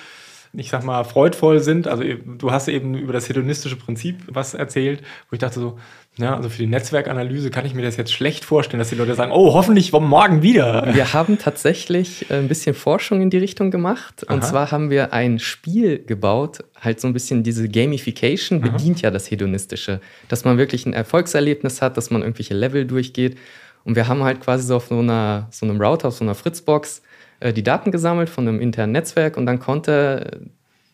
ich 0.55 0.69
sag 0.69 0.85
mal, 0.85 1.05
freudvoll 1.05 1.61
sind. 1.61 1.89
Also 1.89 2.05
du 2.05 2.51
hast 2.51 2.69
eben 2.69 2.95
über 2.95 3.13
das 3.13 3.29
hedonistische 3.29 3.77
Prinzip 3.77 4.17
was 4.29 4.53
erzählt, 4.55 5.01
wo 5.31 5.35
ich 5.35 5.39
dachte 5.39 5.61
so, 5.61 5.79
ja, 6.19 6.37
also 6.37 6.51
für 6.51 6.59
die 6.59 6.67
Netzwerkanalyse 6.67 7.51
kann 7.51 7.65
ich 7.65 7.73
mir 7.75 7.81
das 7.81 7.97
jetzt 7.97 8.13
schlecht 8.13 8.45
vorstellen, 8.45 8.79
dass 8.79 8.91
die 8.91 8.97
Leute 8.97 9.15
sagen, 9.15 9.33
oh, 9.33 9.55
hoffentlich 9.55 9.93
morgen 9.93 10.43
wieder. 10.43 10.95
Wir 10.95 11.15
haben 11.15 11.39
tatsächlich 11.39 12.31
äh, 12.31 12.35
ein 12.35 12.49
bisschen 12.49 12.75
Forschung 12.75 13.23
in 13.23 13.31
die 13.31 13.39
Richtung 13.39 13.71
gemacht. 13.71 14.23
Und 14.25 14.43
Aha. 14.43 14.51
zwar 14.51 14.71
haben 14.71 14.91
wir 14.91 15.15
ein 15.15 15.39
Spiel 15.39 16.05
gebaut, 16.05 16.65
halt 16.79 17.01
so 17.01 17.09
ein 17.09 17.15
bisschen 17.15 17.43
diese 17.43 17.67
Gamification 17.67 18.61
bedient 18.61 18.99
Aha. 18.99 19.05
ja 19.05 19.11
das 19.11 19.31
Hedonistische, 19.31 20.01
dass 20.29 20.45
man 20.45 20.59
wirklich 20.59 20.85
ein 20.85 20.93
Erfolgserlebnis 20.93 21.81
hat, 21.81 21.97
dass 21.97 22.11
man 22.11 22.21
irgendwelche 22.21 22.55
Level 22.55 22.85
durchgeht. 22.85 23.39
Und 23.85 23.97
wir 23.97 24.07
haben 24.07 24.23
halt 24.23 24.43
quasi 24.43 24.67
so 24.67 24.77
auf 24.77 24.89
so, 24.89 24.99
einer, 24.99 25.49
so 25.51 25.65
einem 25.65 25.81
Router, 25.81 26.09
auf 26.09 26.15
so 26.15 26.25
einer 26.25 26.35
Fritzbox 26.35 27.01
die 27.51 27.63
Daten 27.63 27.91
gesammelt 27.91 28.29
von 28.29 28.47
einem 28.47 28.61
internen 28.61 28.93
Netzwerk 28.93 29.37
und 29.37 29.47
dann 29.47 29.59
konnte 29.59 30.43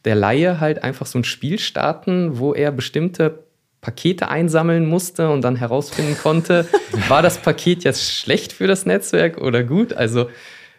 der 0.04 0.14
Laie 0.14 0.60
halt 0.60 0.82
einfach 0.82 1.06
so 1.06 1.18
ein 1.18 1.24
Spiel 1.24 1.58
starten, 1.58 2.38
wo 2.38 2.54
er 2.54 2.72
bestimmte 2.72 3.44
Pakete 3.80 4.28
einsammeln 4.28 4.86
musste 4.86 5.30
und 5.30 5.42
dann 5.42 5.56
herausfinden 5.56 6.16
konnte, 6.20 6.66
war 7.08 7.22
das 7.22 7.38
Paket 7.38 7.84
jetzt 7.84 8.12
schlecht 8.12 8.52
für 8.52 8.66
das 8.66 8.86
Netzwerk 8.86 9.38
oder 9.38 9.62
gut? 9.62 9.92
Also 9.92 10.28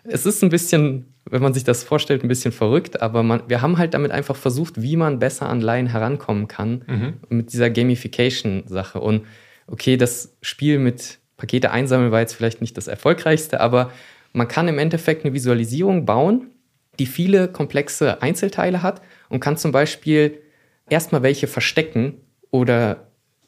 es 0.03 0.25
ist 0.25 0.43
ein 0.43 0.49
bisschen, 0.49 1.13
wenn 1.29 1.41
man 1.41 1.53
sich 1.53 1.63
das 1.63 1.83
vorstellt, 1.83 2.23
ein 2.23 2.27
bisschen 2.27 2.51
verrückt, 2.51 3.01
aber 3.01 3.23
man, 3.23 3.43
wir 3.47 3.61
haben 3.61 3.77
halt 3.77 3.93
damit 3.93 4.11
einfach 4.11 4.35
versucht, 4.35 4.81
wie 4.81 4.95
man 4.95 5.19
besser 5.19 5.47
an 5.47 5.61
Laien 5.61 5.87
herankommen 5.87 6.47
kann 6.47 6.83
mhm. 6.87 7.13
mit 7.29 7.53
dieser 7.53 7.69
Gamification-Sache. 7.69 8.99
Und 8.99 9.25
okay, 9.67 9.97
das 9.97 10.35
Spiel 10.41 10.79
mit 10.79 11.19
Pakete 11.37 11.71
einsammeln 11.71 12.11
war 12.11 12.19
jetzt 12.19 12.33
vielleicht 12.33 12.61
nicht 12.61 12.75
das 12.77 12.87
erfolgreichste, 12.87 13.61
aber 13.61 13.91
man 14.33 14.47
kann 14.47 14.67
im 14.67 14.79
Endeffekt 14.79 15.25
eine 15.25 15.33
Visualisierung 15.33 16.05
bauen, 16.05 16.51
die 16.99 17.05
viele 17.05 17.47
komplexe 17.47 18.21
Einzelteile 18.21 18.83
hat 18.83 19.01
und 19.29 19.39
kann 19.39 19.57
zum 19.57 19.71
Beispiel 19.71 20.39
erstmal 20.89 21.23
welche 21.23 21.47
verstecken 21.47 22.15
oder 22.51 23.07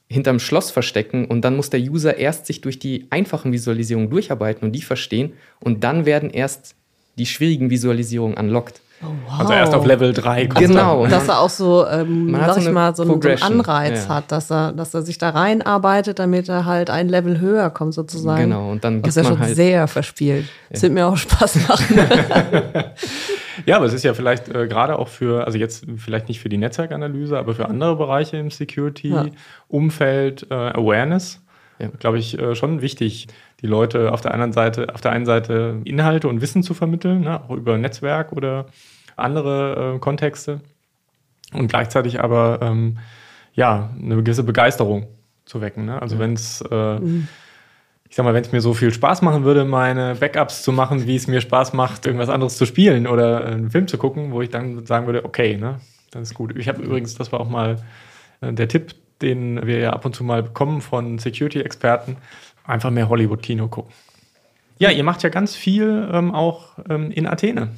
hinterm 0.09 0.39
Schloss 0.39 0.71
verstecken 0.71 1.25
und 1.25 1.41
dann 1.41 1.55
muss 1.55 1.69
der 1.69 1.79
User 1.79 2.17
erst 2.17 2.45
sich 2.45 2.61
durch 2.61 2.79
die 2.79 3.07
einfachen 3.09 3.53
Visualisierungen 3.53 4.09
durcharbeiten 4.09 4.65
und 4.65 4.73
die 4.73 4.81
verstehen 4.81 5.33
und 5.59 5.83
dann 5.83 6.05
werden 6.05 6.29
erst 6.29 6.75
die 7.17 7.25
schwierigen 7.25 7.69
Visualisierungen 7.69 8.37
unlocked. 8.37 8.81
Oh, 9.03 9.07
wow. 9.25 9.39
Also 9.39 9.53
erst 9.53 9.73
auf 9.73 9.85
Level 9.85 10.13
3 10.13 10.47
kommt 10.47 10.65
Genau. 10.67 11.01
dann. 11.03 11.11
dass 11.11 11.27
er 11.27 11.39
auch 11.39 11.49
so, 11.49 11.87
ähm, 11.87 12.35
sag 12.39 12.53
so 12.53 12.59
ich 12.61 12.69
mal, 12.71 12.95
so, 12.95 13.01
einen- 13.03 13.19
so 13.21 13.27
einen 13.29 13.41
Anreiz 13.41 14.05
ja. 14.07 14.15
hat, 14.15 14.31
dass 14.31 14.51
er, 14.51 14.73
dass 14.73 14.93
er 14.93 15.01
sich 15.01 15.17
da 15.17 15.29
reinarbeitet, 15.31 16.19
damit 16.19 16.47
er 16.49 16.65
halt 16.65 16.89
ein 16.91 17.09
Level 17.09 17.39
höher 17.39 17.69
kommt 17.71 17.93
sozusagen. 17.95 18.43
Genau, 18.43 18.69
und 18.71 18.83
dann 18.83 18.95
gibt 18.97 19.07
ist 19.07 19.15
ja 19.15 19.23
man 19.23 19.31
schon 19.33 19.39
halt. 19.41 19.55
sehr 19.55 19.87
verspielt. 19.87 20.45
Das 20.69 20.83
wird 20.83 20.93
mir 20.93 21.07
auch 21.07 21.17
Spaß 21.17 21.67
machen. 21.67 21.99
Ja, 23.65 23.75
aber 23.75 23.85
es 23.85 23.93
ist 23.93 24.03
ja 24.03 24.13
vielleicht 24.15 24.47
äh, 24.49 24.65
gerade 24.67 24.97
auch 24.97 25.07
für, 25.09 25.45
also 25.45 25.57
jetzt 25.57 25.85
vielleicht 25.97 26.29
nicht 26.29 26.39
für 26.39 26.49
die 26.49 26.57
Netzwerkanalyse, 26.57 27.37
aber 27.37 27.53
für 27.53 27.67
andere 27.69 27.95
Bereiche 27.95 28.37
im 28.37 28.49
Security-Umfeld, 28.49 30.47
äh, 30.49 30.53
Awareness, 30.53 31.41
Ja. 31.77 31.89
glaube 31.99 32.17
ich, 32.17 32.39
äh, 32.39 32.55
schon 32.55 32.81
wichtig, 32.81 33.27
die 33.61 33.67
Leute 33.67 34.11
auf 34.13 34.21
der 34.21 34.33
anderen 34.33 34.53
Seite, 34.53 34.87
auf 34.93 35.01
der 35.01 35.11
einen 35.11 35.25
Seite 35.25 35.77
Inhalte 35.83 36.27
und 36.27 36.41
Wissen 36.41 36.63
zu 36.63 36.73
vermitteln, 36.73 37.21
ne, 37.21 37.41
auch 37.47 37.51
über 37.55 37.77
Netzwerk 37.77 38.31
oder 38.31 38.65
andere 39.15 39.95
äh, 39.95 39.99
Kontexte 39.99 40.61
und 41.53 41.67
gleichzeitig 41.67 42.21
aber 42.21 42.59
ähm, 42.61 42.99
ja 43.53 43.89
eine 43.99 44.15
gewisse 44.17 44.43
Begeisterung 44.43 45.07
zu 45.45 45.61
wecken. 45.61 45.85
Ne? 45.85 46.01
Also 46.01 46.19
wenn 46.19 46.33
es 46.33 46.61
äh, 46.61 46.99
ich 48.11 48.17
sag 48.17 48.25
mal, 48.25 48.33
wenn 48.33 48.43
es 48.43 48.51
mir 48.51 48.59
so 48.59 48.73
viel 48.73 48.91
Spaß 48.91 49.21
machen 49.21 49.45
würde, 49.45 49.63
meine 49.63 50.15
Backups 50.15 50.63
zu 50.63 50.73
machen, 50.73 51.07
wie 51.07 51.15
es 51.15 51.27
mir 51.27 51.39
Spaß 51.39 51.71
macht, 51.71 52.05
irgendwas 52.05 52.27
anderes 52.27 52.57
zu 52.57 52.65
spielen 52.65 53.07
oder 53.07 53.45
einen 53.45 53.71
Film 53.71 53.87
zu 53.87 53.97
gucken, 53.97 54.33
wo 54.33 54.41
ich 54.41 54.49
dann 54.49 54.85
sagen 54.85 55.05
würde, 55.05 55.23
okay, 55.23 55.55
ne, 55.55 55.79
das 56.11 56.23
ist 56.23 56.33
gut. 56.33 56.57
Ich 56.57 56.67
habe 56.67 56.81
übrigens, 56.81 57.15
das 57.15 57.31
war 57.31 57.39
auch 57.39 57.47
mal 57.47 57.77
äh, 58.41 58.51
der 58.51 58.67
Tipp, 58.67 58.95
den 59.21 59.65
wir 59.65 59.79
ja 59.79 59.93
ab 59.93 60.03
und 60.03 60.13
zu 60.13 60.25
mal 60.25 60.43
bekommen 60.43 60.81
von 60.81 61.19
Security-Experten, 61.19 62.17
einfach 62.65 62.89
mehr 62.89 63.07
Hollywood-Kino 63.07 63.69
gucken. 63.69 63.93
Ja, 64.77 64.91
ihr 64.91 65.05
macht 65.05 65.23
ja 65.23 65.29
ganz 65.29 65.55
viel 65.55 66.09
ähm, 66.11 66.35
auch 66.35 66.79
ähm, 66.89 67.11
in 67.11 67.25
Athene. 67.25 67.69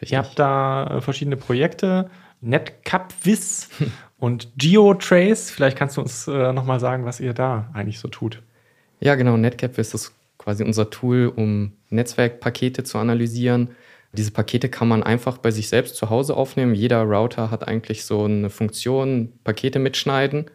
Ihr 0.00 0.18
habt 0.18 0.38
da 0.38 0.98
äh, 0.98 1.00
verschiedene 1.00 1.36
Projekte, 1.36 2.10
NetCapVis 2.40 3.68
und 4.18 4.48
GeoTrace. 4.56 5.50
Vielleicht 5.50 5.76
kannst 5.76 5.96
du 5.96 6.02
uns 6.02 6.28
äh, 6.28 6.52
nochmal 6.52 6.80
sagen, 6.80 7.04
was 7.04 7.20
ihr 7.20 7.34
da 7.34 7.70
eigentlich 7.72 7.98
so 7.98 8.08
tut. 8.08 8.42
Ja, 9.00 9.14
genau. 9.14 9.36
NetCap 9.36 9.78
ist 9.78 10.12
quasi 10.38 10.64
unser 10.64 10.90
Tool, 10.90 11.32
um 11.34 11.72
Netzwerkpakete 11.90 12.84
zu 12.84 12.98
analysieren. 12.98 13.70
Diese 14.12 14.30
Pakete 14.30 14.68
kann 14.68 14.86
man 14.86 15.02
einfach 15.02 15.38
bei 15.38 15.50
sich 15.50 15.68
selbst 15.68 15.96
zu 15.96 16.08
Hause 16.08 16.36
aufnehmen. 16.36 16.74
Jeder 16.74 17.02
Router 17.02 17.50
hat 17.50 17.66
eigentlich 17.66 18.04
so 18.04 18.24
eine 18.24 18.48
Funktion, 18.48 19.32
Pakete 19.42 19.80
mitschneiden. 19.80 20.46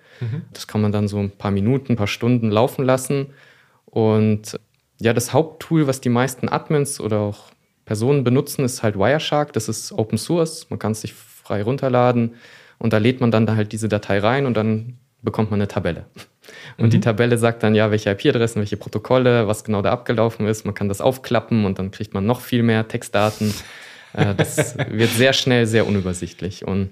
Das 0.53 0.67
kann 0.67 0.81
man 0.81 0.91
dann 0.91 1.07
so 1.07 1.17
ein 1.17 1.31
paar 1.31 1.51
Minuten, 1.51 1.93
ein 1.93 1.95
paar 1.97 2.07
Stunden 2.07 2.51
laufen 2.51 2.85
lassen. 2.85 3.27
Und 3.85 4.59
ja, 4.99 5.13
das 5.13 5.33
Haupttool, 5.33 5.87
was 5.87 6.01
die 6.01 6.09
meisten 6.09 6.49
Admins 6.49 6.99
oder 6.99 7.19
auch 7.19 7.51
Personen 7.89 8.23
benutzen, 8.23 8.63
ist 8.63 8.83
halt 8.83 8.99
Wireshark. 8.99 9.51
Das 9.53 9.67
ist 9.67 9.91
Open 9.93 10.19
Source. 10.19 10.69
Man 10.69 10.77
kann 10.77 10.91
es 10.91 11.01
sich 11.01 11.11
frei 11.15 11.63
runterladen. 11.63 12.35
Und 12.77 12.93
da 12.93 12.99
lädt 12.99 13.19
man 13.19 13.31
dann 13.31 13.47
da 13.47 13.55
halt 13.55 13.71
diese 13.71 13.89
Datei 13.89 14.19
rein 14.19 14.45
und 14.45 14.55
dann 14.55 14.99
bekommt 15.23 15.49
man 15.49 15.59
eine 15.59 15.67
Tabelle. 15.67 16.05
Und 16.77 16.93
die 16.93 16.99
Tabelle 16.99 17.39
sagt 17.39 17.63
dann 17.63 17.73
ja, 17.73 17.89
welche 17.89 18.11
IP-Adressen, 18.11 18.59
welche 18.59 18.77
Protokolle, 18.77 19.47
was 19.47 19.63
genau 19.63 19.81
da 19.81 19.91
abgelaufen 19.91 20.45
ist. 20.45 20.65
Man 20.65 20.75
kann 20.75 20.87
das 20.87 21.01
aufklappen 21.01 21.65
und 21.65 21.79
dann 21.79 21.89
kriegt 21.89 22.13
man 22.13 22.27
noch 22.27 22.41
viel 22.41 22.61
mehr 22.61 22.87
Textdaten. 22.87 23.55
Äh, 24.13 24.35
das 24.35 24.77
wird 24.91 25.09
sehr 25.09 25.33
schnell 25.33 25.65
sehr 25.65 25.87
unübersichtlich. 25.87 26.67
Und 26.67 26.91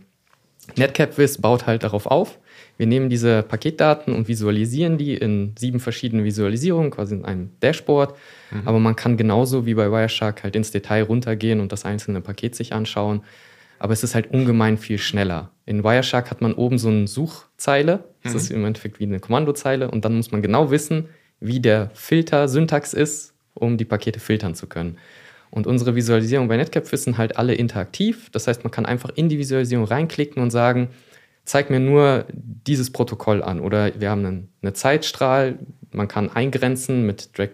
NetCapVis 0.76 1.40
baut 1.40 1.66
halt 1.66 1.84
darauf 1.84 2.06
auf. 2.06 2.40
Wir 2.78 2.86
nehmen 2.86 3.10
diese 3.10 3.42
Paketdaten 3.42 4.14
und 4.14 4.28
visualisieren 4.28 4.98
die 4.98 5.16
in 5.16 5.56
sieben 5.58 5.80
verschiedenen 5.80 6.26
Visualisierungen, 6.26 6.92
quasi 6.92 7.16
in 7.16 7.26
einem 7.26 7.50
Dashboard. 7.62 8.16
Aber 8.66 8.80
man 8.80 8.96
kann 8.96 9.18
genauso 9.18 9.66
wie 9.66 9.74
bei 9.74 9.92
Wireshark 9.92 10.44
halt 10.44 10.56
ins 10.56 10.72
Detail 10.72 11.04
runtergehen 11.04 11.60
und 11.60 11.72
das 11.72 11.86
einzelne 11.86 12.22
Paket 12.22 12.56
sich 12.56 12.74
anschauen. 12.74 13.24
Aber 13.80 13.94
es 13.94 14.04
ist 14.04 14.16
halt 14.16 14.32
ungemein 14.32 14.78
viel 14.78 14.98
schneller. 14.98 15.52
In 15.66 15.84
Wireshark 15.84 16.30
hat 16.30 16.42
man 16.42 16.54
oben 16.54 16.78
so 16.78 16.90
eine 16.90 17.08
Suchzeile. 17.08 18.04
Das 18.24 18.34
ist 18.36 18.52
im 18.52 18.66
Endeffekt 18.66 19.00
wie 19.00 19.06
eine 19.06 19.20
Kommandozeile. 19.20 19.90
Und 19.90 20.06
dann 20.06 20.16
muss 20.16 20.32
man 20.32 20.42
genau 20.42 20.70
wissen, 20.72 21.10
wie 21.40 21.60
der 21.60 21.92
Filter-Syntax 21.94 22.94
ist, 22.94 23.34
um 23.54 23.78
die 23.78 23.86
Pakete 23.86 24.20
filtern 24.20 24.56
zu 24.56 24.68
können. 24.68 24.98
Und 25.50 25.68
unsere 25.68 25.96
Visualisierung 25.96 26.48
bei 26.48 26.58
NetCapFis 26.58 27.04
sind 27.04 27.18
halt 27.18 27.38
alle 27.38 27.54
interaktiv. 27.54 28.30
Das 28.32 28.48
heißt, 28.48 28.64
man 28.64 28.72
kann 28.72 28.86
einfach 28.86 29.12
in 29.16 29.30
die 29.30 29.38
Visualisierung 29.38 29.86
reinklicken 29.86 30.42
und 30.42 30.52
sagen, 30.52 30.90
zeig 31.46 31.70
mir 31.70 31.80
nur 31.80 32.26
dieses 32.32 32.92
Protokoll 32.92 33.42
an. 33.42 33.60
Oder 33.60 34.00
wir 34.00 34.10
haben 34.10 34.26
einen, 34.26 34.50
eine 34.62 34.74
Zeitstrahl, 34.74 35.60
man 35.92 36.08
kann 36.08 36.30
eingrenzen 36.30 37.06
mit 37.06 37.38
Drag, 37.38 37.50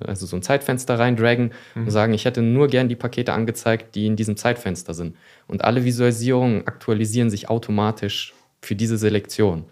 also 0.00 0.26
so 0.26 0.36
ein 0.36 0.42
Zeitfenster 0.42 0.98
reindragen 0.98 1.52
und 1.74 1.90
sagen, 1.90 2.14
ich 2.14 2.24
hätte 2.24 2.42
nur 2.42 2.68
gern 2.68 2.88
die 2.88 2.94
Pakete 2.94 3.32
angezeigt, 3.32 3.94
die 3.94 4.06
in 4.06 4.14
diesem 4.14 4.36
Zeitfenster 4.36 4.94
sind. 4.94 5.16
Und 5.48 5.64
alle 5.64 5.84
Visualisierungen 5.84 6.66
aktualisieren 6.66 7.30
sich 7.30 7.48
automatisch 7.48 8.34
für 8.60 8.76
diese 8.76 8.98
Selektion. 8.98 9.64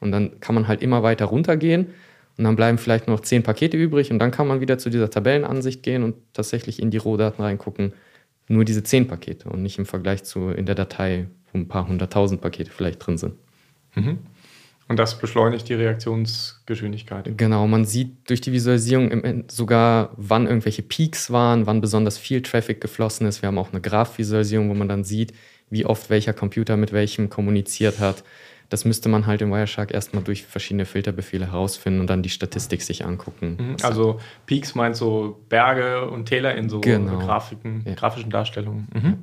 Und 0.00 0.12
dann 0.12 0.40
kann 0.40 0.54
man 0.54 0.66
halt 0.66 0.82
immer 0.82 1.02
weiter 1.02 1.26
runtergehen 1.26 1.94
und 2.40 2.44
dann 2.44 2.56
bleiben 2.56 2.78
vielleicht 2.78 3.06
nur 3.06 3.16
noch 3.16 3.22
zehn 3.22 3.42
Pakete 3.42 3.76
übrig 3.76 4.10
und 4.10 4.18
dann 4.18 4.30
kann 4.30 4.46
man 4.46 4.62
wieder 4.62 4.78
zu 4.78 4.88
dieser 4.88 5.10
Tabellenansicht 5.10 5.82
gehen 5.82 6.02
und 6.02 6.14
tatsächlich 6.32 6.80
in 6.80 6.90
die 6.90 6.96
Rohdaten 6.96 7.44
reingucken. 7.44 7.92
Nur 8.48 8.64
diese 8.64 8.82
zehn 8.82 9.06
Pakete 9.06 9.50
und 9.50 9.60
nicht 9.62 9.78
im 9.78 9.84
Vergleich 9.84 10.24
zu 10.24 10.48
in 10.48 10.64
der 10.64 10.74
Datei, 10.74 11.26
wo 11.52 11.58
ein 11.58 11.68
paar 11.68 11.86
hunderttausend 11.86 12.40
Pakete 12.40 12.70
vielleicht 12.70 13.06
drin 13.06 13.18
sind. 13.18 13.34
Und 14.88 14.98
das 14.98 15.18
beschleunigt 15.18 15.68
die 15.68 15.74
Reaktionsgeschwindigkeit. 15.74 17.36
Genau, 17.36 17.66
man 17.66 17.84
sieht 17.84 18.30
durch 18.30 18.40
die 18.40 18.52
Visualisierung 18.52 19.44
sogar, 19.48 20.14
wann 20.16 20.46
irgendwelche 20.46 20.80
Peaks 20.80 21.30
waren, 21.30 21.66
wann 21.66 21.82
besonders 21.82 22.16
viel 22.16 22.40
Traffic 22.40 22.80
geflossen 22.80 23.26
ist. 23.26 23.42
Wir 23.42 23.48
haben 23.48 23.58
auch 23.58 23.70
eine 23.70 23.82
Graph-Visualisierung, 23.82 24.70
wo 24.70 24.74
man 24.74 24.88
dann 24.88 25.04
sieht, 25.04 25.34
wie 25.68 25.84
oft 25.84 26.08
welcher 26.08 26.32
Computer 26.32 26.78
mit 26.78 26.94
welchem 26.94 27.28
kommuniziert 27.28 27.98
hat. 27.98 28.24
Das 28.70 28.84
müsste 28.86 29.08
man 29.10 29.26
halt 29.26 29.42
im 29.42 29.50
Wireshark 29.50 29.92
erstmal 29.92 30.22
durch 30.22 30.44
verschiedene 30.46 30.86
Filterbefehle 30.86 31.50
herausfinden 31.52 32.00
und 32.00 32.08
dann 32.08 32.22
die 32.22 32.28
Statistik 32.30 32.80
sich 32.82 33.04
angucken. 33.04 33.56
Mhm. 33.60 33.76
Also 33.82 34.18
Peaks 34.46 34.74
meint 34.74 34.96
so 34.96 35.40
Berge 35.50 36.08
und 36.08 36.26
Täler 36.26 36.54
in 36.54 36.68
so 36.70 36.80
Genau. 36.80 37.18
Grafiken, 37.18 37.82
Ja. 37.86 37.94
grafischen 37.94 38.30
Darstellungen. 38.30 38.88
Mhm. 38.94 39.18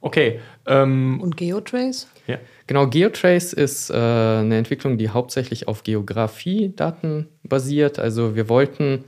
Okay. 0.00 0.40
Ähm, 0.66 1.20
Und 1.20 1.36
Geotrace? 1.36 2.08
ja. 2.26 2.38
Genau, 2.66 2.86
GeoTrace 2.86 3.52
ist 3.52 3.90
äh, 3.90 3.94
eine 3.94 4.56
Entwicklung, 4.56 4.96
die 4.96 5.10
hauptsächlich 5.10 5.66
auf 5.68 5.82
Geografiedaten 5.82 7.28
basiert. 7.42 7.98
Also 7.98 8.36
wir 8.36 8.48
wollten, 8.48 9.04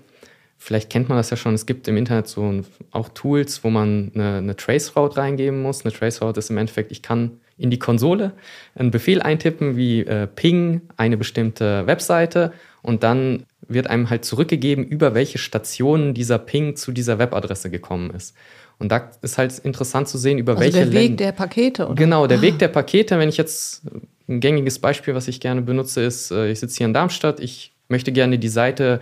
vielleicht 0.58 0.90
kennt 0.90 1.08
man 1.08 1.16
das 1.16 1.30
ja 1.30 1.36
schon, 1.36 1.54
es 1.54 1.64
gibt 1.66 1.86
im 1.88 1.96
Internet 1.96 2.26
so 2.28 2.42
ein, 2.42 2.66
auch 2.90 3.08
Tools, 3.10 3.62
wo 3.64 3.70
man 3.70 4.10
eine, 4.14 4.38
eine 4.38 4.56
Traceroute 4.56 5.16
reingeben 5.18 5.62
muss. 5.62 5.84
Eine 5.84 5.92
Traceroute 5.94 6.40
ist 6.40 6.50
im 6.50 6.58
Endeffekt, 6.58 6.90
ich 6.92 7.02
kann 7.02 7.38
in 7.58 7.70
die 7.70 7.78
Konsole 7.78 8.32
einen 8.74 8.90
Befehl 8.90 9.22
eintippen 9.22 9.76
wie 9.76 10.00
äh, 10.00 10.26
ping 10.26 10.82
eine 10.96 11.16
bestimmte 11.16 11.86
Webseite 11.86 12.52
und 12.82 13.02
dann 13.02 13.44
wird 13.68 13.86
einem 13.86 14.10
halt 14.10 14.24
zurückgegeben, 14.24 14.84
über 14.84 15.14
welche 15.14 15.38
Stationen 15.38 16.14
dieser 16.14 16.38
Ping 16.38 16.76
zu 16.76 16.92
dieser 16.92 17.18
Webadresse 17.18 17.70
gekommen 17.70 18.10
ist. 18.10 18.34
Und 18.78 18.90
da 18.90 19.10
ist 19.22 19.38
halt 19.38 19.56
interessant 19.60 20.08
zu 20.08 20.18
sehen, 20.18 20.38
über 20.38 20.52
Also 20.52 20.62
welche 20.62 20.78
der 20.78 20.92
Weg 20.92 21.08
Länd- 21.10 21.20
der 21.20 21.32
Pakete, 21.32 21.86
oder? 21.86 21.94
Genau, 21.94 22.26
der 22.26 22.42
Weg 22.42 22.58
der 22.58 22.68
Pakete, 22.68 23.18
wenn 23.18 23.28
ich 23.28 23.36
jetzt 23.36 23.82
ein 24.28 24.40
gängiges 24.40 24.78
Beispiel, 24.80 25.14
was 25.14 25.28
ich 25.28 25.40
gerne 25.40 25.62
benutze, 25.62 26.02
ist, 26.02 26.32
äh, 26.32 26.50
ich 26.50 26.58
sitze 26.58 26.78
hier 26.78 26.86
in 26.86 26.94
Darmstadt, 26.94 27.38
ich 27.38 27.72
möchte 27.88 28.10
gerne 28.10 28.38
die 28.38 28.48
Seite, 28.48 29.00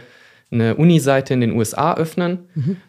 eine 0.52 0.74
Uni-Seite 0.74 1.34
in 1.34 1.40
den 1.40 1.52
USA 1.52 1.94
öffnen, 1.94 2.40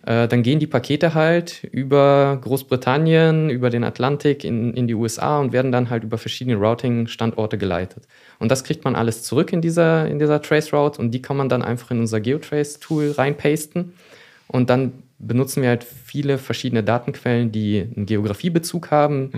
äh, 0.06 0.28
dann 0.28 0.42
gehen 0.42 0.60
die 0.60 0.68
Pakete 0.68 1.14
halt 1.14 1.64
über 1.72 2.40
Großbritannien, 2.42 3.50
über 3.50 3.70
den 3.70 3.84
Atlantik 3.84 4.44
in, 4.44 4.74
in 4.74 4.88
die 4.88 4.96
USA 4.96 5.40
und 5.40 5.52
werden 5.52 5.72
dann 5.72 5.90
halt 5.90 6.04
über 6.04 6.18
verschiedene 6.18 6.58
Routing-Standorte 6.58 7.58
geleitet. 7.58 8.08
Und 8.40 8.50
das 8.50 8.64
kriegt 8.64 8.84
man 8.84 8.96
alles 8.96 9.24
zurück 9.24 9.54
in 9.54 9.62
dieser, 9.62 10.08
in 10.08 10.18
dieser 10.18 10.42
Trace-Route 10.42 11.00
und 11.00 11.12
die 11.12 11.22
kann 11.22 11.38
man 11.38 11.50
dann 11.50 11.62
einfach 11.62 11.92
in 11.92 12.00
unser 12.00 12.20
Geotrace-Tool 12.20 13.12
reinpasten. 13.12 13.94
Und 14.48 14.70
dann 14.70 14.94
benutzen 15.20 15.62
wir 15.62 15.70
halt 15.70 15.84
viele 15.84 16.40
verschiedene 16.40 16.84
Datenquellen, 16.84 17.52
die 17.52 17.88
einen 17.96 18.08
Geografiebezug 18.08 18.90
haben. 18.92 19.30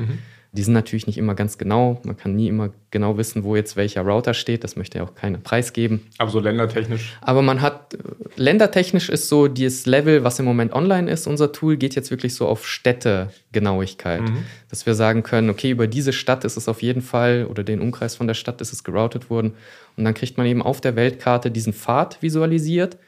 Die 0.56 0.62
sind 0.62 0.76
natürlich 0.76 1.08
nicht 1.08 1.18
immer 1.18 1.34
ganz 1.34 1.58
genau. 1.58 2.00
Man 2.04 2.16
kann 2.16 2.36
nie 2.36 2.48
immer 2.48 2.70
genau 2.92 3.18
wissen, 3.18 3.44
wo 3.44 3.56
jetzt 3.56 3.76
welcher 3.76 4.04
Router 4.04 4.36
steht. 4.36 4.64
Das 4.64 4.76
möchte 4.76 5.00
ja 5.00 5.04
auch 5.04 5.16
keiner 5.16 5.40
preisgeben. 5.40 6.02
Aber 6.20 6.30
so 6.30 6.40
ländertechnisch. 6.40 7.18
Aber 7.22 7.42
man 7.42 7.62
hat, 7.62 7.96
äh, 7.96 7.98
ländertechnisch 8.36 9.10
ist 9.10 9.30
so 9.30 9.48
dieses 9.48 9.88
Level, 9.88 10.24
was 10.24 10.38
im 10.38 10.46
Moment 10.46 10.72
online 10.72 11.10
ist, 11.10 11.26
unser 11.26 11.52
Tool, 11.52 11.76
geht 11.76 11.96
jetzt 11.96 12.12
wirklich 12.12 12.36
so 12.36 12.48
auf 12.48 12.68
Städtegenauigkeit. 12.68 14.22
Dass 14.70 14.86
wir 14.86 14.94
sagen 14.94 15.24
können, 15.24 15.50
okay, 15.50 15.72
über 15.72 15.88
diese 15.88 16.14
Stadt 16.14 16.46
ist 16.46 16.56
es 16.56 16.68
auf 16.68 16.84
jeden 16.84 17.02
Fall, 17.02 17.48
oder 17.50 17.64
den 17.64 17.82
Umkreis 17.82 18.16
von 18.16 18.28
der 18.28 18.36
Stadt 18.36 18.62
ist 18.62 18.74
es 18.74 18.84
geroutet 18.84 19.32
worden. 19.32 19.56
Und 19.98 20.04
dann 20.04 20.14
kriegt 20.14 20.38
man 20.38 20.46
eben 20.46 20.62
auf 20.62 20.82
der 20.82 20.96
Weltkarte 20.96 21.50
diesen 21.50 21.74
Pfad 21.74 22.22
visualisiert, 22.22 23.00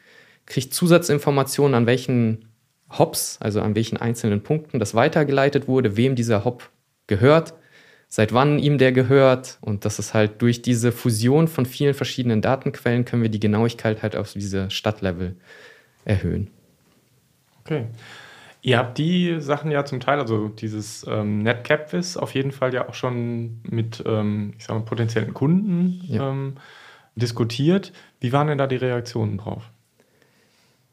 kriegt 0.47 0.73
Zusatzinformationen, 0.73 1.75
an 1.75 1.85
welchen 1.85 2.45
Hops, 2.89 3.37
also 3.39 3.61
an 3.61 3.75
welchen 3.75 3.97
einzelnen 3.97 4.41
Punkten 4.41 4.79
das 4.79 4.95
weitergeleitet 4.95 5.67
wurde, 5.67 5.95
wem 5.95 6.15
dieser 6.15 6.43
Hop 6.43 6.71
gehört, 7.07 7.53
seit 8.07 8.33
wann 8.33 8.59
ihm 8.59 8.77
der 8.77 8.91
gehört. 8.91 9.57
Und 9.61 9.85
das 9.85 9.99
ist 9.99 10.13
halt 10.13 10.41
durch 10.41 10.61
diese 10.61 10.91
Fusion 10.91 11.47
von 11.47 11.65
vielen 11.65 11.93
verschiedenen 11.93 12.41
Datenquellen 12.41 13.05
können 13.05 13.21
wir 13.21 13.29
die 13.29 13.39
Genauigkeit 13.39 14.03
halt 14.03 14.15
auf 14.15 14.33
diese 14.33 14.69
Stadtlevel 14.71 15.35
erhöhen. 16.05 16.49
Okay. 17.61 17.87
Ihr 18.61 18.79
habt 18.79 18.97
die 18.97 19.41
Sachen 19.41 19.69
ja 19.69 19.85
zum 19.85 19.99
Teil, 19.99 20.19
also 20.19 20.47
dieses 20.47 21.05
ähm, 21.07 21.43
NetCapvis 21.43 22.17
auf 22.17 22.33
jeden 22.33 22.51
Fall 22.51 22.73
ja 22.73 22.89
auch 22.89 22.95
schon 22.95 23.59
mit 23.63 24.03
ähm, 24.07 24.53
ich 24.57 24.65
sag 24.65 24.75
mal, 24.75 24.85
potenziellen 24.85 25.35
Kunden 25.35 26.01
ja. 26.07 26.31
ähm, 26.31 26.55
diskutiert. 27.15 27.93
Wie 28.19 28.33
waren 28.33 28.47
denn 28.47 28.57
da 28.57 28.65
die 28.65 28.75
Reaktionen 28.75 29.37
drauf? 29.37 29.69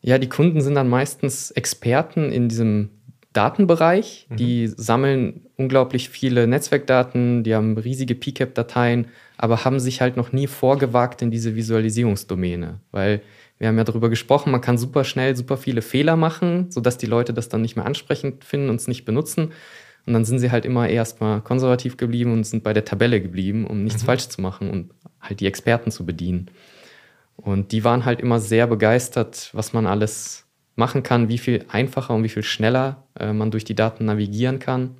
Ja, 0.03 0.19
die 0.19 0.29
Kunden 0.29 0.61
sind 0.61 0.75
dann 0.75 0.89
meistens 0.89 1.51
Experten 1.53 2.31
in 2.31 2.49
diesem 2.49 2.91
Datenbereich. 3.33 4.27
Mhm. 4.29 4.37
Die 4.37 4.67
sammeln 4.69 5.47
unglaublich 5.57 6.09
viele 6.09 6.47
Netzwerkdaten, 6.47 7.45
die 7.45 7.55
haben 7.55 7.79
riesige 7.79 8.15
PCAP-Dateien, 8.15 9.07
aber 9.37 9.65
haben 9.65 9.81
sich 9.81 10.01
halt 10.01 10.17
noch 10.17 10.33
nie 10.33 10.47
vorgewagt 10.47 11.23
in 11.23 11.31
diese 11.31 11.57
Visualisierungsdomäne, 11.57 12.81
weil 12.91 13.23
wir 13.59 13.69
haben 13.69 13.79
ja 13.79 13.85
darüber 13.85 14.11
gesprochen, 14.11 14.51
man 14.51 14.61
kann 14.61 14.77
super 14.77 15.05
schnell 15.05 15.37
super 15.37 15.57
viele 15.57 15.83
Fehler 15.83 16.17
machen, 16.17 16.71
sodass 16.71 16.99
die 16.99 17.07
Leute 17.07 17.33
das 17.33 17.49
dann 17.49 17.63
nicht 17.63 17.77
mehr 17.77 17.87
ansprechend 17.87 18.45
finden 18.45 18.71
und 18.71 18.77
es 18.77 18.89
nicht 18.89 19.05
benutzen. 19.05 19.53
Und 20.05 20.15
dann 20.15 20.25
sind 20.25 20.41
sie 20.41 20.51
halt 20.51 20.65
immer 20.65 20.89
erstmal 20.89 21.41
konservativ 21.43 21.97
geblieben 21.97 22.33
und 22.33 22.45
sind 22.45 22.65
bei 22.65 22.73
der 22.73 22.85
Tabelle 22.85 23.21
geblieben, 23.21 23.67
um 23.67 23.85
nichts 23.85 24.03
mhm. 24.03 24.07
falsch 24.07 24.29
zu 24.29 24.41
machen 24.41 24.69
und 24.69 24.91
halt 25.21 25.39
die 25.39 25.47
Experten 25.47 25.93
zu 25.93 26.05
bedienen. 26.05 26.51
Und 27.37 27.73
die 27.73 27.85
waren 27.85 28.05
halt 28.05 28.21
immer 28.21 28.41
sehr 28.41 28.67
begeistert, 28.67 29.51
was 29.53 29.73
man 29.73 29.87
alles 29.87 30.45
machen 30.77 31.03
kann, 31.03 31.29
wie 31.29 31.39
viel 31.39 31.65
einfacher 31.69 32.15
und 32.15 32.25
wie 32.25 32.29
viel 32.29 32.43
schneller 32.43 33.05
äh, 33.19 33.33
man 33.33 33.51
durch 33.51 33.65
die 33.65 33.75
Daten 33.75 34.07
navigieren 34.07 34.59
kann. 34.59 34.97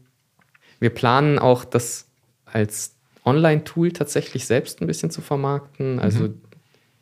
Wir 0.81 0.91
planen 0.91 1.39
auch, 1.39 1.65
das 1.65 2.09
als 2.45 2.95
Online-Tool 3.25 3.93
tatsächlich 3.93 4.47
selbst 4.47 4.81
ein 4.81 4.87
bisschen 4.87 5.11
zu 5.11 5.23
vermarkten. 5.23 5.99
Also 5.99 6.25
mhm. 6.25 6.41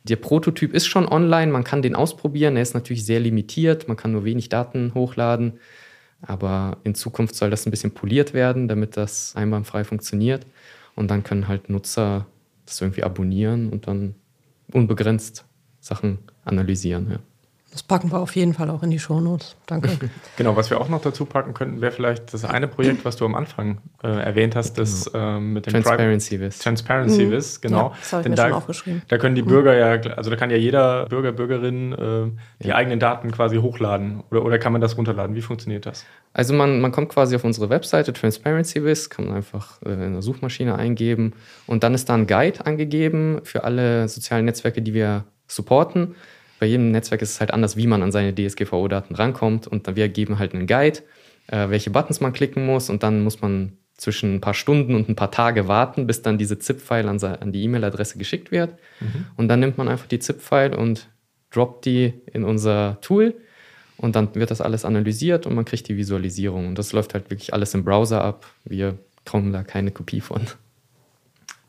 Der 0.04 0.16
Prototyp 0.16 0.72
ist 0.72 0.86
schon 0.86 1.06
online, 1.06 1.52
man 1.52 1.64
kann 1.64 1.82
den 1.82 1.94
ausprobieren. 1.94 2.56
Er 2.56 2.62
ist 2.62 2.74
natürlich 2.74 3.04
sehr 3.04 3.20
limitiert, 3.20 3.86
man 3.86 3.96
kann 3.96 4.12
nur 4.12 4.24
wenig 4.24 4.48
Daten 4.48 4.94
hochladen. 4.94 5.60
Aber 6.22 6.78
in 6.84 6.94
Zukunft 6.94 7.34
soll 7.34 7.50
das 7.50 7.66
ein 7.66 7.70
bisschen 7.70 7.92
poliert 7.92 8.32
werden, 8.32 8.68
damit 8.68 8.96
das 8.96 9.34
einwandfrei 9.36 9.84
funktioniert. 9.84 10.46
Und 10.94 11.10
dann 11.10 11.22
können 11.22 11.48
halt 11.48 11.68
Nutzer 11.68 12.26
das 12.66 12.80
irgendwie 12.80 13.02
abonnieren 13.02 13.70
und 13.70 13.86
dann 13.86 14.14
unbegrenzt 14.72 15.44
Sachen 15.80 16.18
analysieren. 16.44 17.10
Ja. 17.10 17.18
Das 17.72 17.84
packen 17.84 18.10
wir 18.10 18.18
auf 18.18 18.34
jeden 18.34 18.52
Fall 18.52 18.68
auch 18.68 18.82
in 18.82 18.90
die 18.90 18.98
Shownotes. 18.98 19.54
Danke. 19.66 19.90
genau, 20.36 20.56
was 20.56 20.70
wir 20.70 20.80
auch 20.80 20.88
noch 20.88 21.00
dazu 21.00 21.24
packen 21.24 21.54
könnten, 21.54 21.80
wäre 21.80 21.92
vielleicht 21.92 22.34
das 22.34 22.44
eine 22.44 22.66
Projekt, 22.66 23.04
was 23.04 23.14
du 23.14 23.24
am 23.24 23.36
Anfang 23.36 23.78
äh, 24.02 24.08
erwähnt 24.08 24.56
hast, 24.56 24.76
das 24.76 25.12
genau. 25.12 25.36
äh, 25.36 25.40
mit 25.40 25.66
dem 25.66 25.74
Transparency 25.74 26.40
Vis. 26.40 26.58
Transparency 26.58 27.26
mhm. 27.26 27.30
Vis, 27.30 27.60
genau. 27.60 27.90
Ja, 27.90 27.96
das 28.00 28.12
habe 28.12 28.20
ich 28.20 28.24
Denn 28.24 28.32
mir 28.32 28.36
da, 28.36 28.48
schon 28.48 28.52
aufgeschrieben. 28.54 29.02
Da 29.06 29.18
können 29.18 29.36
die 29.36 29.42
mhm. 29.42 29.48
Bürger 29.48 29.74
ja, 29.76 30.12
also 30.16 30.30
da 30.30 30.36
kann 30.36 30.50
ja 30.50 30.56
jeder 30.56 31.06
Bürger, 31.06 31.30
Bürgerin 31.30 31.92
äh, 31.92 32.64
die 32.64 32.68
ja. 32.68 32.74
eigenen 32.74 32.98
Daten 32.98 33.30
quasi 33.30 33.58
hochladen 33.58 34.24
oder, 34.30 34.44
oder 34.44 34.58
kann 34.58 34.72
man 34.72 34.80
das 34.80 34.96
runterladen? 34.96 35.36
Wie 35.36 35.42
funktioniert 35.42 35.86
das? 35.86 36.04
Also 36.32 36.54
man, 36.54 36.80
man 36.80 36.90
kommt 36.90 37.10
quasi 37.10 37.36
auf 37.36 37.44
unsere 37.44 37.70
Webseite 37.70 38.12
Transparency 38.12 38.84
Vis, 38.84 39.10
kann 39.10 39.26
man 39.26 39.36
einfach 39.36 39.80
äh, 39.82 39.90
in 39.90 40.14
der 40.14 40.22
Suchmaschine 40.22 40.74
eingeben 40.74 41.34
und 41.68 41.84
dann 41.84 41.94
ist 41.94 42.08
da 42.08 42.14
ein 42.14 42.26
Guide 42.26 42.66
angegeben 42.66 43.42
für 43.44 43.62
alle 43.62 44.08
sozialen 44.08 44.44
Netzwerke, 44.44 44.82
die 44.82 44.92
wir 44.92 45.24
supporten 45.46 46.16
bei 46.60 46.66
jedem 46.66 46.90
Netzwerk 46.90 47.22
ist 47.22 47.30
es 47.30 47.40
halt 47.40 47.52
anders, 47.52 47.76
wie 47.76 47.86
man 47.86 48.02
an 48.02 48.12
seine 48.12 48.34
DSGVO-Daten 48.34 49.14
rankommt. 49.14 49.66
Und 49.66 49.96
wir 49.96 50.08
geben 50.10 50.38
halt 50.38 50.54
einen 50.54 50.66
Guide, 50.66 51.00
äh, 51.48 51.70
welche 51.70 51.90
Buttons 51.90 52.20
man 52.20 52.34
klicken 52.34 52.66
muss. 52.66 52.90
Und 52.90 53.02
dann 53.02 53.24
muss 53.24 53.40
man 53.40 53.78
zwischen 53.96 54.36
ein 54.36 54.40
paar 54.42 54.52
Stunden 54.52 54.94
und 54.94 55.08
ein 55.08 55.16
paar 55.16 55.30
Tage 55.30 55.68
warten, 55.68 56.06
bis 56.06 56.20
dann 56.20 56.36
diese 56.36 56.58
ZIP-File 56.58 57.08
an, 57.08 57.18
an, 57.22 57.52
die 57.52 57.64
E-Mail-Adresse 57.64 58.18
geschickt 58.18 58.50
wird. 58.50 58.74
Mhm. 59.00 59.26
Und 59.36 59.48
dann 59.48 59.60
nimmt 59.60 59.78
man 59.78 59.88
einfach 59.88 60.06
die 60.06 60.18
ZIP-File 60.18 60.74
und 60.76 61.08
droppt 61.50 61.86
die 61.86 62.12
in 62.30 62.44
unser 62.44 62.98
Tool. 63.00 63.34
Und 63.96 64.14
dann 64.14 64.34
wird 64.34 64.50
das 64.50 64.60
alles 64.60 64.84
analysiert 64.84 65.46
und 65.46 65.54
man 65.54 65.64
kriegt 65.64 65.88
die 65.88 65.96
Visualisierung. 65.96 66.68
Und 66.68 66.78
das 66.78 66.92
läuft 66.92 67.14
halt 67.14 67.30
wirklich 67.30 67.54
alles 67.54 67.72
im 67.72 67.84
Browser 67.84 68.22
ab. 68.22 68.46
Wir 68.64 68.98
kommen 69.24 69.52
da 69.52 69.62
keine 69.62 69.92
Kopie 69.92 70.20
von. 70.20 70.42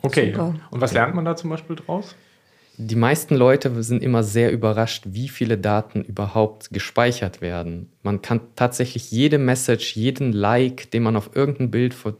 Okay. 0.01 0.31
Super. 0.31 0.55
Und 0.69 0.81
was 0.81 0.91
lernt 0.91 1.15
man 1.15 1.23
da 1.23 1.37
zum 1.37 1.49
Beispiel 1.49 1.77
draus? 1.77 2.15
Die 2.77 2.95
meisten 2.95 3.35
Leute 3.35 3.83
sind 3.83 4.01
immer 4.01 4.23
sehr 4.23 4.51
überrascht, 4.51 5.03
wie 5.07 5.27
viele 5.27 5.57
Daten 5.57 6.03
überhaupt 6.03 6.71
gespeichert 6.71 7.41
werden. 7.41 7.91
Man 8.01 8.21
kann 8.21 8.41
tatsächlich 8.55 9.11
jede 9.11 9.37
Message, 9.37 9.95
jeden 9.95 10.33
Like, 10.33 10.89
den 10.91 11.03
man 11.03 11.15
auf 11.15 11.31
irgendein 11.35 11.71
Bild 11.71 11.93
vor 11.93 12.15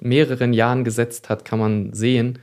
mehreren 0.00 0.52
Jahren 0.52 0.84
gesetzt 0.84 1.28
hat, 1.28 1.44
kann 1.44 1.58
man 1.58 1.92
sehen. 1.92 2.38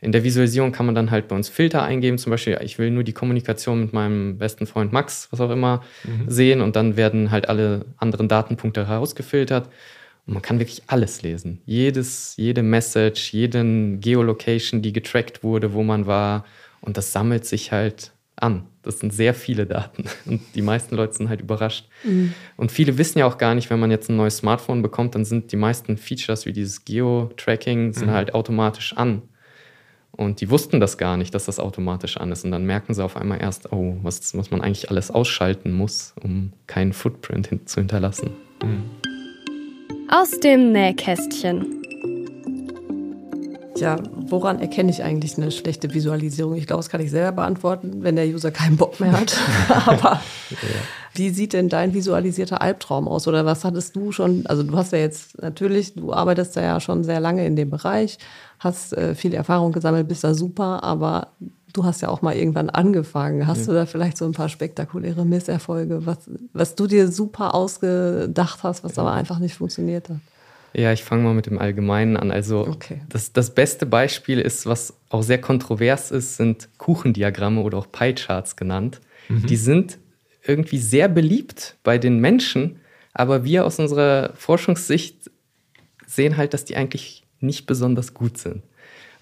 In 0.00 0.12
der 0.12 0.24
Visualisierung 0.24 0.72
kann 0.72 0.86
man 0.86 0.94
dann 0.94 1.10
halt 1.10 1.28
bei 1.28 1.36
uns 1.36 1.48
Filter 1.48 1.82
eingeben, 1.82 2.16
zum 2.16 2.30
Beispiel, 2.30 2.58
ich 2.62 2.78
will 2.78 2.90
nur 2.90 3.04
die 3.04 3.12
Kommunikation 3.12 3.80
mit 3.80 3.92
meinem 3.92 4.38
besten 4.38 4.66
Freund 4.66 4.92
Max, 4.92 5.28
was 5.30 5.40
auch 5.40 5.50
immer, 5.50 5.82
mhm. 6.04 6.30
sehen 6.30 6.60
und 6.62 6.74
dann 6.74 6.96
werden 6.96 7.30
halt 7.30 7.48
alle 7.48 7.84
anderen 7.98 8.28
Datenpunkte 8.28 8.86
herausgefiltert. 8.86 9.68
Und 10.26 10.34
man 10.34 10.42
kann 10.42 10.58
wirklich 10.58 10.82
alles 10.86 11.22
lesen. 11.22 11.60
Jedes, 11.66 12.34
jede 12.36 12.62
Message, 12.62 13.32
jeden 13.32 14.00
Geolocation, 14.00 14.80
die 14.80 14.92
getrackt 14.92 15.42
wurde, 15.42 15.74
wo 15.74 15.82
man 15.82 16.06
war, 16.06 16.44
und 16.80 16.96
das 16.96 17.12
sammelt 17.12 17.44
sich 17.44 17.72
halt 17.72 18.12
an. 18.36 18.66
Das 18.82 18.98
sind 18.98 19.12
sehr 19.12 19.34
viele 19.34 19.66
Daten 19.66 20.04
und 20.26 20.40
die 20.54 20.62
meisten 20.62 20.96
Leute 20.96 21.14
sind 21.14 21.28
halt 21.28 21.40
überrascht. 21.40 21.88
Mhm. 22.04 22.34
Und 22.56 22.72
viele 22.72 22.98
wissen 22.98 23.18
ja 23.18 23.26
auch 23.26 23.38
gar 23.38 23.54
nicht, 23.54 23.70
wenn 23.70 23.80
man 23.80 23.90
jetzt 23.90 24.08
ein 24.08 24.16
neues 24.16 24.38
Smartphone 24.38 24.82
bekommt, 24.82 25.14
dann 25.14 25.24
sind 25.24 25.52
die 25.52 25.56
meisten 25.56 25.96
Features 25.96 26.46
wie 26.46 26.52
dieses 26.52 26.84
Geo-Tracking 26.84 27.92
sind 27.92 28.08
mhm. 28.08 28.12
halt 28.12 28.34
automatisch 28.34 28.96
an. 28.96 29.22
Und 30.12 30.40
die 30.40 30.50
wussten 30.50 30.80
das 30.80 30.98
gar 30.98 31.16
nicht, 31.16 31.34
dass 31.34 31.46
das 31.46 31.60
automatisch 31.60 32.16
an 32.16 32.32
ist. 32.32 32.44
Und 32.44 32.50
dann 32.50 32.64
merken 32.66 32.94
sie 32.94 33.02
auf 33.02 33.16
einmal 33.16 33.40
erst, 33.40 33.72
oh, 33.72 33.96
was, 34.02 34.36
was 34.36 34.50
man 34.50 34.60
eigentlich 34.60 34.90
alles 34.90 35.10
ausschalten 35.10 35.72
muss, 35.72 36.14
um 36.20 36.52
keinen 36.66 36.92
Footprint 36.92 37.46
hin 37.46 37.66
zu 37.66 37.80
hinterlassen. 37.80 38.30
Mhm. 38.62 38.82
Aus 40.10 40.40
dem 40.40 40.72
Nähkästchen. 40.72 41.79
Ja, 43.80 43.96
woran 44.12 44.60
erkenne 44.60 44.90
ich 44.90 45.02
eigentlich 45.02 45.36
eine 45.38 45.50
schlechte 45.50 45.92
Visualisierung? 45.94 46.54
Ich 46.54 46.66
glaube, 46.66 46.80
das 46.80 46.90
kann 46.90 47.00
ich 47.00 47.10
selber 47.10 47.32
beantworten, 47.32 48.02
wenn 48.02 48.16
der 48.16 48.26
User 48.26 48.50
keinen 48.50 48.76
Bock 48.76 49.00
mehr 49.00 49.12
hat. 49.12 49.36
Aber 49.86 50.20
ja. 50.50 50.68
wie 51.14 51.30
sieht 51.30 51.54
denn 51.54 51.68
dein 51.68 51.94
visualisierter 51.94 52.60
Albtraum 52.60 53.08
aus? 53.08 53.26
Oder 53.26 53.46
was 53.46 53.64
hattest 53.64 53.96
du 53.96 54.12
schon? 54.12 54.46
Also 54.46 54.62
du 54.62 54.76
hast 54.76 54.92
ja 54.92 54.98
jetzt 54.98 55.40
natürlich, 55.40 55.94
du 55.94 56.12
arbeitest 56.12 56.56
da 56.56 56.62
ja 56.62 56.80
schon 56.80 57.04
sehr 57.04 57.20
lange 57.20 57.46
in 57.46 57.56
dem 57.56 57.70
Bereich, 57.70 58.18
hast 58.58 58.92
äh, 58.92 59.14
viel 59.14 59.32
Erfahrung 59.32 59.72
gesammelt, 59.72 60.08
bist 60.08 60.24
da 60.24 60.34
super, 60.34 60.84
aber 60.84 61.28
du 61.72 61.84
hast 61.84 62.02
ja 62.02 62.08
auch 62.08 62.22
mal 62.22 62.36
irgendwann 62.36 62.70
angefangen. 62.70 63.46
Hast 63.46 63.60
ja. 63.60 63.66
du 63.66 63.72
da 63.72 63.86
vielleicht 63.86 64.18
so 64.18 64.26
ein 64.26 64.32
paar 64.32 64.48
spektakuläre 64.48 65.24
Misserfolge, 65.24 66.04
was, 66.04 66.18
was 66.52 66.74
du 66.74 66.86
dir 66.86 67.10
super 67.10 67.54
ausgedacht 67.54 68.62
hast, 68.62 68.84
was 68.84 68.96
ja. 68.96 69.02
aber 69.02 69.12
einfach 69.12 69.38
nicht 69.38 69.54
funktioniert 69.54 70.08
hat? 70.08 70.18
Ja, 70.72 70.92
ich 70.92 71.02
fange 71.02 71.24
mal 71.24 71.34
mit 71.34 71.46
dem 71.46 71.58
Allgemeinen 71.58 72.16
an. 72.16 72.30
Also 72.30 72.66
okay. 72.66 73.00
das, 73.08 73.32
das 73.32 73.54
beste 73.54 73.86
Beispiel 73.86 74.38
ist, 74.38 74.66
was 74.66 74.94
auch 75.08 75.22
sehr 75.22 75.40
kontrovers 75.40 76.10
ist, 76.10 76.36
sind 76.36 76.68
Kuchendiagramme 76.78 77.60
oder 77.60 77.78
auch 77.78 77.90
Pie-Charts 77.90 78.56
genannt. 78.56 79.00
Mhm. 79.28 79.46
Die 79.46 79.56
sind 79.56 79.98
irgendwie 80.44 80.78
sehr 80.78 81.08
beliebt 81.08 81.76
bei 81.82 81.98
den 81.98 82.18
Menschen, 82.18 82.80
aber 83.12 83.44
wir 83.44 83.66
aus 83.66 83.78
unserer 83.78 84.32
Forschungssicht 84.34 85.30
sehen 86.06 86.36
halt, 86.36 86.54
dass 86.54 86.64
die 86.64 86.76
eigentlich 86.76 87.24
nicht 87.40 87.66
besonders 87.66 88.14
gut 88.14 88.38
sind. 88.38 88.62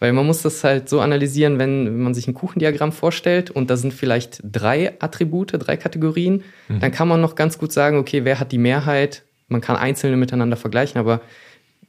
Weil 0.01 0.12
man 0.12 0.26
muss 0.26 0.42
das 0.42 0.62
halt 0.62 0.88
so 0.88 1.01
analysieren, 1.01 1.59
wenn 1.59 1.99
man 1.99 2.14
sich 2.14 2.28
ein 2.28 2.34
Kuchendiagramm 2.34 2.92
vorstellt 2.92 3.51
und 3.51 3.68
da 3.68 3.76
sind 3.76 3.92
vielleicht 3.92 4.40
drei 4.44 4.94
Attribute, 5.01 5.53
drei 5.55 5.76
Kategorien, 5.76 6.44
mhm. 6.68 6.80
dann 6.80 6.92
kann 6.92 7.09
man 7.09 7.20
noch 7.20 7.34
ganz 7.34 7.59
gut 7.59 7.72
sagen, 7.72 7.96
okay, 7.96 8.24
wer 8.24 8.38
hat 8.38 8.53
die 8.53 8.59
Mehrheit, 8.59 9.24
man 9.49 9.61
kann 9.61 9.76
einzelne 9.76 10.16
miteinander 10.16 10.57
vergleichen, 10.57 10.99
aber 10.99 11.20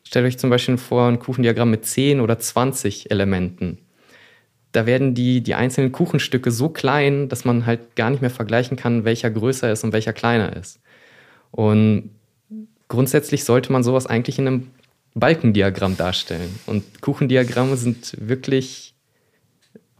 stellt 0.03 0.25
euch 0.25 0.37
zum 0.37 0.49
Beispiel 0.49 0.77
vor 0.77 1.07
ein 1.07 1.19
Kuchendiagramm 1.19 1.69
mit 1.69 1.85
10 1.85 2.19
oder 2.21 2.39
20 2.39 3.11
Elementen. 3.11 3.79
Da 4.71 4.85
werden 4.85 5.13
die, 5.13 5.41
die 5.41 5.55
einzelnen 5.55 5.91
Kuchenstücke 5.91 6.51
so 6.51 6.69
klein, 6.69 7.27
dass 7.27 7.43
man 7.43 7.65
halt 7.65 7.95
gar 7.95 8.09
nicht 8.09 8.21
mehr 8.21 8.29
vergleichen 8.29 8.77
kann, 8.77 9.03
welcher 9.03 9.29
größer 9.29 9.71
ist 9.71 9.83
und 9.83 9.93
welcher 9.93 10.13
kleiner 10.13 10.55
ist. 10.55 10.79
Und 11.51 12.11
grundsätzlich 12.87 13.43
sollte 13.43 13.71
man 13.71 13.83
sowas 13.83 14.05
eigentlich 14.05 14.37
in 14.37 14.47
einem 14.47 14.67
Balkendiagramm 15.15 15.97
darstellen. 15.97 16.59
Und 16.67 17.01
Kuchendiagramme 17.01 17.77
sind 17.77 18.15
wirklich 18.19 18.93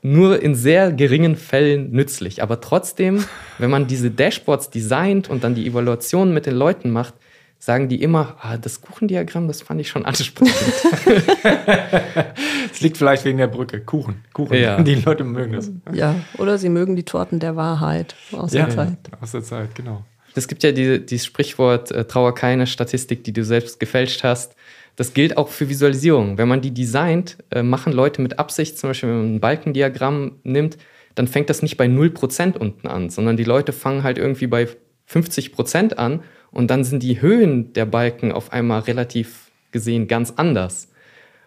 nur 0.01 0.41
in 0.41 0.55
sehr 0.55 0.91
geringen 0.91 1.35
Fällen 1.35 1.91
nützlich. 1.91 2.41
Aber 2.41 2.61
trotzdem, 2.61 3.25
wenn 3.57 3.69
man 3.69 3.87
diese 3.87 4.11
Dashboards 4.11 4.69
designt 4.69 5.29
und 5.29 5.43
dann 5.43 5.55
die 5.55 5.67
Evaluation 5.67 6.33
mit 6.33 6.45
den 6.45 6.55
Leuten 6.55 6.91
macht, 6.91 7.15
sagen 7.59 7.89
die 7.89 8.01
immer, 8.01 8.37
ah, 8.41 8.57
das 8.57 8.81
Kuchendiagramm, 8.81 9.47
das 9.47 9.61
fand 9.61 9.81
ich 9.81 9.89
schon 9.89 10.05
ansprechend. 10.05 10.55
Es 12.71 12.81
liegt 12.81 12.97
vielleicht 12.97 13.25
wegen 13.25 13.39
der 13.39 13.47
Brücke. 13.47 13.81
Kuchen. 13.81 14.23
Kuchen. 14.31 14.55
Ja. 14.55 14.81
Die 14.81 14.95
Leute 14.95 15.25
mögen 15.25 15.53
das. 15.53 15.71
Ja, 15.91 16.15
oder 16.37 16.57
sie 16.57 16.69
mögen 16.69 16.95
die 16.95 17.03
Torten 17.03 17.39
der 17.39 17.55
Wahrheit 17.55 18.15
aus 18.31 18.53
ja, 18.53 18.65
der 18.65 18.75
Zeit. 18.75 18.97
Aus 19.19 19.31
der 19.31 19.43
Zeit, 19.43 19.75
genau. 19.75 20.05
Es 20.35 20.47
gibt 20.47 20.63
ja 20.63 20.71
die, 20.71 21.05
dieses 21.05 21.25
Sprichwort, 21.25 21.91
äh, 21.91 22.05
trauer 22.05 22.35
keine 22.35 22.67
Statistik, 22.67 23.23
die 23.23 23.33
du 23.33 23.43
selbst 23.43 23.79
gefälscht 23.79 24.23
hast. 24.23 24.55
Das 24.95 25.13
gilt 25.13 25.37
auch 25.37 25.49
für 25.49 25.67
Visualisierung. 25.67 26.37
Wenn 26.37 26.47
man 26.47 26.61
die 26.61 26.73
designt, 26.73 27.37
äh, 27.51 27.63
machen 27.63 27.91
Leute 27.91 28.21
mit 28.21 28.39
Absicht, 28.39 28.77
zum 28.77 28.91
Beispiel 28.91 29.09
wenn 29.09 29.17
man 29.17 29.35
ein 29.35 29.39
Balkendiagramm 29.39 30.33
nimmt, 30.43 30.77
dann 31.15 31.27
fängt 31.27 31.49
das 31.49 31.61
nicht 31.61 31.75
bei 31.75 31.87
0% 31.87 32.57
unten 32.57 32.87
an, 32.87 33.09
sondern 33.09 33.35
die 33.35 33.43
Leute 33.43 33.73
fangen 33.73 34.03
halt 34.03 34.17
irgendwie 34.17 34.47
bei 34.47 34.67
50% 35.11 35.95
an 35.95 36.21
und 36.51 36.69
dann 36.69 36.83
sind 36.83 37.03
die 37.03 37.21
Höhen 37.21 37.73
der 37.73 37.85
Balken 37.85 38.31
auf 38.31 38.51
einmal 38.51 38.81
relativ 38.81 39.51
gesehen 39.71 40.07
ganz 40.07 40.33
anders. 40.35 40.89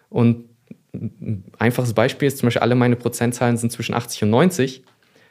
Und 0.08 0.44
ein 0.94 1.44
einfaches 1.58 1.94
Beispiel 1.94 2.28
ist 2.28 2.38
zum 2.38 2.48
Beispiel, 2.48 2.62
alle 2.62 2.74
meine 2.74 2.96
Prozentzahlen 2.96 3.56
sind 3.56 3.72
zwischen 3.72 3.94
80 3.94 4.24
und 4.24 4.30
90. 4.30 4.82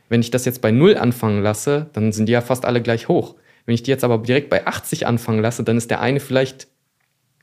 Wenn 0.09 0.22
ich 0.22 0.32
das 0.32 0.45
jetzt 0.45 0.61
bei 0.61 0.72
0 0.72 0.97
anfangen 0.97 1.41
lasse, 1.41 1.88
dann 1.93 2.11
sind 2.11 2.28
die 2.28 2.34
ja 2.34 2.41
fast 2.41 2.65
alle 2.65 2.82
gleich 2.82 3.07
hoch. 3.07 3.36
Wenn 3.65 3.76
ich 3.76 3.84
die 3.84 3.91
jetzt 3.91 4.03
aber 4.03 4.17
direkt 4.17 4.49
bei 4.49 4.65
80 4.65 5.05
anfangen 5.07 5.39
lasse, 5.39 5.63
dann 5.63 5.78
ist 5.78 5.91
der 5.91 6.01
eine 6.01 6.19
vielleicht 6.19 6.67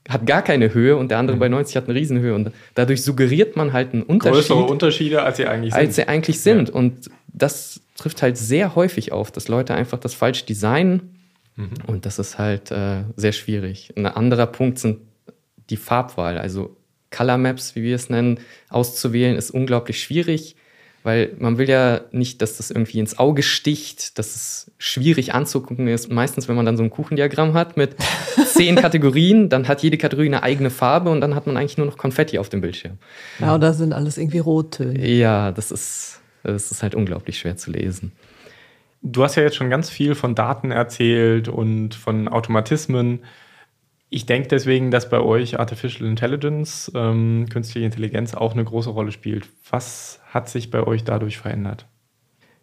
hat 0.09 0.27
gar 0.27 0.43
keine 0.43 0.73
Höhe 0.73 0.97
und 0.97 1.11
der 1.11 1.19
andere 1.19 1.37
mhm. 1.37 1.41
bei 1.41 1.49
90 1.49 1.77
hat 1.77 1.85
eine 1.85 1.95
Riesenhöhe. 1.95 2.35
Und 2.35 2.51
dadurch 2.75 3.03
suggeriert 3.03 3.57
man 3.57 3.75
halt 3.75 3.93
einen 3.93 4.03
Unterschied. 4.03 4.49
Größere 4.49 4.65
Unterschiede, 4.65 5.23
als 5.23 5.37
sie 5.37 5.47
eigentlich 5.47 5.75
sind. 5.75 5.81
Als 5.81 5.97
sie 5.97 6.09
eigentlich 6.09 6.41
sind. 6.41 6.69
Ja. 6.71 6.75
Und 6.75 7.11
das 7.29 7.83
trifft 7.95 8.23
halt 8.23 8.39
sehr 8.39 8.75
häufig 8.75 9.13
auf, 9.13 9.31
dass 9.31 9.49
Leute 9.49 9.75
einfach 9.75 9.99
das 9.99 10.15
falsch 10.15 10.47
designen. 10.47 11.18
Mhm. 11.59 11.71
Und 11.87 12.07
das 12.07 12.19
ist 12.19 12.39
halt 12.39 12.71
äh, 12.71 13.05
sehr 13.17 13.33
schwierig. 13.33 13.93
Ein 13.97 14.07
anderer 14.07 14.47
Punkt 14.47 14.79
sind 14.79 15.01
die 15.71 15.77
Farbwahl. 15.77 16.39
Also 16.39 16.77
Color 17.11 17.39
Maps, 17.39 17.75
wie 17.75 17.83
wir 17.83 17.97
es 17.97 18.09
nennen, 18.09 18.41
auszuwählen, 18.71 19.37
ist 19.37 19.51
unglaublich 19.51 20.03
schwierig 20.03 20.57
weil 21.09 21.35
man 21.39 21.59
will 21.59 21.69
ja 21.69 22.03
nicht, 22.11 22.43
dass 22.43 22.57
das 22.57 22.71
irgendwie 22.71 22.99
ins 22.99 23.19
Auge 23.19 23.43
sticht, 23.43 24.19
dass 24.19 24.35
es 24.35 24.71
schwierig 24.79 25.33
anzugucken 25.33 25.89
ist. 25.89 26.11
Meistens, 26.11 26.49
wenn 26.49 26.57
man 26.57 26.67
dann 26.67 26.77
so 26.77 26.83
ein 26.83 26.91
Kuchendiagramm 26.91 27.55
hat 27.55 27.77
mit 27.77 27.97
zehn 28.47 28.77
Kategorien, 28.77 29.49
dann 29.49 29.69
hat 29.69 29.83
jede 29.83 29.97
Kategorie 29.97 30.27
eine 30.27 30.43
eigene 30.43 30.71
Farbe 30.71 31.11
und 31.11 31.21
dann 31.21 31.35
hat 31.35 31.47
man 31.47 31.57
eigentlich 31.57 31.79
nur 31.79 31.87
noch 31.87 31.97
Konfetti 31.97 32.39
auf 32.39 32.49
dem 32.49 32.61
Bildschirm. 32.61 32.99
Ja, 33.39 33.55
oder 33.55 33.73
sind 33.75 33.93
alles 33.93 34.19
irgendwie 34.19 34.41
Rottöne. 34.41 35.09
Ja, 35.09 35.53
das 35.53 35.71
ist, 35.71 36.21
das 36.43 36.71
ist 36.73 36.83
halt 36.83 36.95
unglaublich 36.95 37.39
schwer 37.39 37.57
zu 37.57 37.71
lesen. 37.71 38.13
Du 39.03 39.23
hast 39.23 39.37
ja 39.37 39.43
jetzt 39.43 39.57
schon 39.57 39.71
ganz 39.71 39.91
viel 39.91 40.15
von 40.15 40.35
Daten 40.35 40.71
erzählt 40.71 41.49
und 41.49 41.95
von 41.95 42.29
Automatismen. 42.29 43.21
Ich 44.11 44.27
denke 44.27 44.49
deswegen, 44.49 44.91
dass 44.91 45.11
bei 45.11 45.21
euch 45.21 45.61
Artificial 45.61 46.09
Intelligence, 46.09 46.91
ähm, 46.95 47.47
künstliche 47.51 47.85
Intelligenz 47.85 48.35
auch 48.35 48.55
eine 48.55 48.65
große 48.65 48.91
Rolle 48.91 49.13
spielt. 49.13 49.49
Was 49.71 50.21
hat 50.27 50.49
sich 50.49 50.71
bei 50.71 50.83
euch 50.83 51.05
dadurch 51.05 51.39
verändert? 51.39 51.87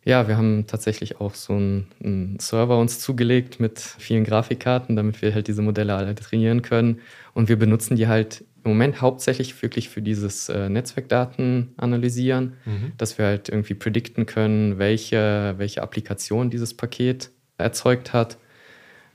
Ja, 0.03 0.27
wir 0.27 0.37
haben 0.37 0.67
tatsächlich 0.67 1.19
auch 1.19 1.33
so 1.33 1.53
einen, 1.53 1.87
einen, 2.03 2.39
Server 2.39 2.77
uns 2.77 2.99
zugelegt 2.99 3.59
mit 3.59 3.79
vielen 3.79 4.23
Grafikkarten, 4.23 4.95
damit 4.95 5.21
wir 5.23 5.33
halt 5.33 5.47
diese 5.47 5.63
Modelle 5.63 5.95
alle 5.95 6.13
trainieren 6.13 6.61
können. 6.61 7.01
Und 7.33 7.49
wir 7.49 7.57
benutzen 7.57 7.95
die 7.95 8.07
halt 8.07 8.43
im 8.65 8.71
Moment 8.71 9.01
hauptsächlich 9.01 9.61
wirklich 9.61 9.89
für 9.89 10.01
dieses 10.01 10.49
äh, 10.49 10.69
Netzwerkdaten 10.69 11.73
analysieren, 11.77 12.53
mhm. 12.65 12.91
dass 12.97 13.17
wir 13.17 13.25
halt 13.25 13.49
irgendwie 13.49 13.75
predikten 13.75 14.25
können, 14.25 14.77
welche, 14.79 15.53
welche 15.57 15.81
Applikation 15.81 16.49
dieses 16.49 16.73
Paket 16.73 17.31
erzeugt 17.57 18.11
hat 18.11 18.37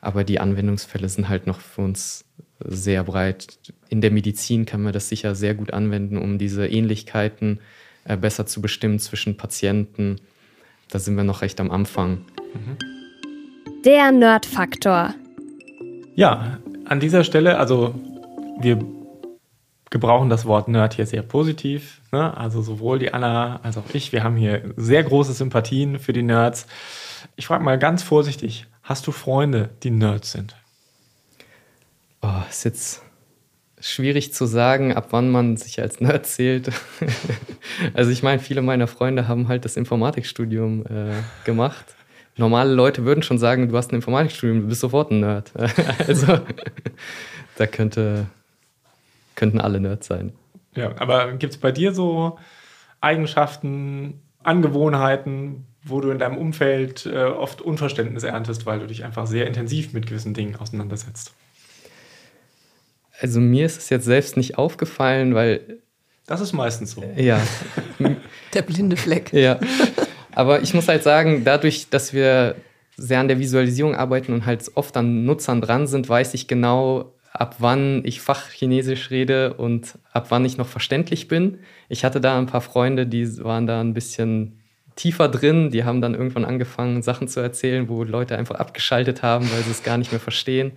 aber 0.00 0.24
die 0.24 0.40
Anwendungsfälle 0.40 1.08
sind 1.08 1.28
halt 1.28 1.46
noch 1.46 1.60
für 1.60 1.82
uns 1.82 2.24
sehr 2.60 3.04
breit. 3.04 3.58
In 3.88 4.00
der 4.00 4.10
Medizin 4.10 4.66
kann 4.66 4.82
man 4.82 4.92
das 4.92 5.08
sicher 5.08 5.34
sehr 5.34 5.54
gut 5.54 5.72
anwenden, 5.72 6.16
um 6.16 6.38
diese 6.38 6.66
Ähnlichkeiten 6.66 7.60
äh, 8.04 8.16
besser 8.16 8.46
zu 8.46 8.60
bestimmen 8.60 8.98
zwischen 8.98 9.36
Patienten. 9.36 10.16
Da 10.90 10.98
sind 10.98 11.16
wir 11.16 11.24
noch 11.24 11.42
recht 11.42 11.60
am 11.60 11.70
Anfang. 11.70 12.24
Der 13.84 14.12
Nerd-Faktor. 14.12 15.14
Ja, 16.14 16.58
an 16.86 17.00
dieser 17.00 17.24
Stelle, 17.24 17.58
also 17.58 17.94
wir 18.60 18.78
gebrauchen 19.90 20.30
das 20.30 20.46
Wort 20.46 20.68
Nerd 20.68 20.94
hier 20.94 21.06
sehr 21.06 21.22
positiv. 21.22 22.00
Ne? 22.12 22.36
Also 22.36 22.62
sowohl 22.62 22.98
die 22.98 23.12
Anna 23.12 23.60
als 23.62 23.76
auch 23.76 23.84
ich, 23.92 24.12
wir 24.12 24.22
haben 24.22 24.36
hier 24.36 24.72
sehr 24.76 25.02
große 25.02 25.32
Sympathien 25.32 25.98
für 25.98 26.12
die 26.12 26.22
Nerds. 26.22 26.66
Ich 27.36 27.46
frage 27.46 27.64
mal 27.64 27.78
ganz 27.78 28.02
vorsichtig, 28.02 28.66
Hast 28.90 29.06
du 29.06 29.12
Freunde, 29.12 29.70
die 29.84 29.90
Nerds 29.90 30.32
sind? 30.32 30.56
Oh, 32.22 32.42
ist 32.50 32.64
jetzt 32.64 33.02
schwierig 33.80 34.34
zu 34.34 34.46
sagen, 34.46 34.94
ab 34.94 35.08
wann 35.10 35.30
man 35.30 35.56
sich 35.56 35.80
als 35.80 36.00
Nerd 36.00 36.26
zählt. 36.26 36.72
also 37.94 38.10
ich 38.10 38.24
meine, 38.24 38.40
viele 38.40 38.62
meiner 38.62 38.88
Freunde 38.88 39.28
haben 39.28 39.46
halt 39.46 39.64
das 39.64 39.76
Informatikstudium 39.76 40.86
äh, 40.86 41.12
gemacht. 41.44 41.94
Normale 42.36 42.72
Leute 42.72 43.04
würden 43.04 43.22
schon 43.22 43.38
sagen, 43.38 43.68
du 43.68 43.76
hast 43.76 43.92
ein 43.92 43.94
Informatikstudium, 43.94 44.62
du 44.62 44.66
bist 44.66 44.80
sofort 44.80 45.12
ein 45.12 45.20
Nerd. 45.20 45.52
also 46.08 46.40
da 47.58 47.66
könnte, 47.68 48.26
könnten 49.40 49.58
alle 49.58 49.80
Nerds 49.80 50.06
sein. 50.06 50.34
Ja, 50.76 50.92
aber 50.98 51.32
gibt 51.32 51.54
es 51.54 51.58
bei 51.58 51.72
dir 51.72 51.94
so 51.94 52.38
Eigenschaften, 53.00 54.20
Angewohnheiten, 54.42 55.66
wo 55.82 56.02
du 56.02 56.10
in 56.10 56.18
deinem 56.18 56.36
Umfeld 56.36 57.06
äh, 57.06 57.24
oft 57.24 57.62
Unverständnis 57.62 58.22
erntest, 58.22 58.66
weil 58.66 58.80
du 58.80 58.86
dich 58.86 59.02
einfach 59.02 59.26
sehr 59.26 59.46
intensiv 59.46 59.94
mit 59.94 60.06
gewissen 60.06 60.34
Dingen 60.34 60.56
auseinandersetzt? 60.56 61.32
Also 63.18 63.40
mir 63.40 63.64
ist 63.64 63.78
es 63.78 63.88
jetzt 63.88 64.04
selbst 64.04 64.36
nicht 64.36 64.58
aufgefallen, 64.58 65.34
weil... 65.34 65.78
Das 66.26 66.42
ist 66.42 66.52
meistens 66.52 66.92
so. 66.92 67.02
Ja. 67.16 67.40
Der 68.54 68.62
blinde 68.62 68.96
Fleck. 68.96 69.32
Ja. 69.32 69.58
Aber 70.32 70.60
ich 70.60 70.74
muss 70.74 70.86
halt 70.86 71.02
sagen, 71.02 71.44
dadurch, 71.44 71.88
dass 71.88 72.12
wir 72.12 72.56
sehr 72.96 73.20
an 73.20 73.28
der 73.28 73.38
Visualisierung 73.38 73.94
arbeiten 73.94 74.34
und 74.34 74.44
halt 74.44 74.70
oft 74.74 74.94
an 74.98 75.24
Nutzern 75.24 75.62
dran 75.62 75.86
sind, 75.86 76.10
weiß 76.10 76.34
ich 76.34 76.46
genau, 76.46 77.14
ab 77.32 77.56
wann 77.58 78.02
ich 78.04 78.20
Fachchinesisch 78.20 79.10
rede 79.10 79.54
und 79.54 79.98
ab 80.12 80.26
wann 80.30 80.44
ich 80.44 80.56
noch 80.56 80.66
verständlich 80.66 81.28
bin. 81.28 81.58
Ich 81.88 82.04
hatte 82.04 82.20
da 82.20 82.38
ein 82.38 82.46
paar 82.46 82.60
Freunde, 82.60 83.06
die 83.06 83.42
waren 83.44 83.66
da 83.66 83.80
ein 83.80 83.94
bisschen 83.94 84.60
tiefer 84.96 85.28
drin. 85.28 85.70
Die 85.70 85.84
haben 85.84 86.00
dann 86.00 86.14
irgendwann 86.14 86.44
angefangen, 86.44 87.02
Sachen 87.02 87.28
zu 87.28 87.40
erzählen, 87.40 87.88
wo 87.88 88.04
Leute 88.04 88.36
einfach 88.36 88.56
abgeschaltet 88.56 89.22
haben, 89.22 89.50
weil 89.50 89.62
sie 89.62 89.70
es 89.70 89.82
gar 89.82 89.96
nicht 89.96 90.12
mehr 90.12 90.20
verstehen. 90.20 90.72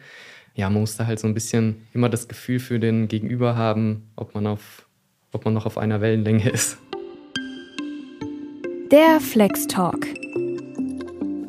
Ja, 0.56 0.70
man 0.70 0.82
muss 0.82 0.95
da 0.95 1.08
halt 1.08 1.20
so 1.20 1.28
ein 1.28 1.34
bisschen 1.34 1.88
immer 1.93 2.10
das 2.10 2.28
Gefühl 2.28 2.60
für 2.60 2.80
den 2.80 3.08
Gegenüber 3.08 3.56
haben, 3.56 4.12
ob 4.16 4.36
man, 4.36 4.45
auf, 4.45 4.88
ob 5.32 5.45
man 5.45 5.54
noch 5.54 5.66
auf 5.66 5.78
einer 5.78 5.99
Wellenlänge 5.99 6.49
ist. 6.49 6.78
Der 8.91 9.20
Flex 9.20 9.66
Talk. 9.66 10.06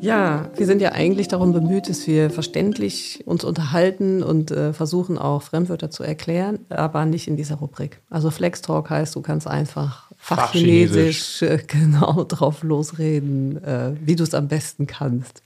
Ja, 0.04 0.50
wir 0.54 0.66
sind 0.66 0.82
ja 0.82 0.92
eigentlich 0.92 1.28
darum 1.28 1.52
bemüht, 1.52 1.88
dass 1.88 2.06
wir 2.06 2.28
verständlich 2.28 3.22
uns 3.24 3.42
unterhalten 3.42 4.22
und 4.22 4.50
äh, 4.50 4.74
versuchen 4.74 5.16
auch 5.16 5.42
Fremdwörter 5.42 5.90
zu 5.90 6.02
erklären, 6.02 6.58
aber 6.68 7.06
nicht 7.06 7.26
in 7.26 7.36
dieser 7.36 7.56
Rubrik. 7.56 8.00
Also 8.10 8.30
Flex 8.30 8.60
Talk 8.60 8.90
heißt, 8.90 9.14
du 9.14 9.22
kannst 9.22 9.46
einfach 9.46 10.10
Fachchinesisch 10.18 11.40
äh, 11.42 11.58
genau 11.66 12.24
drauf 12.24 12.62
losreden, 12.62 13.62
äh, 13.64 13.92
wie 13.98 14.14
du 14.14 14.24
es 14.24 14.34
am 14.34 14.48
besten 14.48 14.86
kannst. 14.86 15.42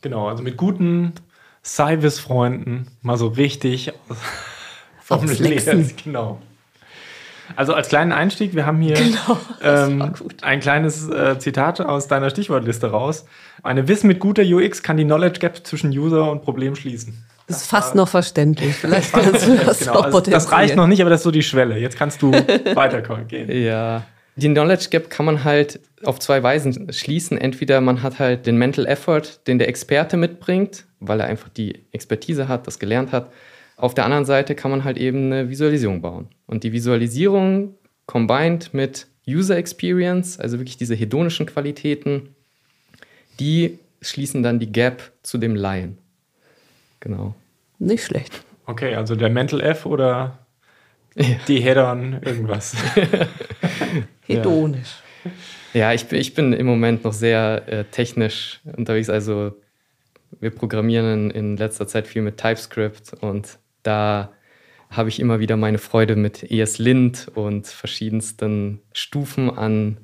Genau, 0.00 0.28
also 0.28 0.42
mit 0.42 0.56
guten 0.56 1.12
Cyvis-Freunden 1.62 2.86
mal 3.02 3.18
so 3.18 3.28
richtig 3.28 3.92
vom 5.02 5.26
Lesen. 5.26 5.90
Genau. 6.04 6.40
Also 7.56 7.74
als 7.74 7.88
kleinen 7.88 8.12
Einstieg, 8.12 8.54
wir 8.54 8.66
haben 8.66 8.80
hier 8.80 8.94
genau, 8.94 9.38
ähm, 9.62 10.14
ein 10.42 10.60
kleines 10.60 11.08
äh, 11.08 11.38
Zitat 11.38 11.80
aus 11.80 12.08
deiner 12.08 12.30
Stichwortliste 12.30 12.90
raus. 12.90 13.26
Eine 13.62 13.88
Wissen 13.88 14.06
mit 14.06 14.20
guter 14.20 14.42
UX 14.42 14.82
kann 14.82 14.96
die 14.96 15.04
Knowledge 15.04 15.38
Gap 15.40 15.66
zwischen 15.66 15.90
User 15.90 16.30
und 16.30 16.42
Problem 16.42 16.74
schließen. 16.74 17.24
Das 17.46 17.62
ist 17.62 17.66
fast 17.66 17.94
noch 17.94 18.08
verständlich. 18.08 18.74
Vielleicht 18.74 19.12
kannst 19.12 19.46
du 19.46 19.56
das 19.56 19.80
genau, 19.80 19.92
auch 19.94 20.04
also 20.04 20.20
Das 20.20 20.52
reicht 20.52 20.76
noch 20.76 20.86
nicht, 20.86 21.00
aber 21.00 21.10
das 21.10 21.20
ist 21.20 21.24
so 21.24 21.30
die 21.30 21.42
Schwelle. 21.42 21.78
Jetzt 21.78 21.98
kannst 21.98 22.22
du 22.22 22.32
weitergehen. 22.74 23.50
Ja. 23.50 24.04
Die 24.36 24.48
Knowledge 24.48 24.86
Gap 24.90 25.10
kann 25.10 25.26
man 25.26 25.44
halt 25.44 25.80
auf 26.04 26.18
zwei 26.18 26.42
Weisen 26.42 26.92
schließen. 26.92 27.36
Entweder 27.36 27.80
man 27.80 28.02
hat 28.02 28.18
halt 28.18 28.46
den 28.46 28.56
Mental 28.56 28.86
Effort, 28.86 29.46
den 29.46 29.58
der 29.58 29.68
Experte 29.68 30.16
mitbringt, 30.16 30.84
weil 31.00 31.20
er 31.20 31.26
einfach 31.26 31.48
die 31.50 31.84
Expertise 31.92 32.48
hat, 32.48 32.66
das 32.66 32.78
gelernt 32.78 33.12
hat. 33.12 33.30
Auf 33.82 33.94
der 33.94 34.04
anderen 34.04 34.24
Seite 34.24 34.54
kann 34.54 34.70
man 34.70 34.84
halt 34.84 34.96
eben 34.96 35.32
eine 35.32 35.50
Visualisierung 35.50 36.02
bauen. 36.02 36.28
Und 36.46 36.62
die 36.62 36.72
Visualisierung 36.72 37.74
combined 38.06 38.72
mit 38.72 39.08
User 39.26 39.56
Experience, 39.56 40.38
also 40.38 40.60
wirklich 40.60 40.76
diese 40.76 40.94
hedonischen 40.94 41.46
Qualitäten, 41.46 42.28
die 43.40 43.80
schließen 44.00 44.44
dann 44.44 44.60
die 44.60 44.70
Gap 44.70 45.10
zu 45.24 45.36
dem 45.36 45.56
Laien. 45.56 45.98
Genau. 47.00 47.34
Nicht 47.80 48.04
schlecht. 48.04 48.44
Okay, 48.66 48.94
also 48.94 49.16
der 49.16 49.30
Mental 49.30 49.60
F 49.60 49.84
oder 49.84 50.38
ja. 51.16 51.24
die 51.48 51.58
Hedon 51.58 52.20
irgendwas. 52.22 52.76
Hedonisch. 54.28 55.02
Ja, 55.74 55.92
ich, 55.92 56.12
ich 56.12 56.34
bin 56.34 56.52
im 56.52 56.66
Moment 56.66 57.02
noch 57.02 57.14
sehr 57.14 57.64
äh, 57.66 57.84
technisch 57.86 58.60
unterwegs. 58.76 59.10
Also 59.10 59.56
wir 60.38 60.50
programmieren 60.50 61.30
in, 61.30 61.30
in 61.32 61.56
letzter 61.56 61.88
Zeit 61.88 62.06
viel 62.06 62.22
mit 62.22 62.36
TypeScript 62.36 63.14
und 63.20 63.58
da 63.82 64.32
habe 64.90 65.08
ich 65.08 65.20
immer 65.20 65.40
wieder 65.40 65.56
meine 65.56 65.78
Freude 65.78 66.16
mit 66.16 66.50
ESLint 66.50 67.28
und 67.34 67.66
verschiedensten 67.66 68.80
Stufen 68.92 69.50
an 69.50 69.98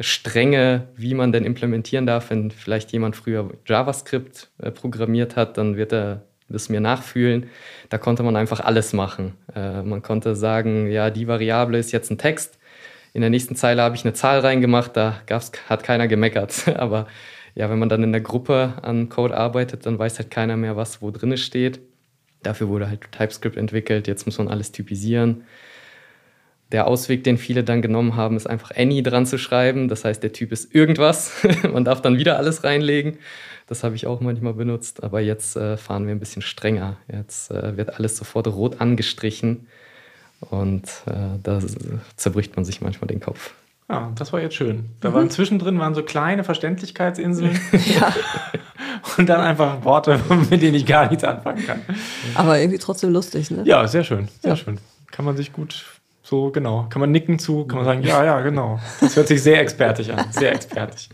Stränge, 0.00 0.88
wie 0.96 1.14
man 1.14 1.32
denn 1.32 1.44
implementieren 1.44 2.06
darf. 2.06 2.30
Wenn 2.30 2.50
vielleicht 2.50 2.92
jemand 2.92 3.16
früher 3.16 3.50
JavaScript 3.66 4.50
äh, 4.58 4.70
programmiert 4.70 5.36
hat, 5.36 5.58
dann 5.58 5.76
wird 5.76 5.92
er 5.92 6.22
das 6.48 6.68
mir 6.68 6.80
nachfühlen. 6.80 7.50
Da 7.88 7.98
konnte 7.98 8.22
man 8.22 8.36
einfach 8.36 8.60
alles 8.60 8.92
machen. 8.92 9.34
Äh, 9.54 9.82
man 9.82 10.02
konnte 10.02 10.34
sagen, 10.34 10.90
ja, 10.90 11.10
die 11.10 11.28
Variable 11.28 11.78
ist 11.78 11.92
jetzt 11.92 12.10
ein 12.10 12.18
Text. 12.18 12.58
In 13.12 13.20
der 13.20 13.30
nächsten 13.30 13.56
Zeile 13.56 13.82
habe 13.82 13.94
ich 13.94 14.04
eine 14.04 14.14
Zahl 14.14 14.40
reingemacht, 14.40 14.96
da 14.96 15.20
gab's, 15.26 15.52
hat 15.68 15.82
keiner 15.82 16.08
gemeckert. 16.08 16.68
Aber 16.76 17.06
ja, 17.54 17.68
wenn 17.68 17.78
man 17.78 17.88
dann 17.88 18.02
in 18.02 18.12
der 18.12 18.22
Gruppe 18.22 18.74
an 18.80 19.10
Code 19.10 19.36
arbeitet, 19.36 19.84
dann 19.84 19.98
weiß 19.98 20.18
halt 20.18 20.30
keiner 20.30 20.56
mehr, 20.56 20.76
was 20.76 21.02
wo 21.02 21.10
drin 21.10 21.36
steht. 21.36 21.80
Dafür 22.42 22.68
wurde 22.68 22.88
halt 22.88 23.00
TypeScript 23.12 23.56
entwickelt. 23.56 24.06
Jetzt 24.08 24.26
muss 24.26 24.38
man 24.38 24.48
alles 24.48 24.72
typisieren. 24.72 25.44
Der 26.72 26.86
Ausweg, 26.86 27.22
den 27.22 27.36
viele 27.36 27.64
dann 27.64 27.82
genommen 27.82 28.16
haben, 28.16 28.36
ist 28.36 28.46
einfach 28.46 28.70
Any 28.74 29.02
dran 29.02 29.26
zu 29.26 29.38
schreiben. 29.38 29.88
Das 29.88 30.04
heißt, 30.04 30.22
der 30.22 30.32
Typ 30.32 30.52
ist 30.52 30.74
irgendwas. 30.74 31.32
man 31.72 31.84
darf 31.84 32.00
dann 32.00 32.18
wieder 32.18 32.38
alles 32.38 32.64
reinlegen. 32.64 33.18
Das 33.66 33.84
habe 33.84 33.94
ich 33.94 34.06
auch 34.06 34.20
manchmal 34.20 34.54
benutzt. 34.54 35.02
Aber 35.02 35.20
jetzt 35.20 35.56
äh, 35.56 35.76
fahren 35.76 36.06
wir 36.06 36.14
ein 36.14 36.20
bisschen 36.20 36.42
strenger. 36.42 36.96
Jetzt 37.12 37.50
äh, 37.50 37.76
wird 37.76 37.98
alles 37.98 38.16
sofort 38.16 38.48
rot 38.48 38.80
angestrichen. 38.80 39.66
Und 40.40 40.88
äh, 41.06 41.38
da 41.42 41.60
zerbricht 42.16 42.56
man 42.56 42.64
sich 42.64 42.80
manchmal 42.80 43.08
den 43.08 43.20
Kopf. 43.20 43.54
Ja, 43.88 44.10
das 44.14 44.32
war 44.32 44.40
jetzt 44.40 44.54
schön. 44.54 44.86
Da 45.00 45.10
mhm. 45.10 45.14
waren 45.14 45.30
zwischendrin 45.30 45.78
waren 45.78 45.94
so 45.94 46.02
kleine 46.02 46.44
Verständlichkeitsinseln. 46.44 47.60
ja. 48.00 48.14
Und 49.18 49.28
dann 49.28 49.40
einfach 49.40 49.84
Worte, 49.84 50.20
mit 50.50 50.62
denen 50.62 50.74
ich 50.74 50.86
gar 50.86 51.08
nichts 51.08 51.24
anfangen 51.24 51.66
kann. 51.66 51.82
Aber 52.34 52.58
irgendwie 52.58 52.78
trotzdem 52.78 53.10
lustig, 53.10 53.50
ne? 53.50 53.62
Ja, 53.64 53.86
sehr 53.86 54.04
schön, 54.04 54.28
sehr 54.40 54.50
ja. 54.50 54.56
schön. 54.56 54.78
Kann 55.10 55.24
man 55.24 55.36
sich 55.36 55.52
gut 55.52 55.84
so, 56.22 56.50
genau. 56.50 56.86
Kann 56.88 57.00
man 57.00 57.10
nicken 57.10 57.38
zu, 57.38 57.64
kann 57.66 57.76
man 57.76 57.84
sagen, 57.84 58.02
ja, 58.02 58.24
ja, 58.24 58.40
genau. 58.40 58.80
Das 59.00 59.16
hört 59.16 59.28
sich 59.28 59.42
sehr 59.42 59.60
expertig 59.60 60.12
an. 60.12 60.24
Sehr 60.30 60.52
expertig. 60.52 61.10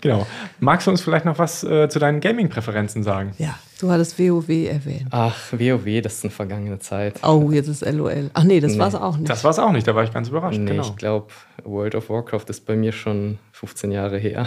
Genau. 0.00 0.26
Magst 0.58 0.86
du 0.86 0.90
uns 0.90 1.02
vielleicht 1.02 1.24
noch 1.24 1.38
was 1.38 1.62
äh, 1.62 1.88
zu 1.88 1.98
deinen 1.98 2.20
Gaming-Präferenzen 2.20 3.02
sagen? 3.02 3.32
Ja, 3.38 3.58
du 3.80 3.90
hattest 3.90 4.18
WoW 4.18 4.48
erwähnt. 4.48 5.06
Ach, 5.10 5.36
WoW, 5.52 6.00
das 6.02 6.14
ist 6.14 6.24
eine 6.24 6.30
vergangene 6.30 6.78
Zeit. 6.78 7.22
Oh, 7.22 7.50
jetzt 7.50 7.68
ist 7.68 7.84
LOL. 7.84 8.30
Ach 8.32 8.44
nee, 8.44 8.60
das 8.60 8.72
nee. 8.72 8.78
war 8.78 8.88
es 8.88 8.94
auch 8.94 9.16
nicht. 9.16 9.28
Das 9.28 9.44
war 9.44 9.50
es 9.50 9.58
auch 9.58 9.72
nicht, 9.72 9.86
da 9.86 9.94
war 9.94 10.04
ich 10.04 10.12
ganz 10.12 10.28
überrascht. 10.28 10.58
Nee, 10.58 10.70
genau. 10.70 10.82
ich 10.82 10.96
glaube, 10.96 11.28
World 11.64 11.94
of 11.94 12.08
Warcraft 12.08 12.44
ist 12.48 12.66
bei 12.66 12.76
mir 12.76 12.92
schon 12.92 13.38
15 13.52 13.92
Jahre 13.92 14.18
her, 14.18 14.46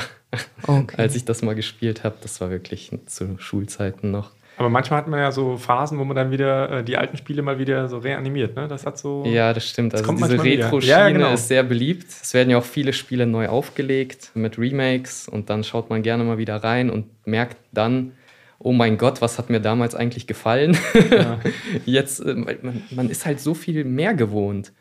okay. 0.65 0.95
als 0.97 1.15
ich 1.15 1.25
das 1.25 1.41
mal 1.41 1.55
gespielt 1.55 2.03
habe. 2.03 2.15
Das 2.21 2.41
war 2.41 2.49
wirklich 2.49 2.91
zu 3.05 3.37
Schulzeiten 3.37 4.11
noch. 4.11 4.31
Aber 4.57 4.69
manchmal 4.69 4.99
hat 4.99 5.07
man 5.07 5.19
ja 5.19 5.31
so 5.31 5.57
Phasen, 5.57 5.97
wo 5.97 6.03
man 6.03 6.15
dann 6.15 6.31
wieder 6.31 6.69
äh, 6.69 6.83
die 6.83 6.97
alten 6.97 7.17
Spiele 7.17 7.41
mal 7.41 7.57
wieder 7.57 7.89
so 7.89 7.97
reanimiert. 7.97 8.55
Ne? 8.55 8.67
Das 8.67 8.85
hat 8.85 8.97
so. 8.97 9.23
Ja, 9.25 9.51
das 9.53 9.67
stimmt. 9.67 9.93
Das 9.93 10.07
also 10.07 10.13
diese 10.13 10.43
Retro-Schiene 10.43 10.91
ja, 10.91 11.09
genau. 11.09 11.33
ist 11.33 11.47
sehr 11.47 11.63
beliebt. 11.63 12.07
Es 12.09 12.33
werden 12.33 12.49
ja 12.49 12.57
auch 12.57 12.63
viele 12.63 12.93
Spiele 12.93 13.25
neu 13.25 13.47
aufgelegt 13.47 14.31
mit 14.35 14.59
Remakes 14.59 15.27
und 15.27 15.49
dann 15.49 15.63
schaut 15.63 15.89
man 15.89 16.03
gerne 16.03 16.23
mal 16.23 16.37
wieder 16.37 16.57
rein 16.57 16.89
und 16.89 17.07
merkt 17.25 17.57
dann, 17.71 18.11
oh 18.59 18.73
mein 18.73 18.97
Gott, 18.97 19.21
was 19.21 19.37
hat 19.37 19.49
mir 19.49 19.59
damals 19.59 19.95
eigentlich 19.95 20.27
gefallen? 20.27 20.77
Ja. 21.11 21.39
Jetzt, 21.85 22.19
äh, 22.19 22.35
man, 22.35 22.83
man, 22.91 23.09
ist 23.09 23.25
halt 23.25 23.39
so 23.39 23.53
viel 23.53 23.83
mehr 23.83 24.13
gewohnt. 24.13 24.71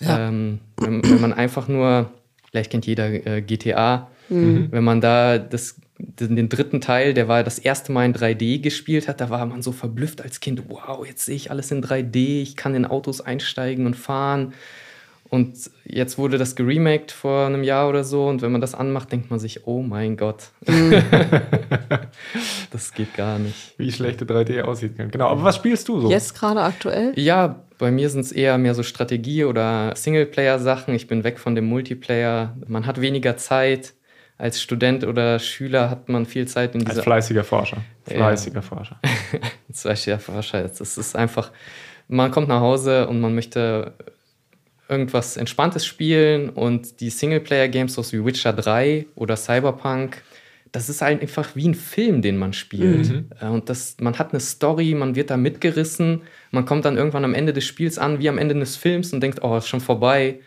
Ja. 0.00 0.28
Ähm, 0.28 0.60
wenn, 0.78 1.02
wenn, 1.04 1.20
man 1.20 1.32
einfach 1.32 1.68
nur, 1.68 2.10
vielleicht 2.50 2.70
kennt 2.70 2.86
jeder 2.86 3.08
äh, 3.26 3.42
GTA, 3.42 4.08
mhm. 4.30 4.68
wenn 4.70 4.82
man 4.82 5.00
da 5.00 5.38
das 5.38 5.76
den 6.18 6.48
dritten 6.48 6.80
Teil, 6.80 7.14
der 7.14 7.28
war 7.28 7.42
das 7.42 7.58
erste 7.58 7.92
Mal 7.92 8.06
in 8.06 8.14
3D 8.14 8.60
gespielt 8.60 9.08
hat, 9.08 9.20
da 9.20 9.30
war 9.30 9.44
man 9.46 9.62
so 9.62 9.72
verblüfft 9.72 10.22
als 10.22 10.40
Kind, 10.40 10.62
wow, 10.68 11.06
jetzt 11.06 11.24
sehe 11.24 11.36
ich 11.36 11.50
alles 11.50 11.70
in 11.70 11.82
3D, 11.82 12.42
ich 12.42 12.56
kann 12.56 12.74
in 12.74 12.84
Autos 12.84 13.20
einsteigen 13.20 13.86
und 13.86 13.96
fahren. 13.96 14.52
Und 15.30 15.70
jetzt 15.84 16.18
wurde 16.18 16.38
das 16.38 16.56
geremaked 16.56 17.12
vor 17.12 17.46
einem 17.46 17.62
Jahr 17.62 17.88
oder 17.88 18.02
so. 18.02 18.26
Und 18.26 18.42
wenn 18.42 18.50
man 18.50 18.60
das 18.60 18.74
anmacht, 18.74 19.12
denkt 19.12 19.30
man 19.30 19.38
sich, 19.38 19.64
oh 19.64 19.80
mein 19.80 20.16
Gott. 20.16 20.48
das 22.72 22.92
geht 22.92 23.14
gar 23.14 23.38
nicht. 23.38 23.74
Wie 23.78 23.92
schlechte 23.92 24.24
3D 24.24 24.62
aussieht. 24.62 24.94
Genau. 24.98 25.28
Aber 25.28 25.44
was 25.44 25.54
spielst 25.54 25.88
du 25.88 26.00
so? 26.00 26.10
Jetzt 26.10 26.34
gerade 26.34 26.60
aktuell? 26.60 27.12
Ja, 27.14 27.62
bei 27.78 27.92
mir 27.92 28.10
sind 28.10 28.22
es 28.22 28.32
eher 28.32 28.58
mehr 28.58 28.74
so 28.74 28.82
Strategie- 28.82 29.44
oder 29.44 29.94
Singleplayer-Sachen. 29.94 30.94
Ich 30.94 31.06
bin 31.06 31.22
weg 31.22 31.38
von 31.38 31.54
dem 31.54 31.66
Multiplayer. 31.66 32.56
Man 32.66 32.84
hat 32.86 33.00
weniger 33.00 33.36
Zeit 33.36 33.94
als 34.40 34.60
Student 34.60 35.04
oder 35.04 35.38
Schüler 35.38 35.90
hat 35.90 36.08
man 36.08 36.24
viel 36.24 36.48
Zeit 36.48 36.74
in 36.74 36.80
dieser. 36.80 36.96
Als 36.96 37.04
fleißiger 37.04 37.44
Forscher. 37.44 37.78
Fleißiger 38.04 38.56
ja. 38.56 38.62
Forscher. 38.62 38.98
als 39.68 39.82
fleißiger 39.82 40.18
Forscher. 40.18 40.64
Es 40.80 40.96
ist 40.96 41.14
einfach, 41.14 41.52
man 42.08 42.30
kommt 42.30 42.48
nach 42.48 42.60
Hause 42.60 43.06
und 43.06 43.20
man 43.20 43.34
möchte 43.34 43.92
irgendwas 44.88 45.36
Entspanntes 45.36 45.86
spielen 45.86 46.48
und 46.48 47.00
die 47.00 47.10
Singleplayer-Games, 47.10 47.94
so 47.94 48.02
wie 48.12 48.24
Witcher 48.24 48.52
3 48.52 49.06
oder 49.14 49.36
Cyberpunk, 49.36 50.22
das 50.72 50.88
ist 50.88 51.02
halt 51.02 51.20
einfach 51.20 51.54
wie 51.54 51.68
ein 51.68 51.74
Film, 51.74 52.22
den 52.22 52.36
man 52.36 52.52
spielt. 52.52 53.10
Mhm. 53.10 53.30
Äh, 53.40 53.46
und 53.46 53.68
das, 53.68 53.96
man 54.00 54.18
hat 54.18 54.32
eine 54.32 54.40
Story, 54.40 54.94
man 54.94 55.14
wird 55.16 55.30
da 55.30 55.36
mitgerissen, 55.36 56.22
man 56.50 56.64
kommt 56.64 56.84
dann 56.86 56.96
irgendwann 56.96 57.24
am 57.24 57.34
Ende 57.34 57.52
des 57.52 57.64
Spiels 57.64 57.98
an, 57.98 58.20
wie 58.20 58.28
am 58.28 58.38
Ende 58.38 58.54
des 58.54 58.76
Films 58.76 59.12
und 59.12 59.20
denkt, 59.20 59.42
oh, 59.42 59.56
ist 59.56 59.68
schon 59.68 59.80
vorbei 59.80 60.40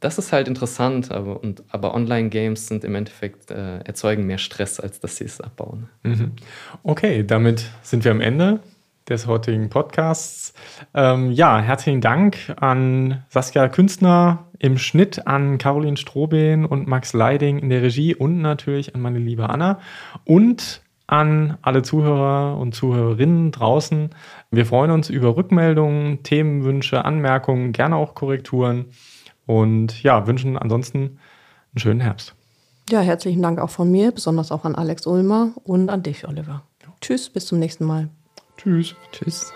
das 0.00 0.18
ist 0.18 0.32
halt 0.32 0.48
interessant, 0.48 1.10
aber, 1.12 1.40
aber 1.68 1.94
Online-Games 1.94 2.66
sind 2.66 2.84
im 2.84 2.94
Endeffekt, 2.94 3.50
äh, 3.50 3.78
erzeugen 3.80 4.26
mehr 4.26 4.38
Stress, 4.38 4.80
als 4.80 5.00
dass 5.00 5.16
sie 5.16 5.24
es 5.24 5.40
abbauen. 5.40 5.88
Mhm. 6.02 6.32
Okay, 6.82 7.24
damit 7.24 7.70
sind 7.82 8.04
wir 8.04 8.10
am 8.10 8.20
Ende 8.20 8.60
des 9.08 9.26
heutigen 9.26 9.68
Podcasts. 9.68 10.54
Ähm, 10.94 11.32
ja, 11.32 11.60
herzlichen 11.60 12.00
Dank 12.00 12.38
an 12.56 13.24
Saskia 13.28 13.68
Künstner 13.68 14.46
im 14.58 14.78
Schnitt, 14.78 15.26
an 15.26 15.58
Caroline 15.58 15.96
Strohben 15.96 16.64
und 16.64 16.86
Max 16.86 17.12
Leiding 17.12 17.58
in 17.58 17.70
der 17.70 17.82
Regie 17.82 18.14
und 18.14 18.40
natürlich 18.40 18.94
an 18.94 19.00
meine 19.00 19.18
liebe 19.18 19.50
Anna 19.50 19.80
und 20.24 20.82
an 21.08 21.58
alle 21.60 21.82
Zuhörer 21.82 22.56
und 22.56 22.74
Zuhörerinnen 22.74 23.50
draußen. 23.50 24.10
Wir 24.52 24.64
freuen 24.64 24.92
uns 24.92 25.10
über 25.10 25.36
Rückmeldungen, 25.36 26.22
Themenwünsche, 26.22 27.04
Anmerkungen, 27.04 27.72
gerne 27.72 27.96
auch 27.96 28.14
Korrekturen. 28.14 28.86
Und 29.50 30.04
ja, 30.04 30.28
wünschen 30.28 30.56
ansonsten 30.56 30.98
einen 30.98 31.78
schönen 31.78 31.98
Herbst. 31.98 32.36
Ja, 32.88 33.00
herzlichen 33.00 33.42
Dank 33.42 33.58
auch 33.58 33.70
von 33.70 33.90
mir, 33.90 34.12
besonders 34.12 34.52
auch 34.52 34.64
an 34.64 34.76
Alex 34.76 35.08
Ulmer 35.08 35.54
und 35.64 35.90
an 35.90 36.04
dich, 36.04 36.28
Oliver. 36.28 36.62
Tschüss, 37.00 37.28
bis 37.30 37.46
zum 37.46 37.58
nächsten 37.58 37.84
Mal. 37.84 38.10
Tschüss. 38.56 38.94
Tschüss. 39.10 39.52